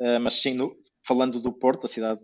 [0.00, 2.20] Uh, mas sim, no, falando do Porto, a cidade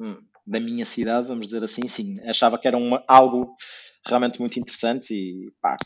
[0.00, 0.16] hum,
[0.46, 3.54] da minha cidade, vamos dizer assim, sim, achava que era uma, algo
[4.06, 5.76] realmente muito interessante e pá,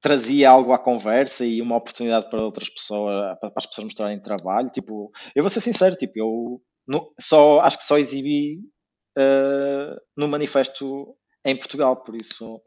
[0.00, 4.68] trazia algo à conversa e uma oportunidade para outras pessoas, para as pessoas mostrarem trabalho.
[4.68, 6.60] Tipo, eu vou ser sincero, tipo, eu
[7.18, 8.58] só, acho que só exibi
[9.18, 12.60] uh, no manifesto em Portugal, por isso.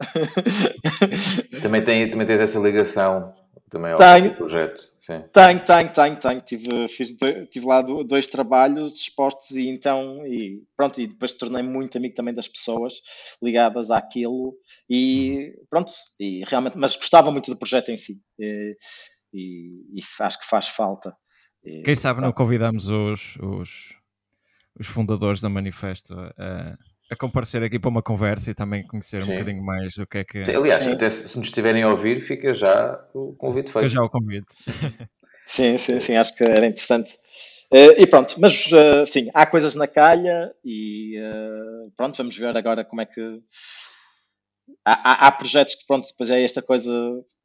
[1.62, 3.32] também, tem, também tens essa ligação
[3.68, 4.88] também ao tenho, projeto.
[5.00, 5.24] Sim.
[5.32, 6.40] Tenho, tenho, tenho, tenho.
[6.42, 7.14] Tive, fiz,
[7.50, 12.34] tive lá dois trabalhos expostos e então, e pronto, e depois tornei muito amigo também
[12.34, 13.00] das pessoas
[13.42, 14.54] ligadas àquilo
[14.90, 15.90] e pronto,
[16.20, 18.76] e realmente, mas gostava muito do projeto em si e,
[19.32, 21.16] e, e acho que faz falta.
[21.64, 23.94] E, Quem sabe não convidamos os, os,
[24.78, 26.76] os fundadores da Manifesto a,
[27.10, 29.30] a comparecer aqui para uma conversa e também conhecer Sim.
[29.30, 30.38] um bocadinho mais do que é que.
[30.38, 33.88] Aliás, até se nos estiverem a ouvir, fica já o convite feito.
[33.88, 34.54] Fica já o convite.
[35.46, 37.12] sim, sim, sim, acho que era interessante.
[37.72, 42.56] Uh, e pronto, mas uh, sim, há coisas na calha e uh, pronto, vamos ver
[42.56, 43.20] agora como é que.
[44.84, 46.92] Há, há, há, projetos que, pronto, depois é esta coisa,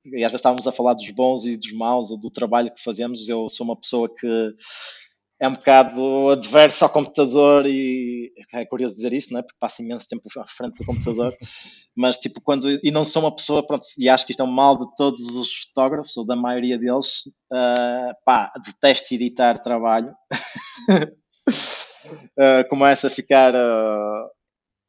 [0.06, 2.84] e às vezes estávamos a falar dos bons e dos maus, ou do trabalho que
[2.84, 3.28] fazemos.
[3.30, 4.54] Eu sou uma pessoa que
[5.44, 9.44] é um bocado adverso ao computador e é curioso dizer isto, não é?
[9.44, 11.36] Porque passo imenso tempo à frente do computador,
[11.94, 14.52] mas tipo, quando e não sou uma pessoa, pronto, e acho que isto é um
[14.52, 20.16] mal de todos os fotógrafos, ou da maioria deles, uh, pá, detesto editar trabalho.
[21.50, 23.54] uh, começa a ficar.
[23.54, 24.30] Uh,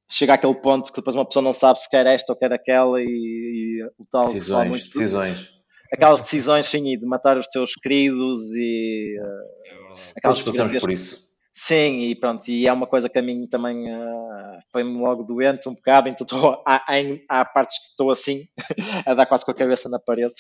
[0.09, 3.01] chega àquele ponto que depois uma pessoa não sabe se quer esta ou quer aquela
[3.01, 5.54] e, e o tal decisões, muito, decisões
[5.95, 10.83] aquelas decisões sim, de matar os teus queridos e uh, aquelas fotografias.
[10.83, 11.35] por isso.
[11.57, 15.69] Sim, e pronto, e é uma coisa que a mim também uh, põe-me logo doente
[15.69, 16.85] um bocado, então estou, há,
[17.29, 18.49] há, partes que estou assim,
[19.07, 20.35] a dar quase com a cabeça na parede,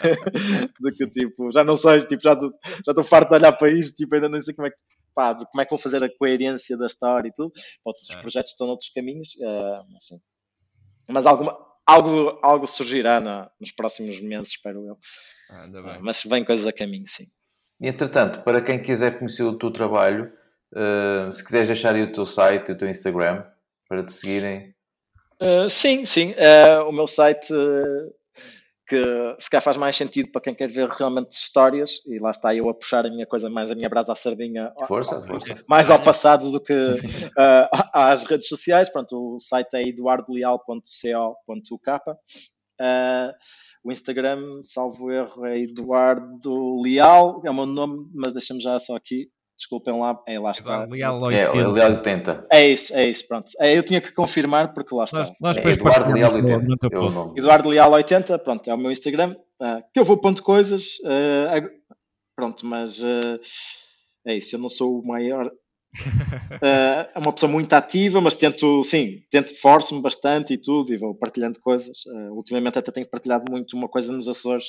[0.80, 3.70] do que tipo, já não sei, tipo, já estou, já estou farto de olhar para
[3.70, 4.76] isto, tipo, ainda não sei como é que,
[5.14, 7.52] pá, como é que vou fazer a coerência da história e tudo,
[7.84, 8.18] outros é.
[8.18, 10.16] projetos estão noutros caminhos, uh, mas sim.
[11.10, 11.54] mas alguma,
[11.88, 14.98] algo, algo surgirá na, nos próximos meses, espero eu.
[15.50, 15.98] Ah, bem.
[16.02, 17.26] Mas vem coisas a caminho, sim.
[17.80, 20.30] E, entretanto, para quem quiser conhecer o teu trabalho,
[20.72, 23.44] uh, se quiseres deixar aí o teu site, o teu Instagram,
[23.88, 24.74] para te seguirem.
[25.40, 26.32] Uh, sim, sim.
[26.32, 27.54] Uh, o meu site
[28.88, 32.54] que se calhar faz mais sentido para quem quer ver realmente histórias, e lá está
[32.54, 35.62] eu a puxar a minha coisa mais a minha brasa à sardinha força, força.
[35.68, 38.90] mais ao passado do que uh, às redes sociais.
[38.90, 41.90] Pronto, o site é eduardoleal.co.uk.
[42.80, 43.32] Uh,
[43.84, 48.96] o Instagram, salvo erro, é Eduardo Leal, é o meu nome, mas deixa-me já só
[48.96, 50.84] aqui Desculpem lá, é, lá está.
[50.84, 51.58] Leal 80.
[51.58, 52.46] É, Leal 80.
[52.48, 53.50] É isso, é isso, pronto.
[53.58, 55.18] É, eu tinha que confirmar porque lá está.
[55.18, 56.86] Nós, nós é, Eduardo Leal 80.
[56.86, 59.34] É Eduardo Leal 80, pronto, é o meu Instagram.
[59.60, 60.98] Uh, que eu vou pondo coisas.
[61.00, 61.68] Uh,
[62.36, 63.40] pronto, mas uh,
[64.24, 65.50] é isso, eu não sou o maior.
[66.62, 71.16] é uma pessoa muito ativa, mas tento, sim, tento, forço-me bastante e tudo, e vou
[71.16, 72.04] partilhando coisas.
[72.30, 74.66] ultimamente até tenho partilhado muito uma coisa nos Açores,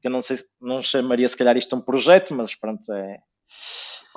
[0.00, 3.18] que eu não sei, não chamaria se calhar isto um projeto, mas pronto, é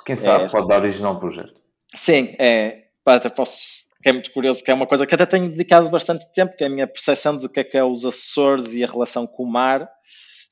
[0.04, 1.54] quem sabe é, pode dar origem a um projeto.
[1.94, 5.48] Sim, é, até posso, que é muito curioso, que é uma coisa que até tenho
[5.48, 8.74] dedicado bastante tempo, que é a minha percepção do que é que é os Açores
[8.74, 9.88] e a relação com o mar,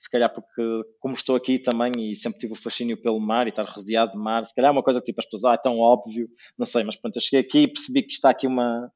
[0.03, 0.63] se calhar porque,
[0.99, 4.19] como estou aqui também e sempre tive o fascínio pelo mar e estar rodeado de
[4.19, 6.29] mar, se calhar é uma coisa que tipo as pessoas, ah, é tão óbvio,
[6.59, 8.91] não sei, mas pronto, eu cheguei aqui e percebi que está aqui uma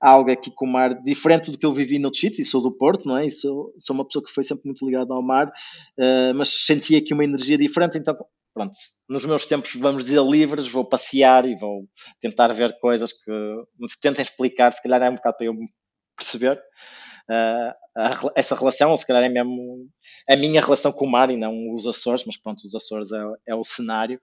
[0.00, 2.70] algo aqui com o mar diferente do que eu vivi no sítios, e sou do
[2.70, 3.26] Porto, não é?
[3.26, 6.96] E sou, sou uma pessoa que foi sempre muito ligada ao mar, uh, mas senti
[6.96, 8.16] aqui uma energia diferente, então
[8.54, 8.74] pronto,
[9.08, 11.88] nos meus tempos, vamos dizer, livres, vou passear e vou
[12.20, 15.54] tentar ver coisas que me tentem explicar, se calhar é um bocado para eu
[16.16, 16.56] perceber
[17.28, 19.88] uh, a, essa relação, ou se calhar é mesmo
[20.30, 23.22] a minha relação com o mar e não os Açores, mas pronto, os Açores é,
[23.48, 24.20] é o cenário,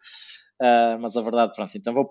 [0.61, 2.09] uh, mas a verdade, pronto, então vou,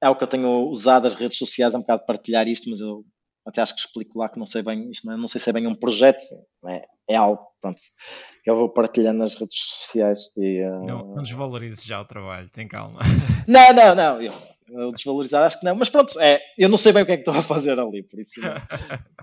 [0.00, 2.80] é o que eu tenho usado as redes sociais, é um bocado partilhar isto, mas
[2.80, 3.04] eu
[3.46, 5.48] até acho que explico lá que não sei bem, isto não, é, não sei se
[5.48, 6.22] é bem um projeto,
[6.66, 7.80] é, é algo, pronto,
[8.42, 10.30] que eu vou partilhando nas redes sociais.
[10.36, 10.84] E, uh...
[10.84, 13.00] não, não desvalorizes já o trabalho, tem calma.
[13.46, 14.32] Não, não, não, eu,
[14.68, 17.16] eu, desvalorizar acho que não, mas pronto, é, eu não sei bem o que é
[17.16, 18.40] que estou a fazer ali, por isso.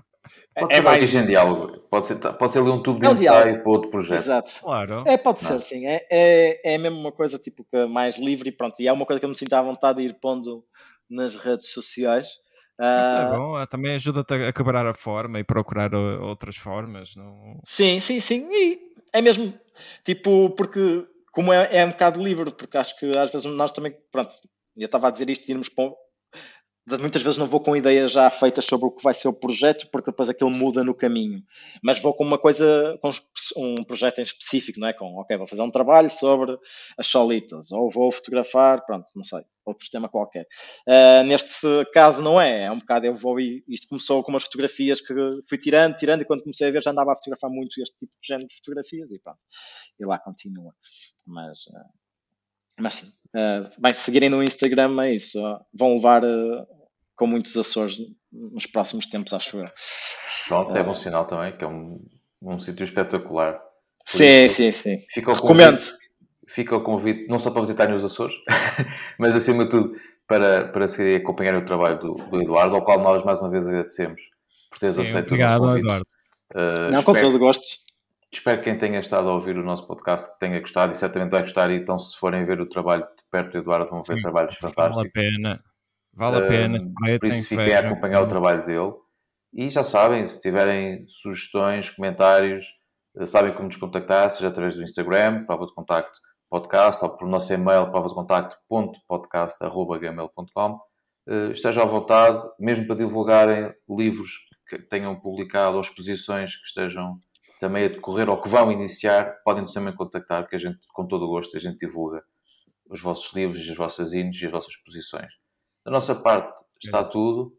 [0.54, 3.08] Pode é ser mais em diálogo, pode ser, pode ser ali um tubo de é
[3.08, 4.20] um ensaio para outro projeto.
[4.20, 4.52] Exato.
[4.60, 5.04] Claro.
[5.04, 5.48] É, pode não.
[5.48, 5.86] ser, sim.
[5.86, 8.80] É, é, é mesmo uma coisa tipo que mais livre e pronto.
[8.80, 10.64] E é uma coisa que eu me sinto à vontade de ir pondo
[11.10, 12.38] nas redes sociais.
[12.80, 17.14] Isto é bom, é, também ajuda-te a quebrar a forma e procurar outras formas.
[17.14, 17.60] Não...
[17.64, 18.48] Sim, sim, sim.
[18.50, 19.54] E é mesmo
[20.04, 23.96] tipo, porque como é, é um bocado livre, porque acho que às vezes nós também,
[24.10, 24.34] pronto,
[24.76, 25.92] eu estava a dizer isto irmos para,
[26.86, 29.88] muitas vezes não vou com ideias já feitas sobre o que vai ser o projeto,
[29.90, 31.42] porque depois aquilo muda no caminho.
[31.82, 33.10] Mas vou com uma coisa, com
[33.56, 34.92] um projeto em específico, não é?
[34.92, 36.58] Com, ok, vou fazer um trabalho sobre
[36.98, 40.46] as solitas, ou vou fotografar, pronto, não sei, outro tema qualquer.
[40.86, 45.00] Uh, neste caso não é, é um bocado eu vou isto começou com umas fotografias
[45.00, 45.14] que
[45.48, 48.12] fui tirando, tirando, e quando comecei a ver já andava a fotografar muito este tipo
[48.20, 49.38] de género de fotografias e pronto,
[49.98, 50.74] e lá continua.
[51.26, 51.66] Mas.
[51.66, 52.03] Uh,
[52.78, 55.40] mas sim, uh, bem, se seguirem no Instagram é isso.
[55.72, 56.66] Vão levar uh,
[57.16, 57.98] com muitos Açores
[58.32, 59.68] nos próximos tempos, acho eu.
[60.48, 62.04] Pronto, é bom sinal também, que é um,
[62.42, 63.60] um sítio espetacular.
[64.04, 64.98] Sim, isso, sim, sim.
[65.10, 65.78] Fica o Recomendo.
[65.78, 66.04] Convite,
[66.48, 68.34] fica o convite, não só para visitarem os Açores,
[69.18, 69.96] mas acima de tudo
[70.26, 73.66] para, para seguir acompanhar o trabalho do, do, Eduardo, ao qual nós mais uma vez
[73.66, 74.20] agradecemos
[74.70, 75.84] por teres aceito obrigado, o nosso convite.
[75.84, 76.06] Eduardo.
[76.54, 77.64] Uh, não, com todo gosto.
[78.34, 81.42] Espero que quem tenha estado a ouvir o nosso podcast tenha gostado e certamente vai
[81.42, 81.70] gostar.
[81.70, 84.96] Então, se forem ver o trabalho de perto do Eduardo, vão ver Sim, trabalhos fantásticos.
[84.96, 85.62] Vale a pena.
[86.12, 86.78] Vale a pena.
[86.78, 88.92] Uh, por isso, fiquem a acompanhar o trabalho dele.
[89.52, 92.66] E já sabem, se tiverem sugestões, comentários,
[93.16, 96.18] eh, sabem como nos contactar, seja através do Instagram, prova de contacto
[96.50, 100.80] podcast, ou por nosso e-mail, prova de contacto.podcast.gmail.com.
[101.28, 104.32] Uh, estejam à vontade, mesmo para divulgarem livros
[104.68, 107.16] que tenham publicado ou exposições que estejam
[107.58, 111.24] também a decorrer ou que vão iniciar, podem-nos também contactar, que a gente, com todo
[111.24, 112.22] o gosto, a gente divulga
[112.88, 115.32] os vossos livros, as vossas índices e as vossas posições.
[115.84, 117.56] Da nossa parte está é tudo,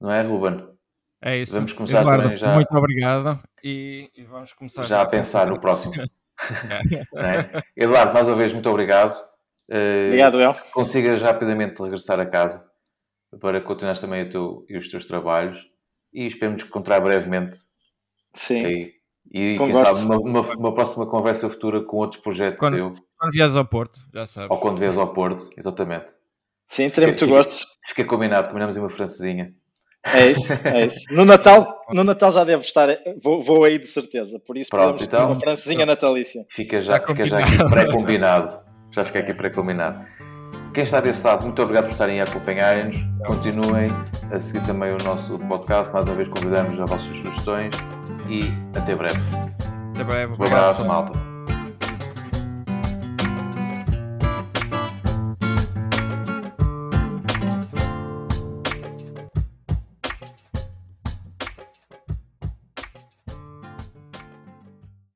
[0.00, 0.68] não é, Ruben?
[1.22, 1.54] É isso.
[1.54, 2.54] Vamos começar Eduardo, também já.
[2.54, 5.92] Muito obrigado e, e vamos começar já, a pensar no próximo.
[7.16, 7.62] é?
[7.76, 9.16] Eduardo, mais uma vez, muito obrigado.
[9.70, 10.54] Uh, obrigado, El.
[10.72, 12.68] Consigas rapidamente regressar a casa
[13.40, 15.64] para continuar também o teu, e os teus trabalhos
[16.12, 17.56] e esperemos encontrar brevemente
[18.34, 18.64] Sim.
[18.64, 18.94] Aí,
[19.30, 22.94] e quem sabe uma, uma, uma, próxima conversa futura com outro projeto quando, teu.
[23.18, 24.50] Quando vies ao Porto, já sabes.
[24.50, 26.06] Ou quando vies ao Porto, exatamente.
[26.68, 27.66] Sim, terei muito gosto.
[27.88, 29.52] Fica combinado, combinamos uma francesinha.
[30.04, 31.04] É isso, é isso.
[31.10, 32.88] No Natal, no Natal já devo estar,
[33.22, 36.44] vou, vou aí de certeza, por isso Pronto, podemos então, uma francesinha natalícia.
[36.50, 38.60] Fica já, fica já aqui pré-combinado.
[38.90, 40.04] Já fica aqui pré-combinado.
[40.74, 42.96] Quem está desse lado, muito obrigado por estarem a acompanharem-nos.
[43.26, 43.86] Continuem
[44.30, 45.92] a seguir também o nosso podcast.
[45.92, 47.74] Mais uma vez convidamos as vossas sugestões
[48.28, 49.20] e até breve.
[49.94, 50.32] Até breve.
[50.38, 51.31] Um abraço, malta.